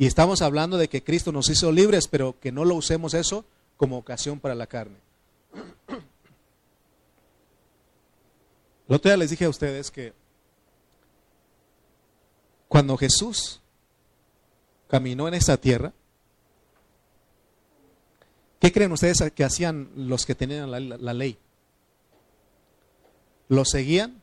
Y 0.00 0.06
estamos 0.06 0.40
hablando 0.40 0.78
de 0.78 0.88
que 0.88 1.04
Cristo 1.04 1.30
nos 1.30 1.50
hizo 1.50 1.70
libres, 1.70 2.08
pero 2.08 2.40
que 2.40 2.50
no 2.50 2.64
lo 2.64 2.74
usemos 2.74 3.12
eso 3.12 3.44
como 3.76 3.98
ocasión 3.98 4.40
para 4.40 4.54
la 4.54 4.66
carne. 4.66 4.96
El 8.88 8.96
otro 8.96 9.10
día 9.10 9.18
les 9.18 9.28
dije 9.28 9.44
a 9.44 9.50
ustedes 9.50 9.90
que 9.90 10.14
cuando 12.66 12.96
Jesús 12.96 13.60
caminó 14.88 15.28
en 15.28 15.34
esta 15.34 15.58
tierra, 15.58 15.92
¿qué 18.58 18.72
creen 18.72 18.92
ustedes 18.92 19.18
que 19.34 19.44
hacían 19.44 19.90
los 19.96 20.24
que 20.24 20.34
tenían 20.34 20.70
la, 20.70 21.12
ley? 21.12 21.36
¿Lo 23.50 23.66
seguían? 23.66 24.22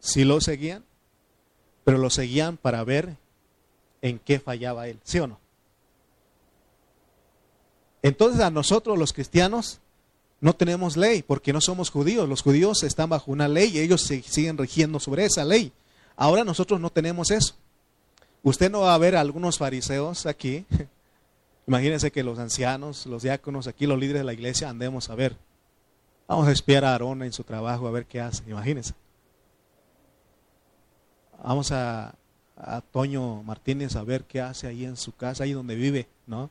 Sí 0.00 0.24
lo 0.24 0.40
seguían, 0.40 0.86
pero 1.84 1.98
lo 1.98 2.08
seguían 2.08 2.56
para 2.56 2.82
ver 2.82 3.18
en 4.02 4.18
qué 4.18 4.38
fallaba 4.38 4.88
él, 4.88 4.98
¿sí 5.04 5.18
o 5.20 5.26
no? 5.26 5.38
Entonces 8.02 8.40
a 8.40 8.50
nosotros 8.50 8.98
los 8.98 9.12
cristianos 9.12 9.80
no 10.40 10.54
tenemos 10.54 10.96
ley 10.96 11.22
porque 11.22 11.52
no 11.52 11.60
somos 11.60 11.88
judíos. 11.88 12.28
Los 12.28 12.42
judíos 12.42 12.82
están 12.82 13.08
bajo 13.08 13.30
una 13.30 13.46
ley 13.46 13.70
y 13.76 13.78
ellos 13.78 14.02
se 14.02 14.20
siguen 14.22 14.58
rigiendo 14.58 14.98
sobre 14.98 15.24
esa 15.24 15.44
ley. 15.44 15.72
Ahora 16.16 16.42
nosotros 16.42 16.80
no 16.80 16.90
tenemos 16.90 17.30
eso. 17.30 17.54
Usted 18.42 18.70
no 18.70 18.80
va 18.80 18.94
a 18.94 18.98
ver 18.98 19.14
a 19.14 19.20
algunos 19.20 19.56
fariseos 19.56 20.26
aquí. 20.26 20.66
Imagínense 21.68 22.10
que 22.10 22.24
los 22.24 22.40
ancianos, 22.40 23.06
los 23.06 23.22
diáconos, 23.22 23.68
aquí 23.68 23.86
los 23.86 23.98
líderes 23.98 24.22
de 24.22 24.24
la 24.24 24.32
iglesia 24.32 24.68
andemos 24.68 25.08
a 25.10 25.14
ver. 25.14 25.36
Vamos 26.26 26.48
a 26.48 26.52
espiar 26.52 26.84
a 26.84 26.92
Aarón 26.92 27.22
en 27.22 27.32
su 27.32 27.44
trabajo 27.44 27.86
a 27.86 27.92
ver 27.92 28.06
qué 28.06 28.20
hace. 28.20 28.42
Imagínense. 28.50 28.94
Vamos 31.40 31.70
a, 31.70 32.16
a 32.62 32.80
Toño 32.80 33.42
Martínez 33.42 33.96
a 33.96 34.04
ver 34.04 34.24
qué 34.24 34.40
hace 34.40 34.68
ahí 34.68 34.84
en 34.84 34.96
su 34.96 35.14
casa, 35.14 35.44
ahí 35.44 35.52
donde 35.52 35.74
vive, 35.74 36.08
¿no? 36.26 36.48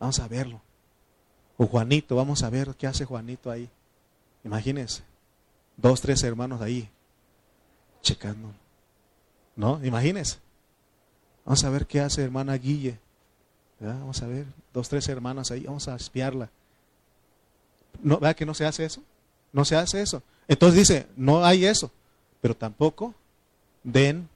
Vamos 0.00 0.18
a 0.18 0.28
verlo. 0.28 0.60
O 1.56 1.66
Juanito, 1.66 2.16
vamos 2.16 2.42
a 2.42 2.50
ver 2.50 2.74
qué 2.76 2.86
hace 2.86 3.04
Juanito 3.04 3.50
ahí. 3.50 3.70
Imagínense, 4.44 5.02
dos, 5.76 6.00
tres 6.00 6.22
hermanos 6.22 6.60
ahí, 6.60 6.88
checando. 8.02 8.52
¿No? 9.54 9.82
Imagínense. 9.84 10.38
Vamos 11.44 11.64
a 11.64 11.70
ver 11.70 11.86
qué 11.86 12.00
hace 12.00 12.22
hermana 12.22 12.54
Guille. 12.58 12.98
Vamos 13.78 14.22
a 14.22 14.26
ver, 14.26 14.46
dos, 14.74 14.88
tres 14.88 15.08
hermanas 15.08 15.50
ahí, 15.50 15.64
vamos 15.64 15.86
a 15.88 15.94
espiarla. 15.94 16.50
¿No, 18.02 18.18
¿Verdad 18.18 18.36
que 18.36 18.46
no 18.46 18.54
se 18.54 18.66
hace 18.66 18.84
eso? 18.84 19.02
No 19.52 19.64
se 19.64 19.76
hace 19.76 20.02
eso. 20.02 20.22
Entonces 20.48 20.78
dice, 20.80 21.06
no 21.16 21.44
hay 21.44 21.64
eso, 21.64 21.90
pero 22.40 22.54
tampoco 22.56 23.14
den 23.82 24.28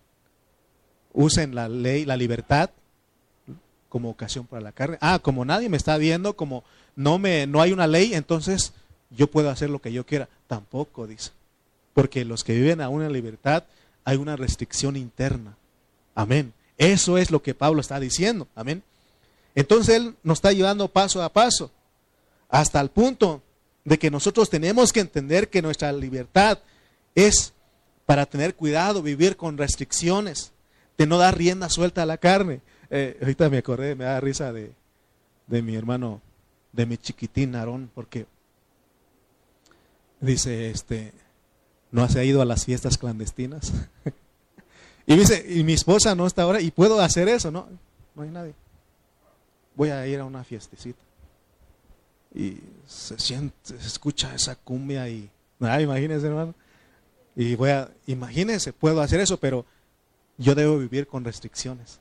usen 1.12 1.54
la 1.54 1.68
ley, 1.68 2.04
la 2.04 2.16
libertad 2.16 2.70
como 3.88 4.11
ocasión 4.11 4.46
para 4.46 4.62
la 4.62 4.72
carne. 4.72 4.98
Ah, 5.00 5.18
como 5.18 5.44
nadie 5.44 5.68
me 5.68 5.76
está 5.76 5.96
viendo, 5.96 6.36
como 6.36 6.64
no 6.96 7.18
me 7.18 7.46
no 7.46 7.61
hay 7.61 7.72
una 7.72 7.86
ley, 7.86 8.14
entonces 8.14 8.72
yo 9.11 9.26
puedo 9.30 9.50
hacer 9.50 9.68
lo 9.68 9.80
que 9.80 9.92
yo 9.92 10.06
quiera. 10.06 10.28
Tampoco 10.46 11.06
dice. 11.06 11.32
Porque 11.92 12.24
los 12.24 12.44
que 12.44 12.54
viven 12.54 12.80
aún 12.80 13.02
en 13.02 13.12
libertad 13.12 13.64
hay 14.04 14.16
una 14.16 14.36
restricción 14.36 14.96
interna. 14.96 15.56
Amén. 16.14 16.52
Eso 16.78 17.18
es 17.18 17.30
lo 17.30 17.42
que 17.42 17.54
Pablo 17.54 17.80
está 17.80 18.00
diciendo. 18.00 18.46
Amén. 18.54 18.82
Entonces 19.54 19.96
él 19.96 20.14
nos 20.22 20.38
está 20.38 20.52
llevando 20.52 20.88
paso 20.88 21.22
a 21.22 21.28
paso 21.28 21.70
hasta 22.48 22.80
el 22.80 22.90
punto 22.90 23.42
de 23.84 23.98
que 23.98 24.11
nosotros 24.11 24.48
tenemos 24.48 24.92
que 24.92 25.00
entender 25.00 25.48
que 25.48 25.62
nuestra 25.62 25.92
libertad 25.92 26.58
es 27.14 27.52
para 28.06 28.26
tener 28.26 28.54
cuidado, 28.54 29.02
vivir 29.02 29.36
con 29.36 29.58
restricciones 29.58 30.52
no 31.07 31.18
dar 31.18 31.36
rienda 31.36 31.68
suelta 31.68 32.03
a 32.03 32.07
la 32.07 32.18
carne. 32.18 32.61
Eh, 32.90 33.18
ahorita 33.20 33.48
me 33.48 33.59
acordé, 33.59 33.94
me 33.94 34.05
da 34.05 34.20
risa 34.20 34.53
de, 34.53 34.72
de 35.46 35.62
mi 35.62 35.76
hermano, 35.76 36.20
de 36.72 36.86
mi 36.86 36.96
chiquitín 36.96 37.55
Aarón, 37.55 37.90
porque 37.94 38.26
dice, 40.20 40.70
este, 40.70 41.12
no 41.90 42.09
se 42.09 42.20
ha 42.20 42.24
ido 42.24 42.42
a 42.42 42.44
las 42.44 42.64
fiestas 42.64 42.98
clandestinas. 42.98 43.72
y 45.07 45.16
dice, 45.16 45.44
y 45.48 45.64
mi 45.64 45.72
esposa 45.72 46.14
no 46.14 46.26
está 46.26 46.42
ahora, 46.42 46.61
y 46.61 46.70
puedo 46.70 47.01
hacer 47.01 47.28
eso, 47.28 47.51
¿no? 47.51 47.68
No 48.14 48.22
hay 48.22 48.30
nadie. 48.30 48.55
Voy 49.74 49.90
a 49.90 50.07
ir 50.07 50.20
a 50.20 50.24
una 50.24 50.44
fiestecita. 50.44 51.01
Y 52.34 52.59
se 52.86 53.18
siente, 53.18 53.57
se 53.64 53.86
escucha 53.86 54.34
esa 54.34 54.55
cumbia 54.55 55.09
y, 55.09 55.28
ah, 55.61 55.80
imagínense, 55.80 56.26
hermano. 56.26 56.55
Y 57.34 57.55
voy 57.57 57.70
a, 57.70 57.90
imagínense, 58.07 58.72
puedo 58.72 59.01
hacer 59.01 59.20
eso, 59.20 59.38
pero 59.38 59.64
yo 60.41 60.55
debo 60.55 60.78
vivir 60.78 61.07
con 61.07 61.24
restricciones. 61.24 62.01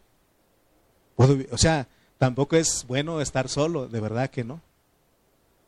o 1.18 1.58
sea, 1.58 1.88
tampoco 2.18 2.56
es 2.56 2.86
bueno 2.88 3.20
estar 3.20 3.50
solo, 3.50 3.88
de 3.88 4.00
verdad 4.00 4.30
que 4.30 4.46
no. 4.46 4.62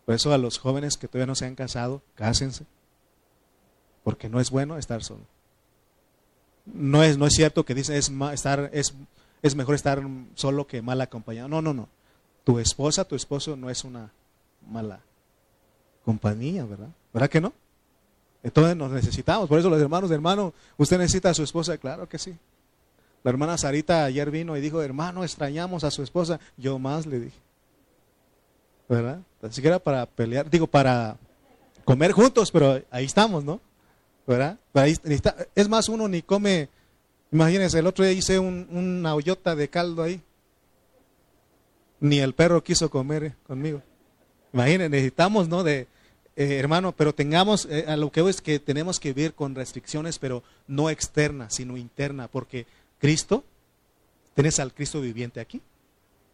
Por 0.06 0.16
eso 0.16 0.34
a 0.34 0.38
los 0.38 0.58
jóvenes 0.58 0.98
que 0.98 1.08
todavía 1.08 1.28
no 1.28 1.36
se 1.36 1.46
han 1.46 1.56
casado, 1.56 2.02
cásense. 2.16 2.66
Porque 4.04 4.30
no 4.30 4.40
es 4.40 4.50
bueno 4.50 4.78
estar 4.78 5.04
solo. 5.04 5.26
No 6.66 7.04
es, 7.04 7.18
no 7.18 7.28
es 7.28 7.34
cierto 7.34 7.66
que 7.66 7.76
dice 7.76 7.98
es, 7.98 8.10
estar, 8.34 8.70
es, 8.74 8.94
es 9.42 9.56
mejor 9.56 9.76
estar 9.76 10.02
solo 10.36 10.66
que 10.66 10.82
mal 10.82 11.02
acompañado. 11.02 11.50
No, 11.50 11.62
no, 11.62 11.74
no. 11.74 11.90
Tu 12.46 12.58
esposa, 12.58 13.04
tu 13.04 13.16
esposo 13.16 13.58
no 13.58 13.70
es 13.70 13.84
una 13.84 14.12
mala 14.70 15.02
compañía, 16.06 16.66
¿verdad? 16.66 16.90
¿Verdad 17.14 17.30
que 17.30 17.42
no? 17.42 17.54
Entonces 18.44 18.78
nos 18.78 18.92
necesitamos. 18.92 19.50
Por 19.50 19.60
eso 19.60 19.70
los 19.70 19.82
hermanos, 19.82 20.10
hermano, 20.10 20.54
usted 20.78 20.98
necesita 20.98 21.30
a 21.30 21.34
su 21.34 21.44
esposa, 21.44 21.78
claro 21.78 22.08
que 22.08 22.18
sí. 22.18 22.36
La 23.24 23.30
hermana 23.30 23.58
Sarita 23.58 24.06
ayer 24.06 24.32
vino 24.32 24.58
y 24.58 24.62
dijo, 24.62 24.82
hermano, 24.82 25.24
extrañamos 25.24 25.84
a 25.84 25.92
su 25.92 26.02
esposa. 26.02 26.40
Yo 26.58 26.80
más 26.80 27.06
le 27.06 27.20
dije. 27.20 27.38
¿Verdad? 28.90 29.20
Ni 29.42 29.52
siquiera 29.54 29.80
para 29.80 30.06
pelear, 30.06 30.50
digo, 30.50 30.68
para 30.68 31.18
comer 31.86 32.12
juntos, 32.12 32.52
pero 32.52 32.82
ahí 32.90 33.06
estamos, 33.06 33.44
¿no? 33.44 33.62
¿Verdad? 34.28 34.58
es 35.56 35.70
más, 35.70 35.90
uno 35.90 36.08
ni 36.08 36.22
come, 36.22 36.70
imagínense, 37.32 37.80
el 37.80 37.88
otro 37.88 38.06
día 38.06 38.14
hice 38.14 38.40
un, 38.40 38.68
una 38.72 39.16
hoyota 39.16 39.56
de 39.56 39.70
caldo 39.70 40.04
ahí. 40.04 40.22
Ni 42.00 42.20
el 42.20 42.34
perro 42.34 42.64
quiso 42.64 42.90
comer 42.90 43.24
eh, 43.24 43.36
conmigo. 43.46 43.82
Imagínense, 44.54 44.90
necesitamos, 44.90 45.48
¿no? 45.48 45.64
De, 45.64 45.88
eh, 46.36 46.58
hermano, 46.58 46.94
pero 46.94 47.14
tengamos, 47.14 47.68
eh, 47.70 47.86
a 47.88 47.98
lo 47.98 48.12
que 48.12 48.28
es 48.28 48.42
que 48.42 48.60
tenemos 48.60 49.00
que 49.00 49.14
vivir 49.14 49.34
con 49.34 49.54
restricciones, 49.54 50.18
pero 50.18 50.44
no 50.68 50.90
externas, 50.90 51.56
sino 51.56 51.78
interna, 51.78 52.28
porque 52.28 52.66
Cristo, 53.02 53.44
tienes 54.36 54.60
al 54.60 54.74
Cristo 54.76 55.02
viviente 55.02 55.40
aquí. 55.40 55.60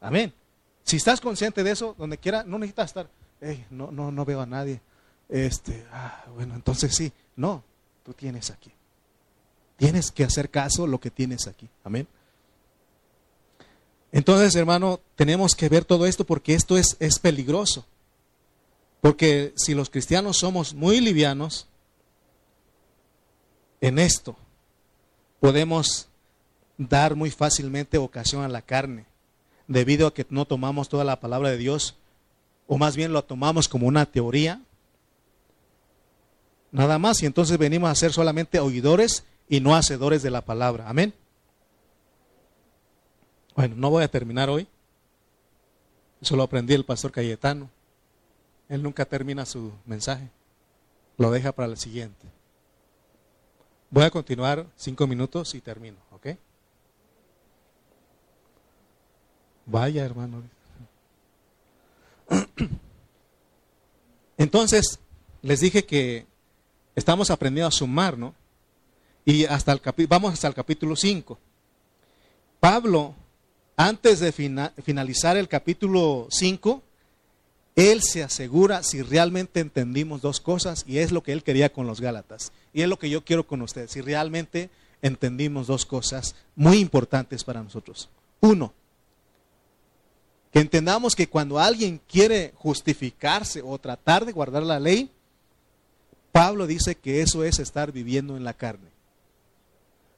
Amén. 0.02 0.34
Si 0.84 0.98
estás 0.98 1.22
consciente 1.22 1.64
de 1.64 1.72
eso, 1.72 1.96
donde 1.98 2.18
quiera, 2.18 2.44
no 2.44 2.60
necesitas 2.60 2.90
estar, 2.90 3.10
no, 3.70 3.90
no, 3.90 4.12
no 4.12 4.26
veo 4.26 4.42
a 4.42 4.46
nadie. 4.46 4.82
Este, 5.30 5.86
ah, 5.94 6.26
bueno, 6.36 6.56
entonces 6.56 6.94
sí, 6.94 7.12
no, 7.38 7.64
tú 8.04 8.14
tienes 8.14 8.52
aquí. 8.52 8.72
Tienes 9.78 10.12
que 10.12 10.26
hacer 10.26 10.50
caso 10.50 10.88
lo 10.88 11.00
que 11.00 11.10
tienes 11.10 11.48
aquí. 11.48 11.70
Amén. 11.86 12.06
Entonces, 14.12 14.54
hermano, 14.56 15.00
tenemos 15.16 15.56
que 15.56 15.70
ver 15.70 15.86
todo 15.86 16.06
esto 16.06 16.26
porque 16.26 16.54
esto 16.54 16.78
es, 16.78 16.98
es 17.00 17.18
peligroso. 17.18 17.86
Porque 19.00 19.54
si 19.56 19.74
los 19.74 19.90
cristianos 19.90 20.38
somos 20.38 20.74
muy 20.74 21.00
livianos 21.00 21.68
en 23.80 24.00
esto, 24.00 24.36
podemos 25.40 26.07
dar 26.78 27.16
muy 27.16 27.32
fácilmente 27.32 27.98
ocasión 27.98 28.44
a 28.44 28.48
la 28.48 28.62
carne, 28.62 29.06
debido 29.68 30.08
a 30.08 30.14
que 30.14 30.26
no 30.30 30.46
tomamos 30.46 30.90
toda 30.90 31.04
la 31.04 31.20
palabra 31.20 31.50
de 31.50 31.58
Dios, 31.58 31.96
o 32.68 32.78
más 32.78 32.96
bien 32.96 33.14
lo 33.14 33.24
tomamos 33.24 33.68
como 33.68 33.88
una 33.88 34.06
teoría, 34.06 34.62
nada 36.72 37.00
más, 37.00 37.22
y 37.24 37.26
entonces 37.26 37.58
venimos 37.58 37.90
a 37.90 37.96
ser 37.96 38.14
solamente 38.14 38.60
oidores 38.60 39.24
y 39.50 39.60
no 39.60 39.76
hacedores 39.76 40.22
de 40.22 40.32
la 40.32 40.42
palabra. 40.42 40.90
Amén. 40.90 41.14
Bueno, 43.56 43.76
no 43.76 43.90
voy 43.90 44.04
a 44.04 44.12
terminar 44.12 44.50
hoy. 44.50 44.68
Eso 46.22 46.36
lo 46.36 46.44
aprendí 46.44 46.74
el 46.74 46.86
pastor 46.86 47.12
Cayetano. 47.12 47.70
Él 48.70 48.84
nunca 48.84 49.06
termina 49.06 49.46
su 49.46 49.72
mensaje. 49.86 50.30
Lo 51.18 51.32
deja 51.32 51.52
para 51.52 51.70
el 51.70 51.78
siguiente. 51.78 52.28
Voy 53.90 54.04
a 54.04 54.12
continuar 54.12 54.68
cinco 54.76 55.08
minutos 55.08 55.56
y 55.56 55.62
termino, 55.62 55.98
¿ok? 56.12 56.28
Vaya, 59.68 60.06
hermano. 60.06 60.42
Entonces, 64.38 65.00
les 65.42 65.60
dije 65.60 65.86
que 65.86 66.26
estamos 66.96 67.30
aprendiendo 67.30 67.68
a 67.68 67.72
sumar, 67.72 68.18
¿no? 68.18 68.34
Y 69.26 69.44
hasta 69.46 69.74
el 69.74 69.82
vamos 70.08 70.34
hasta 70.34 70.48
el 70.48 70.54
capítulo 70.54 70.96
5. 70.96 71.38
Pablo, 72.62 73.14
antes 73.76 74.22
de 74.22 74.32
finalizar 74.32 75.36
el 75.36 75.50
capítulo 75.50 76.28
5, 76.32 76.82
él 77.76 78.02
se 78.02 78.24
asegura 78.24 78.84
si 78.84 79.02
realmente 79.02 79.60
entendimos 79.60 80.22
dos 80.22 80.40
cosas 80.40 80.86
y 80.88 81.00
es 81.00 81.12
lo 81.12 81.22
que 81.22 81.34
él 81.34 81.44
quería 81.44 81.74
con 81.74 81.86
los 81.86 82.00
Gálatas. 82.00 82.54
Y 82.74 82.84
es 82.84 82.88
lo 82.88 82.98
que 82.98 83.10
yo 83.10 83.26
quiero 83.26 83.46
con 83.46 83.62
ustedes, 83.62 83.92
si 83.92 84.02
realmente 84.02 84.70
entendimos 85.02 85.68
dos 85.68 85.86
cosas 85.86 86.36
muy 86.56 86.78
importantes 86.78 87.44
para 87.44 87.62
nosotros. 87.62 88.10
Uno, 88.40 88.74
entendamos 90.60 91.16
que 91.16 91.28
cuando 91.28 91.60
alguien 91.60 92.02
quiere 92.08 92.54
justificarse 92.56 93.62
o 93.64 93.78
tratar 93.78 94.26
de 94.26 94.32
guardar 94.32 94.64
la 94.64 94.80
ley, 94.80 95.12
Pablo 96.32 96.68
dice 96.68 96.96
que 96.96 97.22
eso 97.22 97.44
es 97.44 97.60
estar 97.60 97.92
viviendo 97.92 98.38
en 98.38 98.44
la 98.44 98.54
carne. 98.54 98.90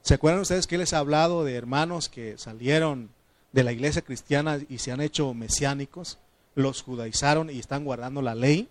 ¿Se 0.01 0.13
acuerdan 0.13 0.41
ustedes 0.41 0.67
que 0.67 0.77
les 0.77 0.93
ha 0.93 0.99
hablado 0.99 1.43
de 1.43 1.55
hermanos 1.55 2.09
que 2.09 2.37
salieron 2.37 3.09
de 3.51 3.63
la 3.63 3.71
iglesia 3.71 4.01
cristiana 4.01 4.59
y 4.69 4.77
se 4.79 4.91
han 4.91 5.01
hecho 5.01 5.33
mesiánicos? 5.33 6.17
los 6.55 6.81
judaizaron 6.81 7.49
y 7.49 7.59
están 7.59 7.85
guardando 7.85 8.21
la 8.21 8.35
ley, 8.35 8.69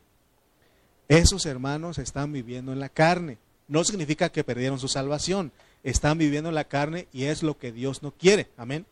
esos 1.09 1.47
hermanos 1.47 1.99
están 1.99 2.33
viviendo 2.33 2.73
en 2.73 2.81
la 2.81 2.89
carne. 2.89 3.39
No 3.67 3.85
significa 3.85 4.31
que 4.31 4.45
perdieron 4.45 4.79
su 4.79 4.89
salvación, 4.89 5.53
están 5.83 6.19
viviendo 6.19 6.51
en 6.51 6.55
la 6.55 6.65
carne 6.65 7.09
y 7.13 7.25
es 7.25 7.43
lo 7.43 7.59
que 7.59 7.73
Dios 7.73 8.03
no 8.03 8.13
quiere. 8.13 8.49
Amén. 8.57 8.87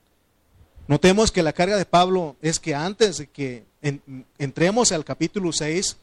Notemos 0.89 1.33
que 1.33 1.43
la 1.43 1.53
carga 1.53 1.77
de 1.77 1.85
Pablo 1.85 2.37
es 2.41 2.61
que 2.61 2.75
antes 2.75 3.19
de 3.19 3.27
que 3.27 3.65
entremos 4.39 4.93
al 4.93 5.05
capítulo 5.05 5.53
6, 5.53 5.97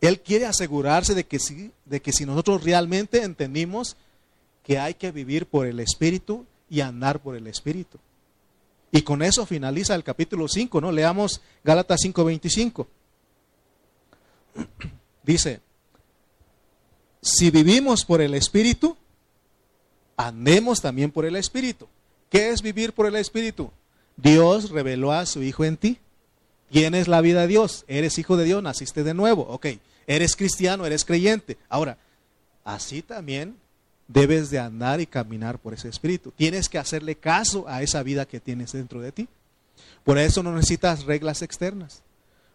él 0.00 0.20
quiere 0.20 0.46
asegurarse 0.46 1.14
de 1.14 1.24
que, 1.24 1.38
si, 1.38 2.26
nosotros 2.26 2.64
realmente 2.64 3.22
entendimos 3.22 3.96
que 4.62 4.78
hay 4.78 4.94
que 4.94 5.12
vivir 5.12 5.46
por 5.46 5.66
el 5.66 5.80
Espíritu 5.80 6.46
y 6.70 6.80
andar 6.80 7.20
por 7.20 7.36
el 7.36 7.46
Espíritu. 7.46 7.98
Y 8.92 9.02
con 9.02 9.22
eso 9.22 9.44
finaliza 9.44 9.94
el 9.94 10.04
capítulo 10.04 10.48
5, 10.48 10.80
¿no? 10.80 10.92
Leamos 10.92 11.40
Gálatas 11.64 12.00
5:25. 12.02 12.86
Dice, 15.22 15.60
si 17.20 17.50
vivimos 17.50 18.04
por 18.04 18.20
el 18.20 18.34
Espíritu, 18.34 18.96
andemos 20.16 20.80
también 20.80 21.10
por 21.10 21.24
el 21.24 21.36
Espíritu. 21.36 21.88
¿Qué 22.30 22.50
es 22.50 22.62
vivir 22.62 22.92
por 22.92 23.06
el 23.06 23.16
Espíritu? 23.16 23.70
Dios 24.16 24.70
reveló 24.70 25.12
a 25.12 25.26
su 25.26 25.42
Hijo 25.42 25.64
en 25.64 25.76
ti. 25.76 25.98
Tienes 26.70 27.08
la 27.08 27.20
vida 27.20 27.42
de 27.42 27.46
Dios, 27.46 27.84
eres 27.86 28.18
hijo 28.18 28.36
de 28.36 28.44
Dios, 28.44 28.60
naciste 28.60 29.04
de 29.04 29.14
nuevo, 29.14 29.42
ok, 29.42 29.66
eres 30.08 30.34
cristiano, 30.34 30.84
eres 30.86 31.04
creyente. 31.04 31.56
Ahora, 31.68 31.98
así 32.64 33.00
también 33.00 33.54
debes 34.08 34.50
de 34.50 34.58
andar 34.58 35.00
y 35.00 35.06
caminar 35.06 35.58
por 35.58 35.74
ese 35.74 35.88
espíritu. 35.88 36.32
Tienes 36.32 36.68
que 36.68 36.78
hacerle 36.78 37.14
caso 37.14 37.68
a 37.68 37.82
esa 37.82 38.02
vida 38.02 38.26
que 38.26 38.40
tienes 38.40 38.72
dentro 38.72 39.00
de 39.00 39.12
ti. 39.12 39.28
Por 40.02 40.18
eso 40.18 40.42
no 40.42 40.52
necesitas 40.52 41.04
reglas 41.04 41.42
externas. 41.42 42.02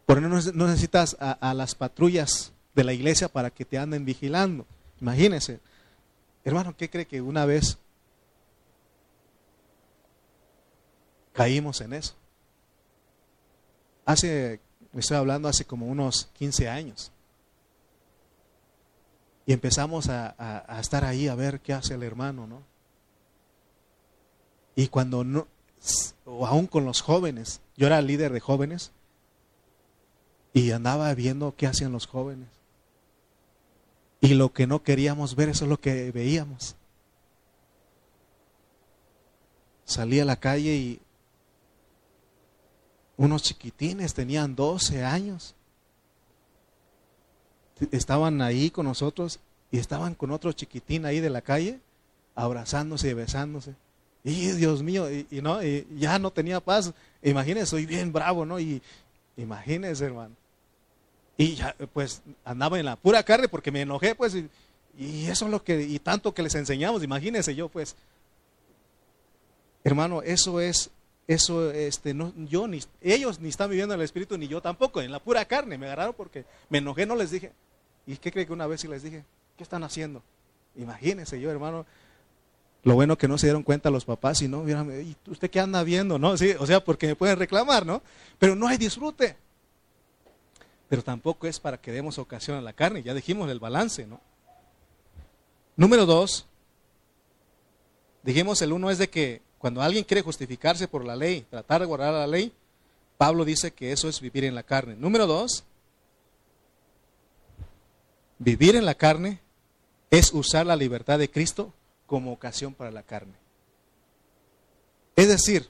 Por 0.05 0.17
eso 0.17 0.51
no 0.53 0.67
necesitas 0.67 1.15
a, 1.19 1.53
las 1.53 1.75
patrullas 1.75 2.51
de 2.75 2.83
la 2.83 2.93
iglesia 2.93 3.29
para 3.29 3.51
que 3.51 3.65
te 3.65 3.77
anden 3.77 4.05
vigilando. 4.05 4.65
Imagínese. 4.99 5.59
Hermano, 6.43 6.75
¿qué 6.75 6.89
cree 6.89 7.05
que 7.05 7.21
una 7.21 7.45
vez 7.45 7.77
caímos 11.39 11.79
en 11.79 11.93
eso? 11.93 12.15
Hace, 14.03 14.59
estoy 14.93 15.15
hablando 15.15 15.47
hace 15.47 15.63
como 15.63 15.85
unos 15.85 16.27
15 16.33 16.67
años. 16.67 17.13
Y 19.45 19.53
empezamos 19.53 20.09
a, 20.09 20.35
estar 20.81 21.05
ahí 21.05 21.29
a 21.29 21.35
ver 21.35 21.61
qué 21.61 21.71
hace 21.71 21.93
el 21.93 22.03
hermano, 22.03 22.45
¿no? 22.45 22.61
Y 24.75 24.89
cuando 24.89 25.23
no, 25.23 25.47
o 26.25 26.45
aún 26.45 26.67
con 26.67 26.83
los 26.83 26.99
jóvenes, 26.99 27.61
yo 27.77 27.87
era 27.87 28.01
líder 28.01 28.33
de 28.33 28.41
jóvenes 28.41 28.91
y 30.51 30.71
andaba 30.71 31.13
viendo 31.13 31.55
qué 31.55 31.67
hacían 31.67 31.93
los 31.93 32.05
jóvenes. 32.05 32.49
Y 34.19 34.33
lo 34.33 34.51
que 34.51 34.67
no 34.67 34.83
queríamos 34.83 35.37
ver, 35.37 35.47
eso 35.47 35.63
es 35.63 35.69
lo 35.69 35.79
que 35.79 36.11
veíamos. 36.11 36.75
Salí 39.85 40.19
a 40.19 40.25
la 40.25 40.35
calle 40.35 40.75
y 40.75 41.01
unos 43.19 43.43
chiquitines 43.43 44.13
tenían 44.13 44.55
12 44.55 45.03
años 45.03 45.53
estaban 47.91 48.41
ahí 48.41 48.71
con 48.71 48.85
nosotros 48.85 49.39
y 49.71 49.77
estaban 49.77 50.15
con 50.15 50.31
otro 50.31 50.53
chiquitín 50.53 51.05
ahí 51.05 51.19
de 51.19 51.29
la 51.29 51.41
calle, 51.41 51.79
abrazándose 52.33 53.09
y 53.09 53.13
besándose. 53.13 53.75
Y 54.23 54.51
Dios 54.51 54.83
mío, 54.83 55.09
y, 55.11 55.27
no, 55.41 55.61
ya 55.61 56.17
no 56.17 56.31
tenía 56.31 56.61
paz. 56.61 56.93
Imagínense, 57.21 57.71
soy 57.71 57.85
bien 57.85 58.11
bravo, 58.11 58.45
¿no? 58.45 58.57
Y 58.57 58.81
imagínense, 59.35 60.05
hermano. 60.05 60.35
Y 61.37 61.55
ya, 61.55 61.75
pues 61.93 62.21
andaba 62.45 62.79
en 62.79 62.85
la 62.85 62.95
pura 62.95 63.23
carne 63.23 63.49
porque 63.49 63.71
me 63.71 63.81
enojé, 63.81 64.15
pues, 64.15 64.35
y, 64.35 64.49
y, 64.97 65.25
eso 65.27 65.45
es 65.45 65.51
lo 65.51 65.63
que, 65.63 65.81
y 65.81 65.99
tanto 65.99 66.33
que 66.33 66.43
les 66.43 66.55
enseñamos, 66.55 67.03
imagínense 67.03 67.53
yo, 67.53 67.67
pues. 67.67 67.95
Hermano, 69.83 70.21
eso 70.21 70.59
es, 70.61 70.89
eso, 71.29 71.71
este, 71.71 72.13
no, 72.13 72.33
yo 72.35 72.67
ni, 72.67 72.81
ellos 73.01 73.39
ni 73.39 73.47
están 73.49 73.69
viviendo 73.69 73.93
en 73.93 74.01
el 74.01 74.03
espíritu, 74.03 74.37
ni 74.37 74.47
yo 74.47 74.61
tampoco, 74.61 75.01
en 75.01 75.11
la 75.11 75.19
pura 75.19 75.45
carne, 75.45 75.77
me 75.77 75.85
agarraron 75.85 76.13
porque 76.13 76.43
me 76.69 76.79
enojé, 76.79 77.05
no 77.05 77.15
les 77.15 77.31
dije, 77.31 77.53
¿Y 78.09 78.17
qué 78.17 78.31
cree 78.31 78.47
que 78.47 78.53
una 78.53 78.65
vez 78.65 78.81
sí 78.81 78.87
les 78.87 79.03
dije? 79.03 79.23
¿Qué 79.55 79.61
están 79.61 79.83
haciendo? 79.83 80.23
Imagínense 80.75 81.39
yo, 81.39 81.51
hermano. 81.51 81.85
Lo 82.81 82.95
bueno 82.95 83.19
que 83.19 83.27
no 83.27 83.37
se 83.37 83.45
dieron 83.45 83.61
cuenta 83.61 83.91
los 83.91 84.03
papás 84.03 84.41
y 84.41 84.47
no, 84.47 84.67
¿y 84.67 85.15
usted 85.27 85.51
qué 85.51 85.59
anda 85.59 85.83
viendo? 85.83 86.17
¿No? 86.17 86.35
Sí, 86.35 86.55
o 86.57 86.65
sea, 86.65 86.83
porque 86.83 87.05
me 87.05 87.15
pueden 87.15 87.37
reclamar, 87.37 87.85
¿no? 87.85 88.01
Pero 88.39 88.55
no 88.55 88.67
hay 88.67 88.77
disfrute. 88.77 89.37
Pero 90.87 91.03
tampoco 91.03 91.45
es 91.45 91.59
para 91.59 91.79
que 91.79 91.91
demos 91.91 92.17
ocasión 92.17 92.57
a 92.57 92.61
la 92.61 92.73
carne, 92.73 93.03
ya 93.03 93.13
dijimos 93.13 93.51
el 93.51 93.59
balance, 93.59 94.07
¿no? 94.07 94.19
Número 95.75 96.07
dos, 96.07 96.47
dijimos 98.23 98.59
el 98.63 98.73
uno 98.73 98.89
es 98.89 98.97
de 98.97 99.11
que 99.11 99.43
cuando 99.59 99.81
alguien 99.81 100.03
quiere 100.03 100.23
justificarse 100.23 100.87
por 100.87 101.05
la 101.05 101.15
ley, 101.15 101.45
tratar 101.49 101.81
de 101.81 101.87
guardar 101.87 102.13
la 102.13 102.27
ley, 102.27 102.51
Pablo 103.17 103.45
dice 103.45 103.71
que 103.71 103.91
eso 103.91 104.09
es 104.09 104.19
vivir 104.19 104.45
en 104.45 104.55
la 104.55 104.63
carne. 104.63 104.95
Número 104.95 105.27
dos, 105.27 105.63
Vivir 108.39 108.77
en 108.77 108.85
la 108.85 108.95
carne 108.95 109.41
es 110.09 110.33
usar 110.33 110.65
la 110.65 110.77
libertad 110.77 111.19
de 111.19 111.29
Cristo 111.29 111.73
como 112.07 112.31
ocasión 112.31 112.73
para 112.73 112.89
la 112.89 113.03
carne. 113.03 113.33
Es 115.17 115.27
decir, 115.27 115.67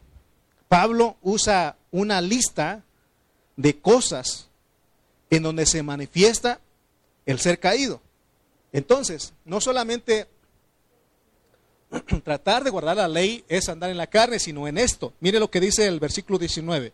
Pablo 0.67 1.17
usa 1.23 1.75
una 1.89 2.21
lista 2.21 2.83
de 3.57 3.79
cosas 3.79 4.47
en 5.31 5.41
donde 5.41 5.65
se 5.65 5.81
manifiesta 5.81 6.61
el 7.25 7.39
ser 7.39 7.59
caído. 7.59 8.01
Entonces, 8.71 9.33
no 9.45 9.59
solamente 9.59 10.27
tratar 12.23 12.63
de 12.63 12.69
guardar 12.69 12.97
la 12.97 13.07
ley 13.07 13.43
es 13.47 13.69
andar 13.69 13.89
en 13.89 13.97
la 13.97 14.07
carne, 14.07 14.39
sino 14.39 14.67
en 14.67 14.77
esto. 14.77 15.13
Mire 15.19 15.39
lo 15.39 15.49
que 15.49 15.59
dice 15.59 15.87
el 15.87 15.99
versículo 15.99 16.37
19. 16.37 16.93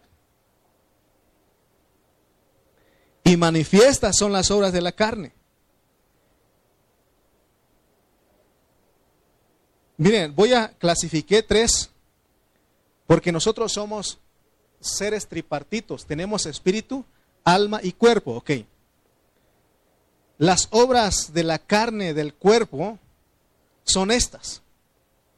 Y 3.25 3.37
manifiestas 3.37 4.15
son 4.17 4.31
las 4.31 4.51
obras 4.51 4.71
de 4.71 4.81
la 4.81 4.91
carne. 4.91 5.33
Miren, 9.97 10.35
voy 10.35 10.53
a 10.53 10.69
clasificar 10.77 11.43
tres, 11.47 11.89
porque 13.07 13.31
nosotros 13.31 13.71
somos 13.71 14.19
seres 14.81 15.27
tripartitos, 15.27 16.05
tenemos 16.05 16.45
espíritu, 16.45 17.05
alma 17.43 17.79
y 17.81 17.93
cuerpo, 17.93 18.35
ok. 18.35 18.51
Las 20.37 20.67
obras 20.71 21.33
de 21.33 21.43
la 21.43 21.59
carne 21.59 22.13
del 22.13 22.33
cuerpo 22.33 22.99
son 23.85 24.11
estas 24.11 24.61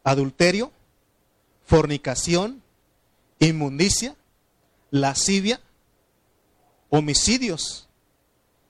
adulterio, 0.08 0.72
fornicación, 1.66 2.64
inmundicia, 3.39 4.16
lascivia, 4.89 5.60
homicidios, 6.89 7.89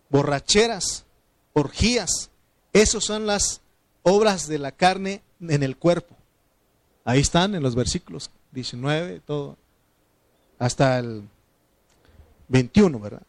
borracheras, 0.10 1.06
orgías. 1.54 2.32
Esas 2.74 3.04
son 3.04 3.28
las 3.28 3.62
obras 4.02 4.48
de 4.48 4.58
la 4.58 4.72
carne 4.72 5.22
en 5.40 5.62
el 5.62 5.78
cuerpo. 5.78 6.16
Ahí 7.06 7.20
están 7.20 7.54
en 7.54 7.62
los 7.62 7.76
versículos 7.76 8.32
19, 8.54 9.20
todo, 9.20 9.58
hasta 10.58 10.98
el 10.98 11.30
21, 12.48 13.00
¿verdad? 13.00 13.22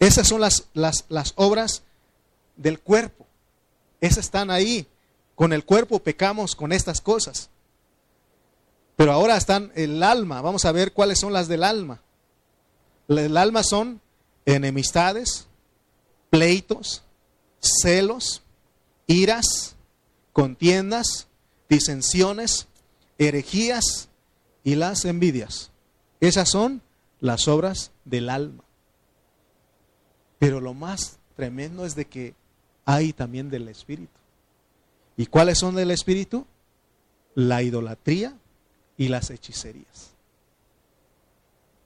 Esas 0.00 0.26
son 0.26 0.40
las, 0.40 0.66
las, 0.74 1.04
las 1.08 1.32
obras 1.36 1.84
del 2.56 2.80
cuerpo. 2.80 3.24
Esas 4.00 4.24
están 4.24 4.50
ahí. 4.50 4.88
Con 5.36 5.52
el 5.52 5.64
cuerpo 5.64 6.00
pecamos 6.00 6.56
con 6.56 6.72
estas 6.72 7.00
cosas. 7.00 7.50
Pero 8.96 9.12
ahora 9.12 9.36
están 9.36 9.70
el 9.76 10.02
alma. 10.02 10.40
Vamos 10.40 10.64
a 10.64 10.72
ver 10.72 10.92
cuáles 10.92 11.20
son 11.20 11.32
las 11.32 11.46
del 11.46 11.62
alma. 11.62 12.00
El 13.06 13.36
alma 13.36 13.62
son 13.62 14.00
enemistades, 14.46 15.46
pleitos, 16.30 17.04
celos, 17.60 18.42
iras, 19.06 19.76
contiendas, 20.32 21.28
disensiones, 21.68 22.66
herejías 23.18 24.08
y 24.64 24.74
las 24.74 25.04
envidias. 25.04 25.70
Esas 26.20 26.48
son 26.48 26.80
las 27.20 27.46
obras 27.46 27.92
del 28.06 28.30
alma. 28.30 28.64
Pero 30.38 30.60
lo 30.60 30.72
más 30.72 31.18
tremendo 31.36 31.84
es 31.84 31.94
de 31.94 32.06
que 32.06 32.34
hay 32.86 33.12
también 33.12 33.50
del 33.50 33.68
espíritu. 33.68 34.18
¿Y 35.16 35.26
cuáles 35.26 35.58
son 35.58 35.74
del 35.74 35.90
espíritu? 35.90 36.46
La 37.34 37.62
idolatría 37.62 38.36
y 38.96 39.08
las 39.08 39.30
hechicerías. 39.30 40.10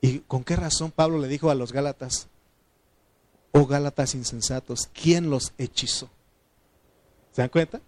¿Y 0.00 0.20
con 0.20 0.44
qué 0.44 0.56
razón 0.56 0.90
Pablo 0.90 1.18
le 1.18 1.28
dijo 1.28 1.50
a 1.50 1.54
los 1.54 1.72
Gálatas, 1.72 2.28
oh 3.52 3.66
Gálatas 3.66 4.14
insensatos, 4.14 4.88
¿quién 4.92 5.30
los 5.30 5.52
hechizó? 5.58 6.08
¿Se 7.32 7.42
dan 7.42 7.50
cuenta? 7.50 7.80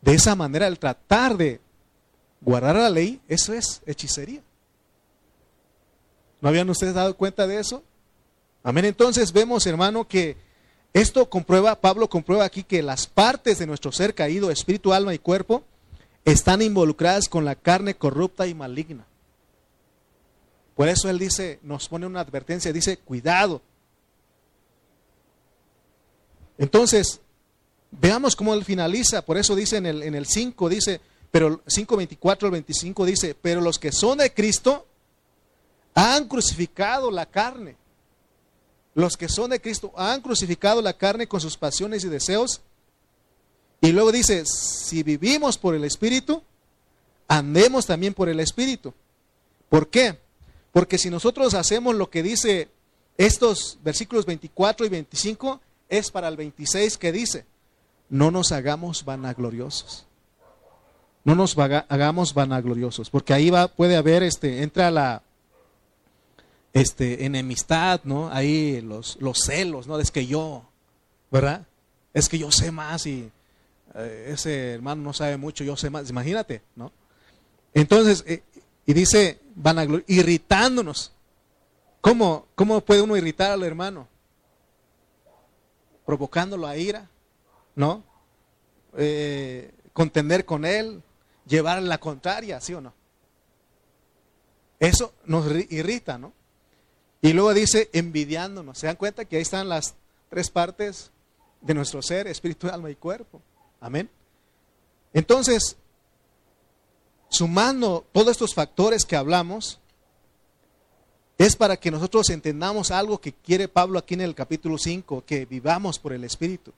De 0.00 0.14
esa 0.14 0.34
manera, 0.34 0.66
el 0.66 0.78
tratar 0.78 1.36
de 1.36 1.60
guardar 2.40 2.76
la 2.76 2.90
ley, 2.90 3.20
eso 3.28 3.54
es 3.54 3.82
hechicería. 3.86 4.42
¿No 6.40 6.48
habían 6.48 6.68
ustedes 6.68 6.94
dado 6.94 7.16
cuenta 7.16 7.46
de 7.46 7.60
eso? 7.60 7.84
Amén. 8.64 8.84
Entonces 8.84 9.32
vemos, 9.32 9.66
hermano, 9.66 10.06
que 10.06 10.36
esto 10.92 11.28
comprueba, 11.30 11.80
Pablo 11.80 12.08
comprueba 12.08 12.44
aquí 12.44 12.64
que 12.64 12.82
las 12.82 13.06
partes 13.06 13.58
de 13.58 13.66
nuestro 13.66 13.92
ser 13.92 14.14
caído, 14.14 14.50
espíritu, 14.50 14.92
alma 14.92 15.14
y 15.14 15.18
cuerpo, 15.18 15.64
están 16.24 16.60
involucradas 16.60 17.28
con 17.28 17.44
la 17.44 17.54
carne 17.54 17.94
corrupta 17.94 18.46
y 18.46 18.54
maligna. 18.54 19.06
Por 20.76 20.88
eso 20.88 21.08
él 21.08 21.18
dice, 21.18 21.58
nos 21.62 21.88
pone 21.88 22.06
una 22.06 22.20
advertencia, 22.20 22.72
dice, 22.72 22.98
cuidado. 22.98 23.62
Entonces, 26.58 27.20
veamos 27.90 28.36
cómo 28.36 28.52
él 28.54 28.64
finaliza, 28.64 29.22
por 29.22 29.38
eso 29.38 29.56
dice 29.56 29.78
en 29.78 29.86
el, 29.86 30.02
en 30.02 30.14
el 30.14 30.26
5, 30.26 30.68
dice, 30.68 31.00
pero 31.30 31.64
5.24 31.64 32.44
al 32.44 32.50
25 32.50 33.06
dice, 33.06 33.34
pero 33.40 33.62
los 33.62 33.78
que 33.78 33.92
son 33.92 34.18
de 34.18 34.32
Cristo 34.32 34.86
han 35.94 36.28
crucificado 36.28 37.10
la 37.10 37.26
carne 37.26 37.76
los 38.94 39.16
que 39.16 39.28
son 39.28 39.50
de 39.50 39.60
Cristo 39.60 39.92
han 39.96 40.20
crucificado 40.20 40.82
la 40.82 40.92
carne 40.92 41.26
con 41.26 41.40
sus 41.40 41.56
pasiones 41.56 42.04
y 42.04 42.08
deseos. 42.08 42.60
Y 43.80 43.92
luego 43.92 44.12
dice, 44.12 44.44
si 44.46 45.02
vivimos 45.02 45.58
por 45.58 45.74
el 45.74 45.84
Espíritu, 45.84 46.42
andemos 47.26 47.86
también 47.86 48.14
por 48.14 48.28
el 48.28 48.40
Espíritu. 48.40 48.92
¿Por 49.68 49.88
qué? 49.88 50.18
Porque 50.72 50.98
si 50.98 51.10
nosotros 51.10 51.54
hacemos 51.54 51.94
lo 51.94 52.10
que 52.10 52.22
dice 52.22 52.68
estos 53.16 53.78
versículos 53.82 54.26
24 54.26 54.86
y 54.86 54.88
25, 54.88 55.60
es 55.88 56.10
para 56.10 56.28
el 56.28 56.36
26 56.36 56.98
que 56.98 57.12
dice, 57.12 57.44
no 58.08 58.30
nos 58.30 58.52
hagamos 58.52 59.04
vanagloriosos. 59.04 60.06
No 61.24 61.34
nos 61.34 61.56
hagamos 61.56 62.34
vanagloriosos, 62.34 63.08
porque 63.08 63.32
ahí 63.32 63.48
va, 63.48 63.68
puede 63.68 63.96
haber, 63.96 64.22
este, 64.22 64.62
entra 64.62 64.90
la, 64.90 65.22
este, 66.72 67.24
enemistad, 67.24 68.00
¿no? 68.04 68.30
Ahí 68.30 68.80
los, 68.80 69.16
los 69.20 69.40
celos, 69.40 69.86
¿no? 69.86 69.98
Es 69.98 70.10
que 70.10 70.26
yo, 70.26 70.64
¿verdad? 71.30 71.66
Es 72.14 72.28
que 72.28 72.38
yo 72.38 72.50
sé 72.50 72.70
más 72.70 73.06
y 73.06 73.30
eh, 73.94 74.30
ese 74.32 74.74
hermano 74.74 75.02
no 75.02 75.12
sabe 75.12 75.36
mucho, 75.36 75.64
yo 75.64 75.76
sé 75.76 75.90
más. 75.90 76.08
Imagínate, 76.08 76.62
¿no? 76.76 76.92
Entonces, 77.74 78.24
eh, 78.26 78.42
y 78.86 78.92
dice, 78.92 79.40
van 79.54 79.78
a 79.78 79.86
irritándonos. 80.06 81.12
¿Cómo, 82.00 82.46
¿Cómo 82.54 82.80
puede 82.80 83.02
uno 83.02 83.16
irritar 83.16 83.52
al 83.52 83.62
hermano? 83.62 84.08
Provocándolo 86.04 86.66
a 86.66 86.76
ira, 86.76 87.08
¿no? 87.76 88.02
Eh, 88.96 89.72
contender 89.92 90.44
con 90.44 90.64
él, 90.64 91.02
llevar 91.46 91.80
la 91.82 91.98
contraria, 91.98 92.60
¿sí 92.60 92.74
o 92.74 92.80
no? 92.80 92.92
Eso 94.80 95.14
nos 95.26 95.46
irrita, 95.70 96.18
¿no? 96.18 96.32
Y 97.22 97.32
luego 97.32 97.54
dice 97.54 97.88
envidiándonos. 97.92 98.76
¿Se 98.76 98.88
dan 98.88 98.96
cuenta 98.96 99.24
que 99.24 99.36
ahí 99.36 99.42
están 99.42 99.68
las 99.68 99.94
tres 100.28 100.50
partes 100.50 101.12
de 101.60 101.72
nuestro 101.72 102.02
ser, 102.02 102.26
espíritu, 102.26 102.68
alma 102.68 102.90
y 102.90 102.96
cuerpo? 102.96 103.40
Amén. 103.80 104.10
Entonces, 105.14 105.76
sumando 107.28 108.04
todos 108.12 108.32
estos 108.32 108.54
factores 108.54 109.04
que 109.04 109.14
hablamos, 109.14 109.78
es 111.38 111.54
para 111.54 111.76
que 111.76 111.92
nosotros 111.92 112.28
entendamos 112.30 112.90
algo 112.90 113.20
que 113.20 113.32
quiere 113.32 113.68
Pablo 113.68 114.00
aquí 114.00 114.14
en 114.14 114.20
el 114.22 114.34
capítulo 114.34 114.76
5, 114.76 115.24
que 115.24 115.46
vivamos 115.46 116.00
por 116.00 116.12
el 116.12 116.24
Espíritu. 116.24 116.72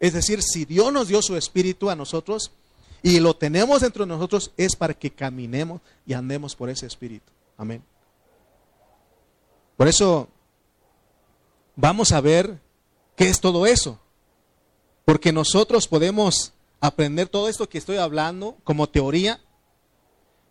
Es 0.00 0.14
decir, 0.14 0.42
si 0.42 0.64
Dios 0.64 0.92
nos 0.92 1.08
dio 1.08 1.20
su 1.20 1.36
Espíritu 1.36 1.90
a 1.90 1.96
nosotros 1.96 2.52
y 3.02 3.20
lo 3.20 3.36
tenemos 3.36 3.82
dentro 3.82 4.04
de 4.06 4.08
nosotros, 4.08 4.50
es 4.56 4.76
para 4.76 4.94
que 4.94 5.10
caminemos 5.10 5.82
y 6.06 6.14
andemos 6.14 6.56
por 6.56 6.70
ese 6.70 6.86
Espíritu. 6.86 7.30
Amén. 7.58 7.82
Por 9.78 9.86
eso 9.86 10.26
vamos 11.76 12.10
a 12.10 12.20
ver 12.20 12.58
qué 13.14 13.28
es 13.28 13.40
todo 13.40 13.64
eso. 13.64 14.00
Porque 15.04 15.32
nosotros 15.32 15.86
podemos 15.86 16.52
aprender 16.80 17.28
todo 17.28 17.48
esto 17.48 17.68
que 17.68 17.78
estoy 17.78 17.96
hablando 17.96 18.56
como 18.64 18.88
teoría, 18.88 19.40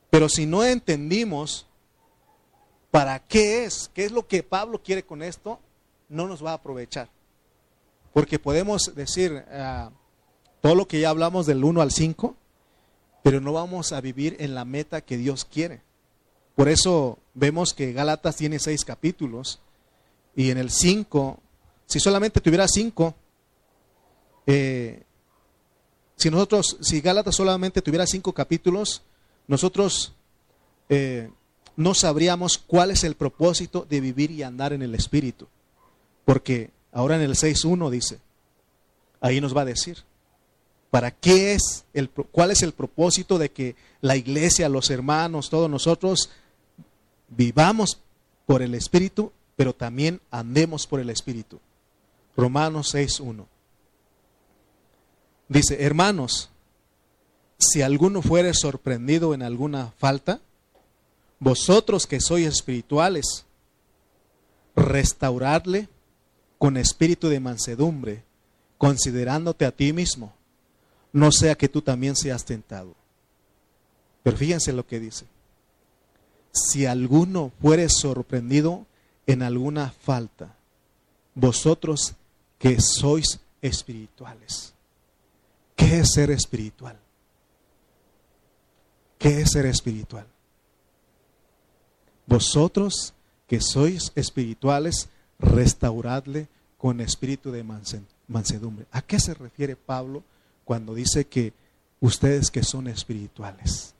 pero 0.10 0.30
si 0.30 0.46
no 0.46 0.64
entendimos 0.64 1.68
para 2.90 3.20
qué 3.20 3.66
es, 3.66 3.92
qué 3.94 4.06
es 4.06 4.14
lo 4.14 4.26
que 4.26 4.44
Pablo 4.44 4.82
quiere 4.82 5.04
con 5.04 5.22
esto, 5.22 5.60
no 6.08 6.26
nos 6.26 6.44
va 6.44 6.52
a 6.52 6.56
aprovechar. 6.56 7.10
Porque 8.14 8.40
podemos 8.40 8.96
decir 8.96 9.44
ah, 9.52 9.92
todo 10.62 10.74
lo 10.74 10.88
que 10.88 11.02
ya 11.02 11.10
hablamos 11.10 11.46
del 11.48 11.66
1 11.66 11.82
al 11.82 11.92
5, 11.92 12.34
pero 13.24 13.42
no 13.42 13.52
vamos 13.52 13.92
a 13.92 14.00
vivir 14.00 14.38
en 14.40 14.56
la 14.56 14.64
meta 14.64 15.02
que 15.02 15.18
Dios 15.18 15.44
quiere. 15.44 15.82
Por 16.56 16.70
eso 16.70 17.20
vemos 17.38 17.74
que 17.74 17.94
Gálatas 17.94 18.36
tiene 18.36 18.58
seis 18.58 18.84
capítulos 18.84 19.60
y 20.36 20.50
en 20.50 20.58
el 20.58 20.72
cinco, 20.72 21.40
si 21.86 22.00
solamente 22.00 22.42
tuviera 22.42 22.68
cinco, 22.68 23.14
eh, 24.48 25.04
si 26.16 26.32
nosotros, 26.32 26.78
si 26.82 27.00
Gálatas 27.00 27.36
solamente 27.36 27.84
tuviera 27.84 28.08
cinco 28.08 28.34
capítulos, 28.34 29.04
nosotros 29.48 30.14
eh, 30.90 31.30
no 31.76 31.94
sabríamos 31.94 32.58
cuál 32.58 32.90
es 32.90 33.04
el 33.04 33.14
propósito 33.14 33.86
de 33.88 34.02
vivir 34.02 34.32
y 34.32 34.42
andar 34.42 34.74
en 34.74 34.82
el 34.82 34.96
Espíritu. 34.96 35.48
Porque 36.26 36.72
ahora 36.92 37.18
en 37.18 37.22
el 37.22 37.36
6.1 37.36 37.92
dice, 37.92 38.20
ahí 39.22 39.40
nos 39.42 39.56
va 39.56 39.62
a 39.62 39.66
decir, 39.66 40.00
¿para 40.90 41.12
qué 41.12 41.54
es, 41.54 41.86
el, 41.94 42.10
cuál 42.10 42.50
es 42.50 42.64
el 42.64 42.74
propósito 42.74 43.38
de 43.38 43.52
que 43.52 43.76
la 44.02 44.16
iglesia, 44.16 44.70
los 44.70 44.90
hermanos, 44.90 45.52
todos 45.52 45.70
nosotros 45.70 46.32
vivamos 47.28 48.00
por 48.46 48.62
el 48.62 48.74
Espíritu 48.74 49.32
pero 49.58 49.74
también 49.74 50.22
andemos 50.32 50.88
por 50.88 51.02
el 51.02 51.10
Espíritu. 51.10 51.60
Romanos 52.38 52.94
6.1. 52.94 53.46
Dice, 55.50 55.84
hermanos, 55.84 56.52
si 57.58 57.82
alguno 57.82 58.22
fuere 58.22 58.54
sorprendido 58.54 59.34
en 59.34 59.42
alguna 59.42 59.92
falta, 59.98 60.40
vosotros 61.40 62.06
que 62.06 62.22
sois 62.22 62.46
espirituales, 62.46 63.46
restauradle 64.76 65.90
con 66.60 66.78
espíritu 66.78 67.28
de 67.28 67.40
mansedumbre, 67.40 68.24
considerándote 68.78 69.66
a 69.66 69.72
ti 69.72 69.92
mismo, 69.92 70.34
no 71.14 71.32
sea 71.32 71.56
que 71.56 71.68
tú 71.68 71.82
también 71.82 72.16
seas 72.16 72.46
tentado. 72.46 72.94
Pero 74.22 74.38
fíjense 74.38 74.72
lo 74.72 74.86
que 74.86 75.00
dice. 75.00 75.26
Si 76.52 76.86
alguno 76.86 77.52
fuere 77.62 77.88
sorprendido 77.90 78.86
en 79.26 79.44
alguna 79.44 79.92
falta, 79.92 80.56
vosotros 81.36 82.16
que 82.58 82.80
sois 82.82 83.40
espirituales. 83.62 84.74
¿Qué 85.76 86.00
es 86.00 86.14
ser 86.14 86.32
espiritual? 86.32 86.98
¿Qué 89.20 89.42
es 89.42 89.52
ser 89.52 89.66
espiritual? 89.66 90.26
Vosotros 92.26 93.14
que 93.48 93.62
sois 93.62 94.12
espirituales, 94.16 95.10
restauradle 95.40 96.48
con 96.78 97.00
espíritu 97.00 97.52
de 97.52 97.64
mansedumbre. 98.28 98.86
¿A 98.92 99.02
qué 99.02 99.20
se 99.20 99.34
refiere 99.34 99.76
Pablo 99.76 100.24
cuando 100.66 100.94
dice 100.94 101.26
que 101.26 101.54
ustedes 102.00 102.52
que 102.52 102.64
son 102.64 102.88
espirituales? 102.88 103.94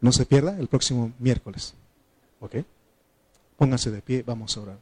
No 0.00 0.12
se 0.12 0.26
pierda 0.26 0.56
el 0.58 0.68
próximo 0.68 1.12
miércoles. 1.18 1.74
¿Ok? 2.40 2.56
Pónganse 3.56 3.90
de 3.90 4.02
pie, 4.02 4.22
vamos 4.24 4.56
a 4.56 4.60
orar. 4.60 4.78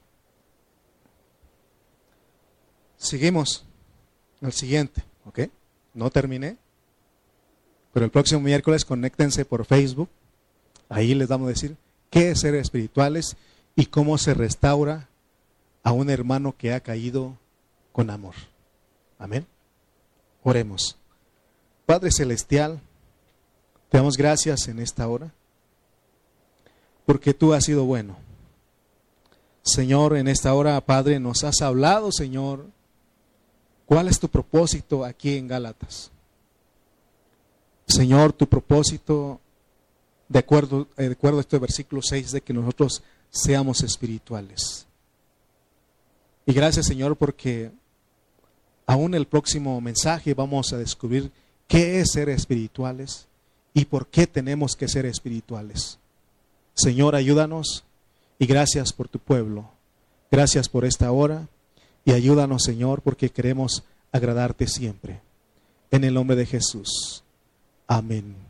Seguimos 2.99 3.65
al 4.43 4.53
siguiente, 4.53 5.03
¿ok? 5.25 5.41
No 5.95 6.11
terminé. 6.11 6.57
Pero 7.93 8.05
el 8.05 8.11
próximo 8.11 8.41
miércoles 8.41 8.85
conéctense 8.85 9.45
por 9.45 9.65
Facebook. 9.65 10.09
Ahí 10.89 11.15
les 11.15 11.29
vamos 11.29 11.47
a 11.47 11.51
decir 11.51 11.77
qué 12.11 12.31
es 12.31 12.41
ser 12.41 12.55
espirituales 12.55 13.37
y 13.75 13.87
cómo 13.87 14.19
se 14.19 14.35
restaura 14.35 15.09
a 15.83 15.93
un 15.93 16.11
hermano 16.11 16.55
que 16.57 16.73
ha 16.73 16.81
caído 16.81 17.39
con 17.93 18.11
amor. 18.11 18.35
Amén. 19.19 19.47
Oremos. 20.43 20.97
Padre 21.87 22.11
Celestial, 22.11 22.81
te 23.89 23.99
damos 23.99 24.17
gracias 24.17 24.69
en 24.69 24.79
esta 24.79 25.07
hora 25.09 25.33
porque 27.07 27.33
tú 27.33 27.55
has 27.55 27.65
sido 27.65 27.85
bueno. 27.85 28.17
Señor, 29.63 30.17
en 30.17 30.29
esta 30.29 30.53
hora, 30.55 30.81
Padre, 30.81 31.19
nos 31.19 31.45
has 31.45 31.63
hablado, 31.63 32.13
Señor, 32.13 32.67
cuál 33.87 34.09
es 34.09 34.19
tu 34.19 34.29
propósito 34.29 35.05
aquí 35.05 35.37
en 35.37 35.49
Gálatas. 35.49 36.11
Señor, 37.87 38.33
tu 38.33 38.49
propósito, 38.49 39.41
de 40.29 40.41
acuerdo, 40.41 40.89
de 40.97 41.13
acuerdo 41.13 41.39
a 41.39 41.41
este 41.41 41.59
versículo 41.59 42.03
6, 42.03 42.33
de 42.33 42.41
que 42.41 42.53
nosotros 42.53 43.03
seamos 43.31 43.83
espirituales. 43.83 44.87
Y 46.45 46.53
gracias, 46.53 46.87
Señor, 46.87 47.17
porque 47.17 47.71
aún 48.87 49.15
el 49.15 49.27
próximo 49.27 49.81
mensaje 49.81 50.35
vamos 50.35 50.73
a 50.73 50.79
descubrir 50.79 51.31
qué 51.67 52.01
es 52.01 52.13
ser 52.13 52.29
espirituales 52.29 53.27
y 53.77 53.85
por 53.85 54.07
qué 54.07 54.27
tenemos 54.27 54.75
que 54.75 54.89
ser 54.89 55.05
espirituales. 55.05 55.99
Señor, 56.73 57.15
ayúdanos 57.15 57.85
y 58.39 58.47
gracias 58.47 58.91
por 58.95 59.07
tu 59.07 59.19
pueblo. 59.19 59.69
Gracias 60.31 60.71
por 60.71 60.87
esta 60.87 61.13
hora 61.13 61.47
y 62.03 62.13
ayúdanos, 62.13 62.63
Señor, 62.63 63.03
porque 63.03 63.29
queremos 63.29 63.85
agradarte 64.13 64.67
siempre. 64.67 65.21
En 65.91 66.05
el 66.05 66.15
nombre 66.15 66.37
de 66.37 66.47
Jesús. 66.47 67.23
Amén. 67.87 68.46